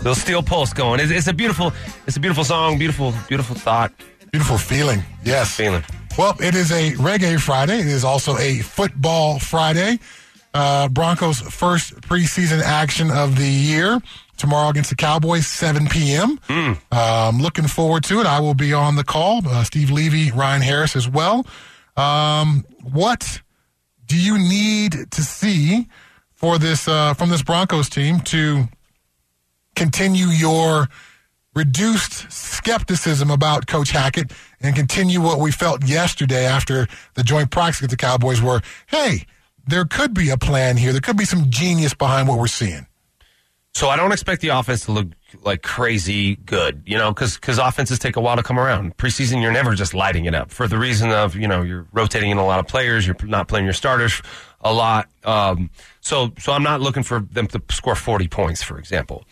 little 0.00 0.14
steel 0.14 0.42
pulse 0.42 0.72
going. 0.72 1.00
It's, 1.00 1.10
it's 1.10 1.26
a 1.28 1.32
beautiful, 1.32 1.72
it's 2.06 2.16
a 2.16 2.20
beautiful 2.20 2.44
song, 2.44 2.78
beautiful, 2.78 3.12
beautiful 3.28 3.56
thought, 3.56 3.92
Beautiful 4.32 4.58
feeling. 4.58 5.02
Yes. 5.24 5.56
feeling. 5.56 5.82
Well, 6.16 6.36
it 6.40 6.54
is 6.54 6.70
a 6.70 6.92
reggae 6.92 7.40
Friday. 7.40 7.80
It 7.80 7.86
is 7.86 8.04
also 8.04 8.36
a 8.38 8.58
football 8.60 9.40
Friday. 9.40 9.98
Uh, 10.54 10.88
Broncos' 10.88 11.40
first 11.40 11.94
preseason 12.02 12.60
action 12.62 13.10
of 13.10 13.36
the 13.36 13.48
year 13.48 14.00
tomorrow 14.36 14.68
against 14.70 14.90
the 14.90 14.96
Cowboys, 14.96 15.46
7 15.48 15.88
p.m. 15.88 16.38
Um, 16.92 17.40
looking 17.40 17.66
forward 17.66 18.04
to 18.04 18.20
it. 18.20 18.26
I 18.26 18.38
will 18.40 18.54
be 18.54 18.72
on 18.72 18.94
the 18.94 19.04
call. 19.04 19.42
Uh, 19.46 19.64
Steve 19.64 19.90
Levy, 19.90 20.30
Ryan 20.30 20.62
Harris 20.62 20.94
as 20.94 21.08
well. 21.08 21.44
Um, 21.96 22.64
what 22.82 23.40
do 24.06 24.16
you 24.16 24.38
need 24.38 25.10
to 25.10 25.22
see 25.22 25.88
for 26.34 26.56
this 26.58 26.86
uh, 26.88 27.14
from 27.14 27.30
this 27.30 27.42
Broncos 27.42 27.88
team 27.88 28.20
to 28.20 28.68
continue 29.80 30.26
your 30.26 30.90
reduced 31.54 32.30
skepticism 32.30 33.30
about 33.30 33.66
Coach 33.66 33.92
Hackett 33.92 34.30
and 34.60 34.76
continue 34.76 35.22
what 35.22 35.38
we 35.38 35.50
felt 35.50 35.82
yesterday 35.86 36.44
after 36.44 36.86
the 37.14 37.22
joint 37.22 37.50
practice 37.50 37.80
with 37.80 37.88
the 37.88 37.96
Cowboys 37.96 38.42
were, 38.42 38.60
hey, 38.88 39.24
there 39.66 39.86
could 39.86 40.12
be 40.12 40.28
a 40.28 40.36
plan 40.36 40.76
here. 40.76 40.92
There 40.92 41.00
could 41.00 41.16
be 41.16 41.24
some 41.24 41.48
genius 41.48 41.94
behind 41.94 42.28
what 42.28 42.38
we're 42.38 42.46
seeing. 42.46 42.88
So 43.72 43.88
I 43.88 43.96
don't 43.96 44.12
expect 44.12 44.42
the 44.42 44.48
offense 44.48 44.84
to 44.84 44.92
look 44.92 45.06
like 45.42 45.62
crazy 45.62 46.36
good, 46.36 46.82
you 46.84 46.98
know, 46.98 47.14
because 47.14 47.36
because 47.36 47.56
offenses 47.58 47.98
take 47.98 48.16
a 48.16 48.20
while 48.20 48.36
to 48.36 48.42
come 48.42 48.58
around. 48.58 48.98
Preseason, 48.98 49.40
you're 49.40 49.52
never 49.52 49.74
just 49.74 49.94
lighting 49.94 50.26
it 50.26 50.34
up 50.34 50.50
for 50.50 50.68
the 50.68 50.76
reason 50.76 51.10
of 51.10 51.36
you 51.36 51.48
know 51.48 51.62
you're 51.62 51.86
rotating 51.92 52.30
in 52.30 52.36
a 52.36 52.44
lot 52.44 52.58
of 52.58 52.66
players, 52.66 53.06
you're 53.06 53.16
not 53.22 53.48
playing 53.48 53.64
your 53.64 53.72
starters 53.72 54.20
a 54.60 54.72
lot. 54.74 55.08
Um, 55.24 55.70
so 56.00 56.32
so 56.38 56.52
I'm 56.52 56.64
not 56.64 56.80
looking 56.80 57.04
for 57.04 57.20
them 57.20 57.46
to 57.46 57.62
score 57.70 57.94
40 57.94 58.26
points, 58.28 58.62
for 58.62 58.76
example. 58.76 59.24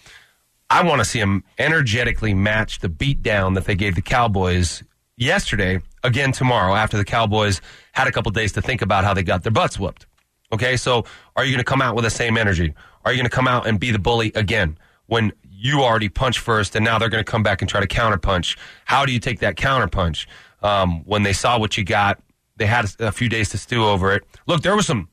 I 0.70 0.82
want 0.82 1.00
to 1.00 1.04
see 1.04 1.18
them 1.18 1.44
energetically 1.58 2.34
match 2.34 2.80
the 2.80 2.88
beatdown 2.88 3.54
that 3.54 3.64
they 3.64 3.74
gave 3.74 3.94
the 3.94 4.02
Cowboys 4.02 4.82
yesterday 5.16 5.80
again 6.04 6.32
tomorrow 6.32 6.74
after 6.74 6.96
the 6.96 7.04
Cowboys 7.04 7.60
had 7.92 8.06
a 8.06 8.12
couple 8.12 8.30
days 8.32 8.52
to 8.52 8.62
think 8.62 8.82
about 8.82 9.04
how 9.04 9.14
they 9.14 9.22
got 9.22 9.42
their 9.42 9.52
butts 9.52 9.78
whooped. 9.78 10.06
Okay, 10.52 10.76
so 10.76 11.04
are 11.36 11.44
you 11.44 11.52
going 11.52 11.64
to 11.64 11.64
come 11.64 11.82
out 11.82 11.94
with 11.94 12.04
the 12.04 12.10
same 12.10 12.36
energy? 12.36 12.74
Are 13.04 13.12
you 13.12 13.18
going 13.18 13.28
to 13.28 13.34
come 13.34 13.48
out 13.48 13.66
and 13.66 13.80
be 13.80 13.90
the 13.90 13.98
bully 13.98 14.32
again 14.34 14.78
when 15.06 15.32
you 15.50 15.82
already 15.82 16.08
punched 16.08 16.38
first 16.38 16.76
and 16.76 16.84
now 16.84 16.98
they're 16.98 17.08
going 17.08 17.24
to 17.24 17.30
come 17.30 17.42
back 17.42 17.62
and 17.62 17.68
try 17.68 17.80
to 17.80 17.86
counterpunch? 17.86 18.56
How 18.84 19.06
do 19.06 19.12
you 19.12 19.20
take 19.20 19.40
that 19.40 19.56
counterpunch? 19.56 20.26
Um, 20.62 21.04
when 21.04 21.22
they 21.22 21.32
saw 21.32 21.58
what 21.58 21.78
you 21.78 21.84
got, 21.84 22.20
they 22.56 22.66
had 22.66 22.90
a, 22.98 23.12
few 23.12 23.28
days 23.28 23.50
to 23.50 23.58
stew 23.58 23.84
over 23.84 24.12
it. 24.12 24.24
Look, 24.46 24.62
there 24.62 24.74
was 24.74 24.86
some 24.86 25.08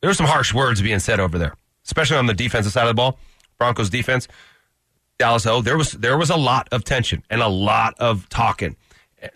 there 0.00 0.08
were 0.08 0.14
some 0.14 0.26
harsh 0.26 0.54
words 0.54 0.80
being 0.80 1.00
said 1.00 1.20
over 1.20 1.38
there, 1.38 1.54
especially 1.84 2.16
on 2.16 2.26
the 2.26 2.34
defensive 2.34 2.72
side 2.72 2.84
of 2.84 2.88
the 2.88 2.94
ball. 2.94 3.18
Broncos 3.58 3.90
defense, 3.90 4.26
Dallas 5.20 5.44
O. 5.44 5.60
There 5.60 5.76
was 5.76 5.92
there 5.92 6.16
was 6.16 6.30
a 6.30 6.36
lot 6.36 6.66
of 6.72 6.82
tension 6.82 7.22
and 7.28 7.42
a 7.42 7.48
lot 7.48 7.94
of 7.98 8.26
talking 8.30 8.74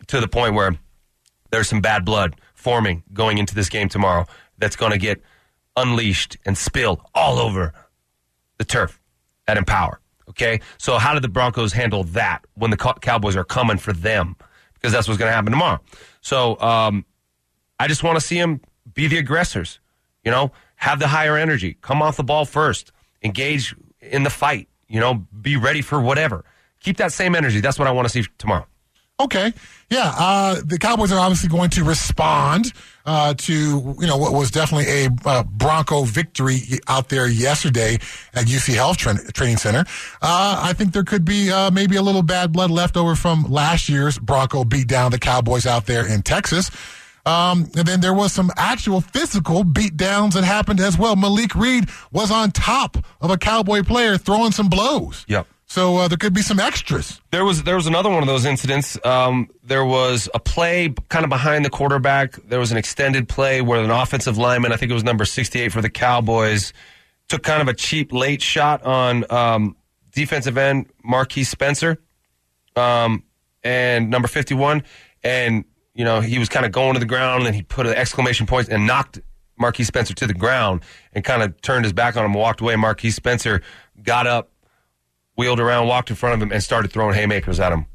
to 0.07 0.19
the 0.19 0.27
point 0.27 0.55
where 0.55 0.79
there's 1.51 1.69
some 1.69 1.83
bad 1.83 2.07
blood 2.07 2.37
forming 2.55 3.03
going 3.13 3.37
into 3.37 3.55
this 3.55 3.69
game 3.69 3.91
tomorrow 3.91 4.27
that's 4.57 4.77
going 4.77 4.93
to 4.93 4.99
get 4.99 5.21
unleashed 5.77 6.39
and 6.47 6.57
spill 6.57 7.05
all 7.15 7.39
over 7.39 7.75
the 8.57 8.65
turf 8.65 8.99
at 9.47 9.59
Empower. 9.59 10.01
Okay, 10.31 10.61
so 10.79 10.97
how 10.97 11.13
did 11.13 11.23
the 11.23 11.29
Broncos 11.29 11.75
handle 11.75 12.03
that 12.05 12.47
when 12.55 12.71
the 12.71 12.79
Cowboys 12.79 13.37
are 13.37 13.45
coming 13.45 13.77
for 13.77 13.93
them? 13.93 14.37
Because 14.73 14.91
that's 14.91 15.07
what's 15.07 15.19
going 15.19 15.29
to 15.29 15.35
happen 15.35 15.53
tomorrow. 15.53 15.81
So 16.23 16.59
um, 16.61 17.05
I 17.79 17.89
just 17.89 18.03
want 18.03 18.19
to 18.19 18.25
see 18.25 18.41
them 18.41 18.63
be 18.95 19.07
the 19.07 19.19
aggressors. 19.19 19.81
You 20.25 20.31
know, 20.31 20.51
have 20.77 20.99
the 20.99 21.09
higher 21.09 21.37
energy, 21.37 21.77
come 21.83 22.01
off 22.01 22.17
the 22.17 22.25
ball 22.25 22.47
first, 22.47 22.91
engage 23.23 23.77
in 24.01 24.23
the 24.23 24.31
fight. 24.31 24.69
You 24.95 25.01
know, 25.01 25.27
be 25.43 25.57
ready 25.57 25.83
for 25.83 26.01
whatever. 26.01 26.45
Keep 26.79 26.99
that 26.99 27.13
same 27.13 27.35
energy. 27.35 27.61
That's 27.61 27.81
what 27.81 27.89
I 27.89 27.91
want 27.91 28.07
to 28.07 28.11
see 28.11 28.29
tomorrow. 28.39 28.65
Okay. 29.19 29.53
Yeah. 29.91 30.13
Uh, 30.17 30.61
the 30.65 30.79
Cowboys 30.79 31.11
are 31.11 31.19
obviously 31.19 31.49
going 31.49 31.71
to 31.71 31.83
respond 31.83 32.73
uh, 33.05 33.35
to, 33.35 33.53
you 33.53 34.07
know, 34.07 34.17
what 34.17 34.33
was 34.33 34.53
definitely 34.53 34.87
a 35.05 35.09
uh, 35.25 35.43
Bronco 35.43 36.05
victory 36.05 36.59
out 36.89 37.09
there 37.09 37.27
yesterday 37.29 37.95
at 38.35 38.47
UC 38.47 38.75
Health 38.75 38.99
Tra- 38.99 39.33
Training 39.33 39.57
Center. 39.57 39.85
Uh, 40.23 40.61
I 40.63 40.73
think 40.75 40.93
there 40.93 41.05
could 41.05 41.25
be 41.25 41.51
uh, 41.51 41.73
maybe 41.73 41.97
a 41.97 42.03
little 42.03 42.23
bad 42.23 42.53
blood 42.53 42.71
left 42.71 42.97
over 42.97 43.17
from 43.17 43.45
last 43.45 43.89
year's 43.89 44.17
Bronco 44.19 44.65
beat 44.65 44.87
down 44.87 45.11
the 45.11 45.19
Cowboys 45.19 45.67
out 45.67 45.87
there 45.87 46.07
in 46.07 46.23
Texas. 46.23 46.71
Um, 47.27 47.71
and 47.77 47.87
then 47.87 48.01
there 48.01 48.13
was 48.13 48.33
some 48.33 48.51
actual 48.57 49.01
physical 49.01 49.65
beatdowns 49.65 50.35
that 50.35 50.45
happened 50.45 50.81
as 50.81 50.99
well. 50.99 51.17
Malik 51.17 51.55
Reed 51.55 51.89
was 52.13 52.31
on 52.31 52.51
top 52.51 52.99
of 53.21 53.31
a 53.31 53.39
Cowboy 53.39 53.83
player 53.83 54.19
throwing 54.19 54.53
some 54.53 54.69
blows. 54.69 55.25
Yep. 55.29 55.47
So 55.67 55.97
uh, 55.97 56.09
there 56.09 56.19
could 56.19 56.35
be 56.35 56.43
some 56.43 56.61
extras. 56.61 57.23
There 57.31 57.45
was 57.45 57.63
there 57.63 57.75
was 57.77 57.87
another 57.87 58.11
one 58.11 58.23
of 58.23 58.27
those 58.27 58.45
incidents. 58.45 59.03
Um, 59.05 59.49
there 59.65 59.85
was 59.85 60.29
a 60.35 60.39
play 60.39 60.95
kind 61.09 61.25
of 61.25 61.31
behind 61.31 61.65
the 61.65 61.71
quarterback. 61.71 62.35
There 62.47 62.61
was 62.61 62.71
an 62.71 62.77
extended 62.77 63.29
play 63.29 63.63
where 63.63 63.83
an 63.83 63.91
offensive 63.91 64.37
lineman, 64.37 64.73
I 64.73 64.77
think 64.77 64.91
it 64.91 64.95
was 64.95 65.03
number 65.03 65.25
sixty 65.25 65.61
eight 65.63 65.73
for 65.73 65.81
the 65.81 65.89
Cowboys, 65.89 66.75
took 67.29 67.43
kind 67.43 67.63
of 67.63 67.69
a 67.69 67.75
cheap 67.75 68.13
late 68.13 68.43
shot 68.43 68.83
on 68.85 69.25
um, 69.33 69.77
defensive 70.13 70.59
end 70.59 70.91
Marquiss 71.03 71.47
Spencer, 71.47 71.99
um, 72.77 73.25
and 73.65 74.11
number 74.11 74.29
fifty 74.29 74.55
one, 74.55 74.85
and 75.25 75.65
you 75.95 76.05
know 76.05 76.21
he 76.21 76.39
was 76.39 76.49
kind 76.49 76.67
of 76.67 76.73
going 76.73 76.95
to 76.95 77.01
the 77.01 77.07
ground, 77.07 77.39
and 77.39 77.47
then 77.47 77.55
he 77.55 77.63
put 77.63 77.87
an 77.87 77.95
exclamation 77.95 78.47
point 78.47 78.69
and 78.69 78.87
knocked 78.87 79.21
Marquiss 79.61 79.87
Spencer 79.87 80.15
to 80.15 80.27
the 80.27 80.35
ground, 80.35 80.83
and 81.13 81.25
kind 81.25 81.43
of 81.43 81.61
turned 81.61 81.85
his 81.85 81.93
back 81.93 82.17
on 82.17 82.25
him, 82.25 82.33
and 82.33 82.41
walked 82.41 82.61
away. 82.61 82.75
Marquiss 82.75 83.15
Spencer 83.15 83.63
got 84.03 84.27
up 84.27 84.51
wheeled 85.37 85.61
around, 85.61 85.89
walked 85.89 86.11
in 86.11 86.17
front 86.17 86.35
of 86.35 86.43
him, 86.43 86.53
and 86.53 86.63
started 86.63 86.93
throwing 86.93 87.15
haymakers 87.15 87.59
at 87.61 87.73
him. 87.73 87.87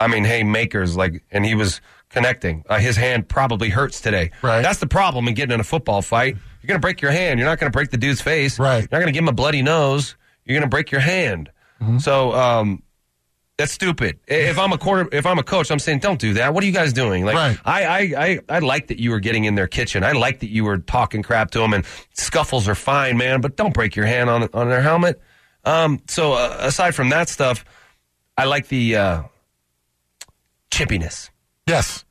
I 0.00 0.08
mean, 0.08 0.24
haymakers, 0.24 0.96
like, 0.96 1.24
and 1.30 1.46
he 1.46 1.54
was 1.54 1.80
connecting. 2.08 2.64
Uh, 2.68 2.78
his 2.78 2.96
hand 2.96 3.28
probably 3.28 3.68
hurts 3.70 4.00
today. 4.00 4.30
Right. 4.42 4.60
That's 4.60 4.80
the 4.80 4.86
problem 4.86 5.28
in 5.28 5.34
getting 5.34 5.54
in 5.54 5.60
a 5.60 5.64
football 5.64 6.02
fight. 6.02 6.34
You're 6.60 6.68
going 6.68 6.80
to 6.80 6.84
break 6.84 7.00
your 7.00 7.12
hand. 7.12 7.38
You're 7.38 7.48
not 7.48 7.58
going 7.60 7.70
to 7.70 7.76
break 7.76 7.90
the 7.90 7.96
dude's 7.96 8.20
face. 8.20 8.58
Right. 8.58 8.78
You're 8.78 8.88
not 8.90 8.98
going 8.98 9.06
to 9.06 9.12
give 9.12 9.22
him 9.22 9.28
a 9.28 9.32
bloody 9.32 9.62
nose. 9.62 10.16
You're 10.44 10.54
going 10.54 10.68
to 10.68 10.68
break 10.68 10.90
your 10.90 11.00
hand. 11.00 11.50
So, 11.98 12.32
um, 12.32 12.82
that's 13.56 13.72
stupid. 13.72 14.18
If 14.26 14.58
I'm 14.58 14.72
a 14.72 14.78
quarter, 14.78 15.08
if 15.12 15.26
I'm 15.26 15.38
a 15.38 15.42
coach, 15.44 15.70
I'm 15.70 15.78
saying, 15.78 16.00
don't 16.00 16.20
do 16.20 16.34
that. 16.34 16.52
What 16.54 16.64
are 16.64 16.66
you 16.66 16.72
guys 16.72 16.92
doing? 16.92 17.24
Like, 17.24 17.36
Right. 17.36 17.58
I, 17.64 17.84
I, 17.84 17.98
I, 18.24 18.40
I 18.48 18.58
like 18.58 18.88
that 18.88 18.98
you 18.98 19.10
were 19.10 19.20
getting 19.20 19.44
in 19.44 19.54
their 19.54 19.68
kitchen. 19.68 20.02
I 20.02 20.12
like 20.12 20.40
that 20.40 20.50
you 20.50 20.64
were 20.64 20.78
talking 20.78 21.22
crap 21.22 21.52
to 21.52 21.60
them, 21.60 21.72
and 21.72 21.84
scuffles 22.14 22.68
are 22.68 22.74
fine, 22.74 23.16
man. 23.16 23.40
But 23.40 23.56
don't 23.56 23.72
break 23.72 23.94
your 23.94 24.06
hand 24.06 24.28
on 24.28 24.48
on 24.52 24.68
their 24.68 24.82
helmet. 24.82 25.20
Um, 25.64 26.00
so 26.08 26.32
uh, 26.32 26.56
aside 26.60 26.94
from 26.94 27.10
that 27.10 27.28
stuff, 27.28 27.64
I 28.36 28.44
like 28.44 28.68
the 28.68 28.96
uh, 28.96 29.22
chippiness. 30.70 31.30
Yes. 31.66 32.04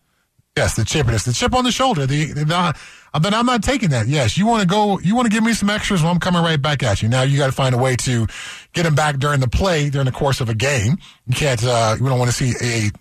Yes, 0.56 0.76
the 0.76 0.84
chippiness, 0.84 1.26
the 1.26 1.34
chip 1.34 1.56
on 1.56 1.64
the 1.64 1.72
shoulder. 1.72 2.06
The, 2.06 2.32
the 2.32 2.46
not, 2.46 2.78
then 3.20 3.34
I'm 3.34 3.48
not 3.48 3.64
taking 3.64 3.90
that. 3.90 4.08
Yes, 4.08 4.38
you 4.38 4.46
want 4.46 4.62
to 4.62 4.68
go, 4.68 5.00
you 5.00 5.16
want 5.16 5.26
to 5.26 5.32
give 5.32 5.44
me 5.44 5.54
some 5.54 5.68
extras. 5.68 6.04
Well, 6.04 6.12
I'm 6.12 6.20
coming 6.20 6.44
right 6.44 6.62
back 6.62 6.84
at 6.84 7.02
you. 7.02 7.10
Now 7.10 7.24
you 7.24 7.40
got 7.40 7.48
to 7.48 7.52
find 7.52 7.74
a 7.74 7.78
way 7.80 7.96
to 7.96 8.28
get 8.74 8.86
him 8.86 8.94
back 8.94 9.18
during 9.18 9.40
the 9.40 9.48
play 9.48 9.90
during 9.90 10.06
the 10.06 10.12
course 10.12 10.42
of 10.42 10.50
a 10.50 10.54
game. 10.54 11.00
You 11.26 11.36
can't. 11.36 11.64
Uh, 11.64 11.96
don't 11.96 12.20
want 12.20 12.30
to 12.30 12.36
see 12.36 12.54
a 12.62 12.92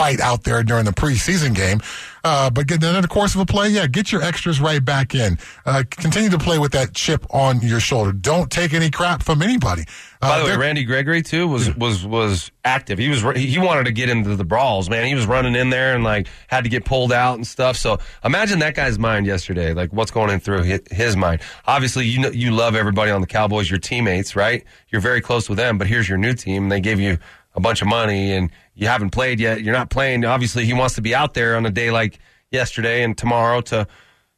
fight 0.00 0.18
out 0.20 0.44
there 0.44 0.62
during 0.62 0.86
the 0.86 0.92
preseason 0.92 1.54
game. 1.54 1.78
Uh, 2.24 2.48
but 2.50 2.66
then 2.68 2.94
in 2.96 3.02
the 3.02 3.08
course 3.08 3.34
of 3.34 3.40
a 3.40 3.46
play, 3.46 3.68
yeah, 3.68 3.86
get 3.86 4.12
your 4.12 4.22
extras 4.22 4.60
right 4.60 4.82
back 4.84 5.14
in. 5.14 5.38
Uh, 5.66 5.82
continue 5.90 6.30
to 6.30 6.38
play 6.38 6.58
with 6.58 6.72
that 6.72 6.94
chip 6.94 7.24
on 7.30 7.60
your 7.60 7.80
shoulder. 7.80 8.12
Don't 8.12 8.50
take 8.50 8.72
any 8.74 8.90
crap 8.90 9.22
from 9.22 9.40
anybody. 9.42 9.84
Uh, 10.22 10.28
By 10.28 10.38
the 10.38 10.44
way, 10.44 10.56
Randy 10.56 10.84
Gregory 10.84 11.22
too 11.22 11.48
was 11.48 11.74
was 11.76 12.04
was 12.04 12.50
active. 12.62 12.98
He 12.98 13.08
was 13.08 13.22
he 13.36 13.58
wanted 13.58 13.84
to 13.84 13.92
get 13.92 14.08
into 14.10 14.36
the 14.36 14.44
brawls, 14.44 14.90
man. 14.90 15.06
He 15.06 15.14
was 15.14 15.26
running 15.26 15.54
in 15.54 15.70
there 15.70 15.94
and 15.94 16.04
like 16.04 16.28
had 16.48 16.64
to 16.64 16.70
get 16.70 16.84
pulled 16.84 17.10
out 17.12 17.36
and 17.36 17.46
stuff. 17.46 17.76
So 17.76 17.98
imagine 18.22 18.58
that 18.58 18.74
guy's 18.74 18.98
mind 18.98 19.24
yesterday, 19.26 19.72
like 19.72 19.90
what's 19.92 20.10
going 20.10 20.28
in 20.30 20.40
through 20.40 20.64
hi- 20.64 20.80
his 20.90 21.16
mind. 21.16 21.40
Obviously, 21.66 22.06
you 22.06 22.20
know 22.20 22.30
you 22.30 22.50
love 22.50 22.74
everybody 22.74 23.10
on 23.10 23.22
the 23.22 23.26
Cowboys, 23.26 23.70
your 23.70 23.78
teammates, 23.80 24.36
right? 24.36 24.62
You're 24.88 25.00
very 25.02 25.22
close 25.22 25.48
with 25.48 25.56
them, 25.56 25.78
but 25.78 25.86
here's 25.86 26.08
your 26.08 26.18
new 26.18 26.34
team. 26.34 26.68
They 26.68 26.80
gave 26.80 27.00
you 27.00 27.16
a 27.54 27.60
bunch 27.60 27.82
of 27.82 27.88
money 27.88 28.32
and 28.32 28.50
you 28.74 28.86
haven't 28.86 29.10
played 29.10 29.40
yet. 29.40 29.62
You're 29.62 29.74
not 29.74 29.90
playing. 29.90 30.24
Obviously, 30.24 30.64
he 30.64 30.72
wants 30.72 30.94
to 30.94 31.02
be 31.02 31.14
out 31.14 31.34
there 31.34 31.56
on 31.56 31.66
a 31.66 31.70
day 31.70 31.90
like 31.90 32.18
yesterday 32.50 33.02
and 33.02 33.16
tomorrow 33.16 33.60
to 33.62 33.86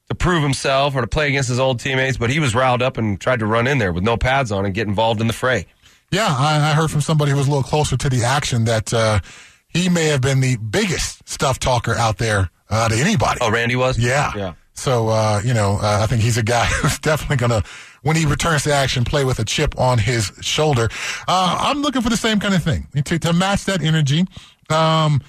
to 0.09 0.15
prove 0.15 0.43
himself 0.43 0.95
or 0.95 1.01
to 1.01 1.07
play 1.07 1.29
against 1.29 1.49
his 1.49 1.61
old 1.61 1.81
teammates, 1.81 2.17
but 2.17 2.29
he 2.29 2.41
was 2.41 2.55
riled 2.55 2.83
up 2.83 2.99
and 2.99 3.21
tried 3.21 3.39
to 3.39 3.47
run 3.47 3.67
in 3.67 3.79
there 3.79 3.93
with 3.93 4.03
no 4.03 4.17
pads 4.17 4.51
on 4.53 4.67
and 4.67 4.75
get 4.75 4.89
involved 4.89 5.21
in 5.21 5.27
the 5.27 5.33
fray. 5.33 5.67
Yeah, 6.11 6.27
I, 6.29 6.71
I 6.71 6.75
heard 6.75 6.91
from 6.91 7.01
somebody 7.01 7.31
who 7.31 7.39
was 7.39 7.47
a 7.47 7.51
little 7.51 7.63
closer 7.63 7.97
to 7.97 8.09
the 8.11 8.25
action 8.25 8.65
that 8.65 8.93
uh, 8.93 9.21
he 9.69 9.89
may 9.89 10.07
have 10.07 10.21
been 10.21 10.41
the 10.41 10.57
biggest 10.57 11.27
stuff 11.27 11.59
talker 11.59 11.95
out 11.95 12.19
there 12.19 12.51
uh, 12.69 12.89
to 12.89 12.95
anybody. 12.95 13.39
Oh, 13.41 13.51
Randy 13.51 13.77
was? 13.77 13.99
Yeah. 13.99 14.33
Yeah. 14.37 14.55
So, 14.75 15.09
uh, 15.09 15.41
you 15.45 15.55
know, 15.55 15.79
uh, 15.81 16.01
I 16.03 16.07
think 16.07 16.23
he's 16.23 16.37
a 16.37 16.43
guy 16.43 16.65
who's 16.83 16.99
definitely 16.99 17.37
going 17.37 17.63
to, 17.63 17.69
when 18.03 18.17
he 18.17 18.27
returns 18.27 18.65
to 18.65 18.73
action, 18.73 19.05
play 19.05 19.25
with 19.25 19.39
a 19.39 19.45
chip 19.45 19.79
on 19.79 19.99
his 19.99 20.31
shoulder. 20.41 20.89
Uh, 21.29 21.59
I'm 21.61 21.83
looking 21.83 22.03
for 22.03 22.11
the 22.11 22.17
same 22.17 22.41
kind 22.41 22.55
of 22.55 22.63
thing 22.63 22.89
to, 23.05 23.19
to 23.19 23.33
match 23.33 23.65
that 23.67 23.83
energy. 23.83 24.25
Um, 24.71 25.21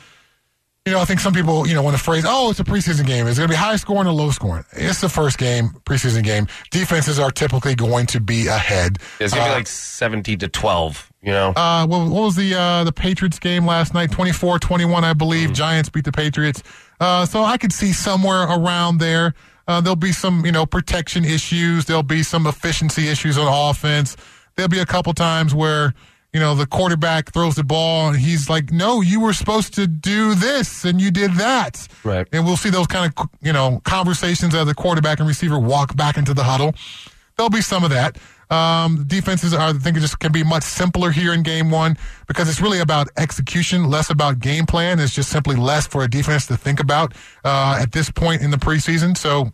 you 0.85 0.91
know, 0.91 0.99
I 0.99 1.05
think 1.05 1.21
some 1.21 1.33
people, 1.33 1.65
you 1.65 1.73
know, 1.75 1.81
want 1.81 1.95
to 1.95 2.03
phrase, 2.03 2.25
oh, 2.27 2.49
it's 2.49 2.59
a 2.59 2.63
preseason 2.65 3.05
game. 3.07 3.25
It's 3.25 3.37
going 3.37 3.47
to 3.47 3.53
be 3.53 3.57
high 3.57 3.77
scoring 3.77 4.05
or 4.05 4.11
low 4.11 4.31
scoring. 4.31 4.65
It's 4.73 4.99
the 4.99 5.07
first 5.07 5.37
game, 5.37 5.69
preseason 5.85 6.23
game. 6.23 6.47
Defenses 6.71 7.19
are 7.19 7.31
typically 7.31 7.73
going 7.73 8.05
to 8.07 8.19
be 8.19 8.47
ahead. 8.47 8.97
It's 9.21 9.33
gonna 9.33 9.45
Uh, 9.45 9.49
be 9.49 9.53
like 9.55 9.67
seventy 9.67 10.35
to 10.35 10.49
twelve. 10.49 11.09
You 11.21 11.31
know, 11.31 11.53
uh, 11.55 11.87
what, 11.87 12.09
what 12.09 12.23
was 12.23 12.35
the 12.35 12.53
uh, 12.53 12.83
the 12.83 12.91
Patriots 12.91 13.39
game 13.39 13.65
last 13.65 13.93
night? 13.93 14.09
24-21, 14.11 15.03
I 15.03 15.13
believe. 15.13 15.53
Giants 15.53 15.87
beat 15.87 16.03
the 16.03 16.11
Patriots. 16.11 16.61
Uh, 16.99 17.25
so 17.25 17.43
I 17.45 17.57
could 17.57 17.71
see 17.71 17.93
somewhere 17.93 18.43
around 18.43 18.97
there. 18.97 19.33
Uh, 19.67 19.81
there'll 19.81 19.95
be 19.95 20.11
some, 20.11 20.45
you 20.45 20.51
know, 20.51 20.65
protection 20.65 21.23
issues. 21.23 21.85
There'll 21.85 22.03
be 22.03 22.23
some 22.23 22.47
efficiency 22.47 23.07
issues 23.07 23.37
on 23.37 23.47
offense. 23.47 24.17
There'll 24.55 24.69
be 24.69 24.79
a 24.79 24.85
couple 24.85 25.13
times 25.13 25.55
where, 25.55 25.93
you 26.33 26.39
know, 26.39 26.53
the 26.55 26.65
quarterback 26.65 27.31
throws 27.31 27.55
the 27.55 27.63
ball 27.63 28.09
and 28.09 28.17
he's 28.17 28.49
like, 28.49 28.71
"No, 28.71 29.01
you 29.01 29.19
were 29.19 29.33
supposed 29.33 29.73
to 29.75 29.87
do 29.87 30.35
this 30.35 30.83
and 30.83 30.99
you 30.99 31.11
did 31.11 31.35
that." 31.35 31.87
Right. 32.03 32.27
And 32.33 32.45
we'll 32.45 32.57
see 32.57 32.69
those 32.69 32.87
kind 32.87 33.11
of, 33.15 33.29
you 33.41 33.53
know, 33.53 33.81
conversations 33.83 34.53
as 34.53 34.65
the 34.65 34.75
quarterback 34.75 35.19
and 35.19 35.27
receiver 35.27 35.57
walk 35.59 35.95
back 35.95 36.17
into 36.17 36.33
the 36.33 36.43
huddle. 36.43 36.75
There'll 37.37 37.49
be 37.49 37.61
some 37.61 37.83
of 37.83 37.89
that. 37.91 38.17
Um, 38.49 39.05
defenses 39.07 39.53
are, 39.53 39.69
I 39.69 39.73
think, 39.73 39.97
just 39.97 40.19
can 40.19 40.31
be 40.31 40.43
much 40.43 40.63
simpler 40.63 41.11
here 41.11 41.33
in 41.33 41.43
game 41.43 41.69
one 41.69 41.97
because 42.27 42.49
it's 42.49 42.61
really 42.61 42.79
about 42.79 43.07
execution, 43.17 43.89
less 43.89 44.09
about 44.09 44.39
game 44.39 44.65
plan. 44.65 44.99
It's 44.99 45.15
just 45.15 45.29
simply 45.29 45.55
less 45.55 45.87
for 45.87 46.03
a 46.03 46.09
defense 46.09 46.47
to 46.47 46.57
think 46.57 46.79
about 46.79 47.13
uh, 47.43 47.79
at 47.81 47.91
this 47.91 48.11
point 48.11 48.41
in 48.41 48.51
the 48.51 48.57
preseason. 48.57 49.17
So, 49.17 49.51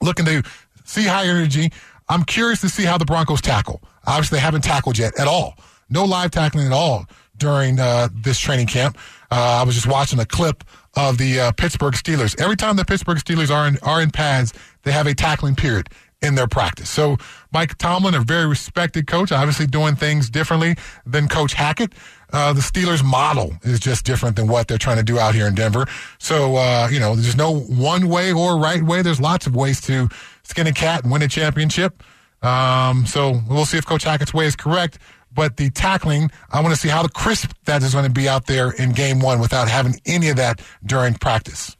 looking 0.00 0.24
to 0.26 0.42
see 0.84 1.04
high 1.04 1.26
energy. 1.26 1.72
I'm 2.08 2.24
curious 2.24 2.60
to 2.62 2.68
see 2.68 2.84
how 2.84 2.98
the 2.98 3.04
Broncos 3.04 3.40
tackle. 3.40 3.82
Obviously, 4.06 4.36
they 4.36 4.42
haven't 4.42 4.62
tackled 4.62 4.98
yet 4.98 5.18
at 5.18 5.28
all. 5.28 5.54
No 5.90 6.04
live 6.04 6.30
tackling 6.30 6.66
at 6.66 6.72
all 6.72 7.06
during 7.36 7.78
uh, 7.78 8.08
this 8.12 8.38
training 8.38 8.66
camp. 8.66 8.96
Uh, 9.30 9.60
I 9.60 9.62
was 9.64 9.74
just 9.74 9.86
watching 9.86 10.18
a 10.18 10.26
clip 10.26 10.64
of 10.96 11.18
the 11.18 11.40
uh, 11.40 11.52
Pittsburgh 11.52 11.94
Steelers. 11.94 12.40
Every 12.40 12.56
time 12.56 12.76
the 12.76 12.84
Pittsburgh 12.84 13.18
Steelers 13.18 13.54
are 13.54 13.68
in 13.68 13.78
are 13.82 14.00
in 14.00 14.10
pads, 14.10 14.52
they 14.82 14.92
have 14.92 15.06
a 15.06 15.14
tackling 15.14 15.54
period 15.54 15.88
in 16.20 16.34
their 16.34 16.48
practice. 16.48 16.90
So 16.90 17.16
Mike 17.52 17.78
Tomlin, 17.78 18.14
a 18.14 18.20
very 18.20 18.46
respected 18.46 19.06
coach, 19.06 19.30
obviously 19.30 19.66
doing 19.66 19.94
things 19.94 20.28
differently 20.28 20.76
than 21.06 21.28
Coach 21.28 21.54
Hackett. 21.54 21.92
Uh, 22.32 22.52
the 22.52 22.60
Steelers 22.60 23.04
model 23.04 23.52
is 23.62 23.80
just 23.80 24.04
different 24.04 24.36
than 24.36 24.48
what 24.48 24.68
they're 24.68 24.78
trying 24.78 24.98
to 24.98 25.02
do 25.02 25.18
out 25.18 25.34
here 25.34 25.46
in 25.46 25.54
Denver. 25.54 25.86
So, 26.18 26.56
uh, 26.56 26.88
you 26.90 27.00
know, 27.00 27.14
there's 27.14 27.36
no 27.36 27.54
one 27.54 28.08
way 28.08 28.32
or 28.32 28.58
right 28.58 28.82
way. 28.82 29.02
There's 29.02 29.20
lots 29.20 29.46
of 29.46 29.54
ways 29.54 29.80
to 29.82 30.08
skin 30.42 30.66
a 30.66 30.72
cat 30.72 31.04
and 31.04 31.12
win 31.12 31.22
a 31.22 31.28
championship. 31.28 32.02
Um, 32.42 33.06
so 33.06 33.40
we'll 33.48 33.64
see 33.64 33.78
if 33.78 33.86
Coach 33.86 34.04
Hackett's 34.04 34.34
way 34.34 34.46
is 34.46 34.56
correct. 34.56 34.98
But 35.32 35.56
the 35.56 35.70
tackling, 35.70 36.30
I 36.50 36.60
want 36.60 36.74
to 36.74 36.80
see 36.80 36.88
how 36.88 37.02
the 37.02 37.08
crisp 37.08 37.52
that 37.66 37.82
is 37.82 37.92
going 37.92 38.06
to 38.06 38.10
be 38.10 38.28
out 38.28 38.46
there 38.46 38.70
in 38.72 38.92
game 38.92 39.20
one 39.20 39.40
without 39.40 39.68
having 39.68 40.00
any 40.04 40.30
of 40.30 40.36
that 40.36 40.60
during 40.84 41.14
practice. 41.14 41.76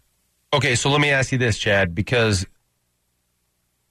okay. 0.52 0.74
So 0.74 0.90
let 0.90 1.00
me 1.00 1.10
ask 1.10 1.32
you 1.32 1.38
this, 1.38 1.58
Chad, 1.58 1.94
because 1.94 2.46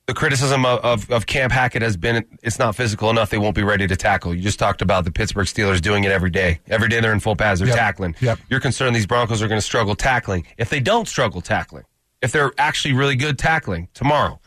the 0.08 0.14
criticism 0.14 0.66
of, 0.66 0.80
of, 0.86 1.12
of 1.12 1.26
Camp 1.26 1.52
Hackett 1.52 1.82
has 1.82 1.98
been 1.98 2.26
it's 2.42 2.58
not 2.60 2.76
physical 2.76 3.10
enough. 3.10 3.30
They 3.30 3.38
won't 3.38 3.56
be 3.56 3.64
ready 3.64 3.86
to 3.88 3.96
tackle. 3.96 4.34
You 4.34 4.42
just 4.42 4.58
talked 4.58 4.82
about 4.82 5.04
the 5.04 5.12
Pittsburgh 5.12 5.48
Steelers 5.48 5.82
doing 5.82 6.06
it 6.06 6.12
every 6.12 6.30
day. 6.30 6.60
Every 6.70 6.88
day 6.88 7.02
they're 7.02 7.12
in 7.14 7.20
full 7.20 7.36
pads. 7.36 7.60
They're 7.60 7.68
Yep. 7.70 7.78
tackling. 7.78 8.16
Yep. 8.22 8.40
You're 8.50 8.62
concerned 8.62 8.96
these 8.96 9.06
Broncos 9.06 9.42
are 9.42 9.48
going 9.50 9.60
to 9.60 9.66
struggle 9.66 9.96
tackling. 9.96 10.48
If 10.58 10.70
they 10.70 10.80
don't 10.80 11.08
struggle 11.08 11.42
tackling, 11.42 11.84
if 12.22 12.32
they're 12.32 12.54
actually 12.58 12.94
really 12.94 13.16
good 13.16 13.38
tackling 13.38 13.90
tomorrow, 13.94 14.40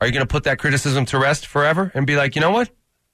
are 0.00 0.06
you 0.06 0.12
going 0.12 0.26
to 0.26 0.30
put 0.30 0.44
that 0.44 0.58
criticism 0.58 1.06
to 1.06 1.18
rest 1.18 1.46
forever 1.46 1.90
and 1.94 2.06
be 2.06 2.16
like, 2.16 2.34
you 2.36 2.42
know 2.42 2.50
what? 2.50 2.68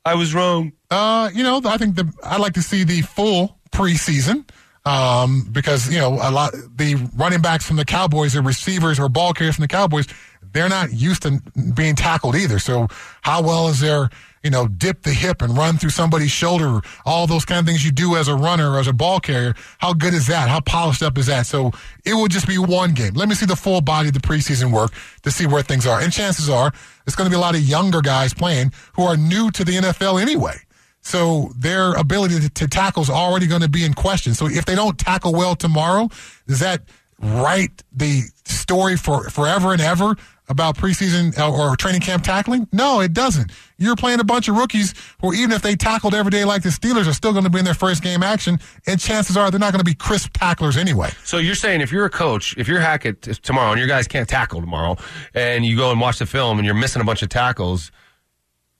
I 0.05 0.17
was 0.17 0.35
wrong. 0.35 0.73
Uh, 0.91 1.31
you 1.33 1.45
know, 1.45 1.61
I 1.65 1.77
think 1.79 1.95
the 1.95 2.13
I'd 2.25 2.41
like 2.41 2.55
to 2.55 2.63
see 2.63 2.83
the 2.83 3.03
full 3.03 3.61
preseason 3.71 4.49
um, 4.85 5.49
because 5.51 5.93
you 5.93 5.99
know 5.99 6.15
a 6.15 6.31
lot 6.31 6.53
the 6.77 6.97
running 7.17 7.41
backs 7.41 7.67
from 7.67 7.77
the 7.77 7.85
Cowboys, 7.85 8.35
or 8.37 8.43
receivers 8.43 8.99
or 8.99 9.09
ball 9.09 9.33
carriers 9.33 9.57
from 9.57 9.63
the 9.63 9.69
Cowboys, 9.69 10.07
they're 10.53 10.69
not 10.69 10.93
used 10.93 11.23
to 11.23 11.41
being 11.75 11.95
tackled 11.95 12.35
either. 12.35 12.59
So 12.59 12.89
how 13.23 13.43
well 13.43 13.69
is 13.69 13.81
their 13.81 14.11
you 14.43 14.51
know 14.51 14.67
dip 14.67 15.03
the 15.03 15.13
hip 15.13 15.41
and 15.41 15.57
run 15.57 15.79
through 15.79 15.91
somebody's 15.91 16.33
shoulder, 16.33 16.81
all 17.07 17.29
those 17.29 17.45
kind 17.45 17.61
of 17.61 17.67
things 17.67 17.85
you 17.85 17.93
do 17.93 18.17
as 18.17 18.27
a 18.27 18.35
runner 18.35 18.73
or 18.73 18.81
as 18.81 18.89
a 18.89 18.93
ball 18.93 19.21
carrier? 19.21 19.55
How 19.79 19.93
good 19.93 20.15
is 20.15 20.27
that? 20.27 20.49
How 20.49 20.61
polished 20.61 21.03
up 21.03 21.17
is 21.17 21.27
that? 21.27 21.47
So 21.47 21.71
it 22.05 22.15
will 22.15 22.29
just 22.29 22.49
be 22.49 22.59
one 22.59 22.93
game. 22.93 23.15
Let 23.15 23.29
me 23.29 23.37
see 23.37 23.47
the 23.47 23.57
full 23.57 23.83
body 23.83 24.09
of 24.09 24.15
the 24.15 24.21
preseason 24.21 24.73
work 24.73 24.93
to 25.23 25.31
see 25.31 25.47
where 25.47 25.63
things 25.63 25.87
are. 25.87 26.01
And 26.01 26.13
chances 26.13 26.51
are 26.51 26.73
it's 27.07 27.15
going 27.15 27.31
to 27.31 27.31
be 27.31 27.37
a 27.37 27.41
lot 27.41 27.55
of 27.55 27.61
younger 27.61 28.01
guys 28.01 28.35
playing 28.35 28.73
who 28.95 29.05
are 29.05 29.17
new 29.17 29.51
to 29.53 29.65
the 29.65 29.77
NFL 29.77 30.21
anyway. 30.21 30.57
So 31.03 31.51
their 31.57 31.93
ability 31.95 32.41
to, 32.41 32.49
to 32.49 32.69
tackle 32.69 33.03
is 33.03 33.11
already 33.11 33.47
going 33.47 33.63
to 33.63 33.69
be 33.69 33.85
in 33.85 33.93
question. 33.93 34.35
So 34.35 34.47
if 34.47 34.65
they 34.65 34.75
don't 34.75 34.99
tackle 34.99 35.33
well 35.33 35.57
tomorrow, 35.57 36.09
does 36.47 36.61
that 36.61 36.83
write 37.21 37.83
the 37.93 38.23
story 38.45 38.97
for 38.97 39.29
forever 39.31 39.73
and 39.73 39.81
ever 39.81 40.17
about 40.49 40.77
preseason 40.77 41.37
uh, 41.39 41.51
or 41.51 41.77
training 41.77 42.01
camp 42.01 42.23
tackling? 42.23 42.69
No, 42.73 43.01
it 43.01 43.13
doesn't. 43.13 43.53
You're 43.79 43.97
playing 43.97 44.21
a 44.21 44.25
bunch 44.25 44.49
of 44.49 44.57
rookies 44.57 44.95
who, 45.21 45.33
even 45.33 45.53
if 45.53 45.63
they 45.63 45.75
tackled 45.77 46.15
every 46.15 46.31
day 46.31 46.45
like 46.45 46.63
the 46.63 46.69
Steelers, 46.69 47.09
are 47.09 47.13
still 47.13 47.33
going 47.33 47.45
to 47.45 47.51
be 47.51 47.59
in 47.59 47.65
their 47.65 47.75
first 47.75 48.03
game 48.03 48.23
action, 48.23 48.59
and 48.87 49.01
chances 49.01 49.37
are 49.37 49.51
they're 49.51 49.61
not 49.61 49.73
going 49.73 49.81
to 49.81 49.85
be 49.85 49.95
crisp 49.95 50.33
tacklers 50.35 50.77
anyway. 50.77 51.11
So 51.25 51.39
you're 51.39 51.55
saying 51.55 51.81
if 51.81 51.91
you're 51.91 52.05
a 52.05 52.11
coach, 52.11 52.57
if 52.59 52.69
you're 52.69 52.81
Hackett 52.81 53.23
tomorrow 53.43 53.71
and 53.71 53.79
your 53.79 53.89
guys 53.89 54.07
can't 54.07 54.29
tackle 54.29 54.61
tomorrow, 54.61 54.97
and 55.35 55.65
you 55.65 55.77
go 55.77 55.91
and 55.91 56.01
watch 56.01 56.19
the 56.19 56.27
film 56.27 56.59
and 56.59 56.67
you're 56.67 56.75
missing 56.75 57.03
a 57.03 57.05
bunch 57.05 57.23
of 57.23 57.29
tackles, 57.29 57.91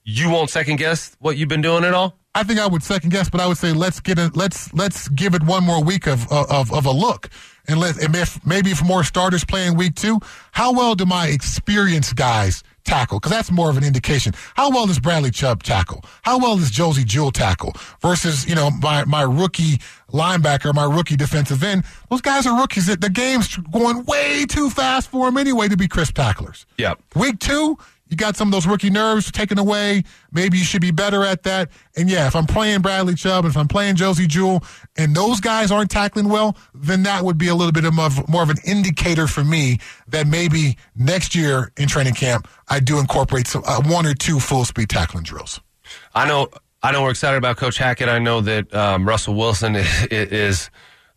you 0.03 0.29
won't 0.29 0.49
second 0.49 0.77
guess 0.77 1.15
what 1.19 1.37
you've 1.37 1.49
been 1.49 1.61
doing 1.61 1.83
at 1.83 1.93
all? 1.93 2.17
I 2.35 2.43
think 2.43 2.59
I 2.59 2.65
would 2.65 2.81
second 2.81 3.11
guess, 3.11 3.29
but 3.29 3.39
I 3.39 3.47
would 3.47 3.57
say 3.57 3.73
let's 3.73 3.99
get 3.99 4.17
it. 4.17 4.35
Let's 4.35 4.73
let's 4.73 5.07
give 5.09 5.35
it 5.35 5.43
one 5.43 5.63
more 5.63 5.83
week 5.83 6.07
of 6.07 6.31
of, 6.31 6.73
of 6.73 6.85
a 6.85 6.91
look, 6.91 7.29
and 7.67 7.79
let 7.79 8.01
and 8.01 8.15
if 8.15 8.43
maybe 8.45 8.73
for 8.73 8.85
more 8.85 9.03
starters 9.03 9.45
playing 9.45 9.77
week 9.77 9.95
two, 9.95 10.19
how 10.51 10.73
well 10.73 10.95
do 10.95 11.05
my 11.05 11.27
experienced 11.27 12.15
guys 12.15 12.63
tackle? 12.85 13.19
Because 13.19 13.31
that's 13.31 13.51
more 13.51 13.69
of 13.69 13.77
an 13.77 13.83
indication. 13.83 14.33
How 14.55 14.71
well 14.71 14.87
does 14.87 14.99
Bradley 14.99 15.29
Chubb 15.29 15.61
tackle? 15.61 16.03
How 16.23 16.39
well 16.39 16.57
does 16.57 16.71
Josey 16.71 17.03
Jewell 17.03 17.31
tackle? 17.31 17.73
Versus 18.01 18.47
you 18.49 18.55
know 18.55 18.71
my 18.71 19.05
my 19.05 19.21
rookie 19.21 19.77
linebacker, 20.11 20.73
my 20.73 20.85
rookie 20.85 21.15
defensive 21.15 21.61
end. 21.63 21.83
Those 22.09 22.21
guys 22.21 22.47
are 22.47 22.59
rookies. 22.59 22.87
That 22.87 22.99
the 22.99 23.11
game's 23.11 23.55
going 23.57 24.05
way 24.05 24.45
too 24.45 24.71
fast 24.71 25.09
for 25.09 25.27
them 25.27 25.37
anyway 25.37 25.67
to 25.67 25.77
be 25.77 25.87
crisp 25.87 26.15
tacklers. 26.15 26.65
Yep. 26.79 26.99
Week 27.15 27.37
two, 27.37 27.77
you 28.07 28.17
got 28.17 28.35
some 28.35 28.49
of 28.49 28.51
those 28.51 28.67
rookie 28.67 28.89
nerves 28.89 29.31
taken 29.31 29.57
away. 29.57 30.03
Maybe 30.31 30.57
you 30.57 30.63
should 30.63 30.81
be 30.81 30.91
better 30.91 31.23
at 31.23 31.43
that. 31.43 31.69
And 31.95 32.09
yeah, 32.09 32.27
if 32.27 32.35
I'm 32.35 32.45
playing 32.45 32.81
Bradley 32.81 33.15
Chubb, 33.15 33.45
and 33.45 33.51
if 33.51 33.57
I'm 33.57 33.67
playing 33.67 33.95
Josey 33.95 34.27
Jewell, 34.27 34.63
and 34.97 35.15
those 35.15 35.39
guys 35.39 35.71
aren't 35.71 35.89
tackling 35.89 36.29
well, 36.29 36.55
then 36.75 37.03
that 37.03 37.23
would 37.23 37.37
be 37.37 37.47
a 37.47 37.55
little 37.55 37.71
bit 37.71 37.85
of 37.85 37.93
more 37.93 38.43
of 38.43 38.49
an 38.49 38.57
indicator 38.65 39.25
for 39.27 39.43
me 39.43 39.79
that 40.07 40.27
maybe 40.27 40.77
next 40.95 41.33
year 41.33 41.71
in 41.77 41.87
training 41.87 42.13
camp 42.13 42.47
I 42.67 42.79
do 42.79 42.99
incorporate 42.99 43.47
some 43.47 43.63
uh, 43.65 43.81
one 43.83 44.05
or 44.05 44.13
two 44.13 44.39
full 44.39 44.65
speed 44.65 44.89
tackling 44.89 45.23
drills. 45.23 45.59
I 46.13 46.27
know. 46.27 46.49
I 46.85 46.91
know 46.91 47.03
we're 47.03 47.11
excited 47.11 47.37
about 47.37 47.55
Coach 47.55 47.77
Hackett. 47.77 48.09
I 48.09 48.19
know 48.19 48.41
that 48.41 48.73
um, 48.73 49.07
Russell 49.07 49.35
Wilson 49.35 49.75
is, 49.77 50.05
is 50.11 50.69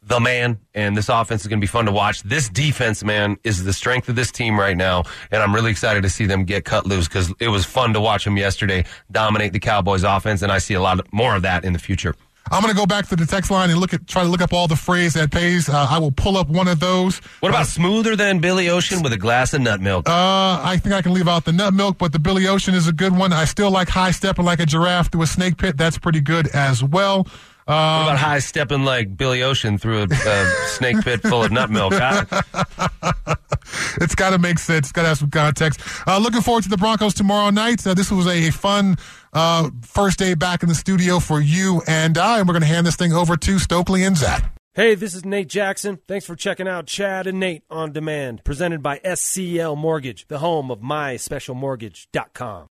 the 0.07 0.21
man, 0.21 0.59
and 0.73 0.97
this 0.97 1.09
offense 1.09 1.43
is 1.43 1.49
going 1.49 1.59
to 1.59 1.63
be 1.63 1.67
fun 1.67 1.87
to 1.87 1.93
watch. 1.93 2.23
This 2.23 2.49
defense, 2.49 3.03
man, 3.03 3.37
is 3.43 3.65
the 3.65 3.73
strength 3.73 4.09
of 4.09 4.15
this 4.15 4.31
team 4.31 4.59
right 4.59 4.77
now, 4.77 5.03
and 5.33 5.43
I'm 5.43 5.55
really 5.55 5.71
excited 5.71 6.05
to 6.05 6.11
see 6.11 6.27
them 6.27 6.45
get 6.45 6.65
cut 6.65 6.87
loose 6.87 7.09
because 7.09 7.33
it 7.41 7.49
was 7.49 7.65
fun 7.65 7.93
to 7.95 8.01
watch 8.01 8.25
them 8.25 8.37
yesterday 8.37 8.85
dominate 9.11 9.53
the 9.53 9.59
Cowboys 9.59 10.05
offense, 10.05 10.43
and 10.43 10.53
I 10.53 10.59
see 10.59 10.75
a 10.75 10.81
lot 10.81 11.01
more 11.13 11.35
of 11.35 11.43
that 11.43 11.65
in 11.65 11.73
the 11.73 11.79
future. 11.81 12.15
I'm 12.49 12.63
going 12.63 12.73
to 12.73 12.79
go 12.79 12.87
back 12.87 13.09
to 13.09 13.17
the 13.17 13.27
text 13.27 13.51
line 13.51 13.71
and 13.71 13.81
look 13.81 13.93
at 13.93 14.07
try 14.07 14.23
to 14.23 14.29
look 14.29 14.41
up 14.41 14.53
all 14.53 14.69
the 14.69 14.77
phrase 14.77 15.15
that 15.15 15.33
pays. 15.33 15.69
Uh, 15.69 15.87
I 15.91 15.99
will 15.99 16.13
pull 16.13 16.37
up 16.37 16.49
one 16.49 16.69
of 16.69 16.79
those. 16.79 17.19
What 17.41 17.49
about 17.49 17.63
uh, 17.63 17.65
smoother 17.65 18.15
than 18.15 18.39
Billy 18.39 18.69
Ocean 18.69 19.03
with 19.03 19.13
a 19.13 19.17
glass 19.17 19.53
of 19.53 19.63
nut 19.63 19.81
milk? 19.81 20.09
Uh, 20.09 20.61
I 20.63 20.79
think 20.81 20.95
I 20.95 21.03
can 21.03 21.13
leave 21.13 21.27
out 21.27 21.45
the 21.45 21.53
nut 21.53 21.75
milk, 21.75 21.99
but 21.99 22.13
the 22.13 22.21
Billy 22.21 22.47
Ocean 22.47 22.75
is 22.75 22.87
a 22.87 22.93
good 22.93 23.17
one. 23.17 23.33
I 23.33 23.47
still 23.47 23.73
like 23.73 23.89
high 23.89 24.13
stepping 24.13 24.45
like 24.45 24.61
a 24.61 24.67
giraffe 24.67 25.11
through 25.11 25.23
a 25.23 25.27
snake 25.27 25.57
pit. 25.57 25.77
That's 25.77 25.99
pretty 25.99 26.21
good 26.21 26.47
as 26.49 26.85
well. 26.85 27.27
Um, 27.69 27.75
what 27.75 28.03
about 28.03 28.19
high 28.19 28.39
stepping 28.39 28.85
like 28.85 29.17
Billy 29.17 29.43
Ocean 29.43 29.77
through 29.77 30.03
a, 30.03 30.05
a 30.05 30.47
snake 30.69 31.01
pit 31.03 31.21
full 31.21 31.43
of 31.43 31.51
nut 31.51 31.69
milk? 31.69 31.95
it's 34.01 34.15
got 34.15 34.31
to 34.31 34.39
make 34.39 34.61
sense. 34.61 34.87
It's 34.87 34.93
got 34.93 35.03
to 35.03 35.09
have 35.09 35.19
some 35.19 35.31
context. 35.31 35.81
Uh, 36.07 36.19
looking 36.19 36.43
forward 36.43 36.63
to 36.63 36.69
the 36.69 36.77
Broncos 36.77 37.15
tomorrow 37.15 37.51
night. 37.51 37.85
Uh, 37.85 37.95
this 37.95 38.11
was 38.11 38.29
a 38.29 38.53
fun 38.53 38.97
uh, 39.33 39.71
first 39.83 40.19
day 40.19 40.35
back 40.35 40.63
in 40.63 40.69
the 40.69 40.77
studio 40.77 41.19
for 41.19 41.41
you 41.41 41.83
and 41.89 42.17
I, 42.19 42.39
and 42.39 42.47
we're 42.47 42.55
going 42.55 42.63
to 42.63 42.69
hand 42.69 42.87
this 42.87 42.97
thing 42.97 43.13
over 43.13 43.37
to 43.37 43.59
Stokley 43.59 44.07
and 44.07 44.17
Zach. 44.17 44.53
Hey, 44.75 44.95
this 44.95 45.15
is 45.15 45.25
Nate 45.25 45.49
Jackson. 45.49 45.99
Thanks 46.07 46.27
for 46.27 46.37
checking 46.37 46.69
out 46.69 46.87
Chad 46.87 47.27
and 47.27 47.41
Nate 47.41 47.63
on 47.71 47.93
Demand, 47.93 48.45
presented 48.45 48.83
by 48.83 48.99
SCL 48.99 49.77
Mortgage, 49.77 50.29
the 50.29 50.39
home 50.39 50.71
of 50.71 50.81
myspecialmortgage.com. 50.81 52.69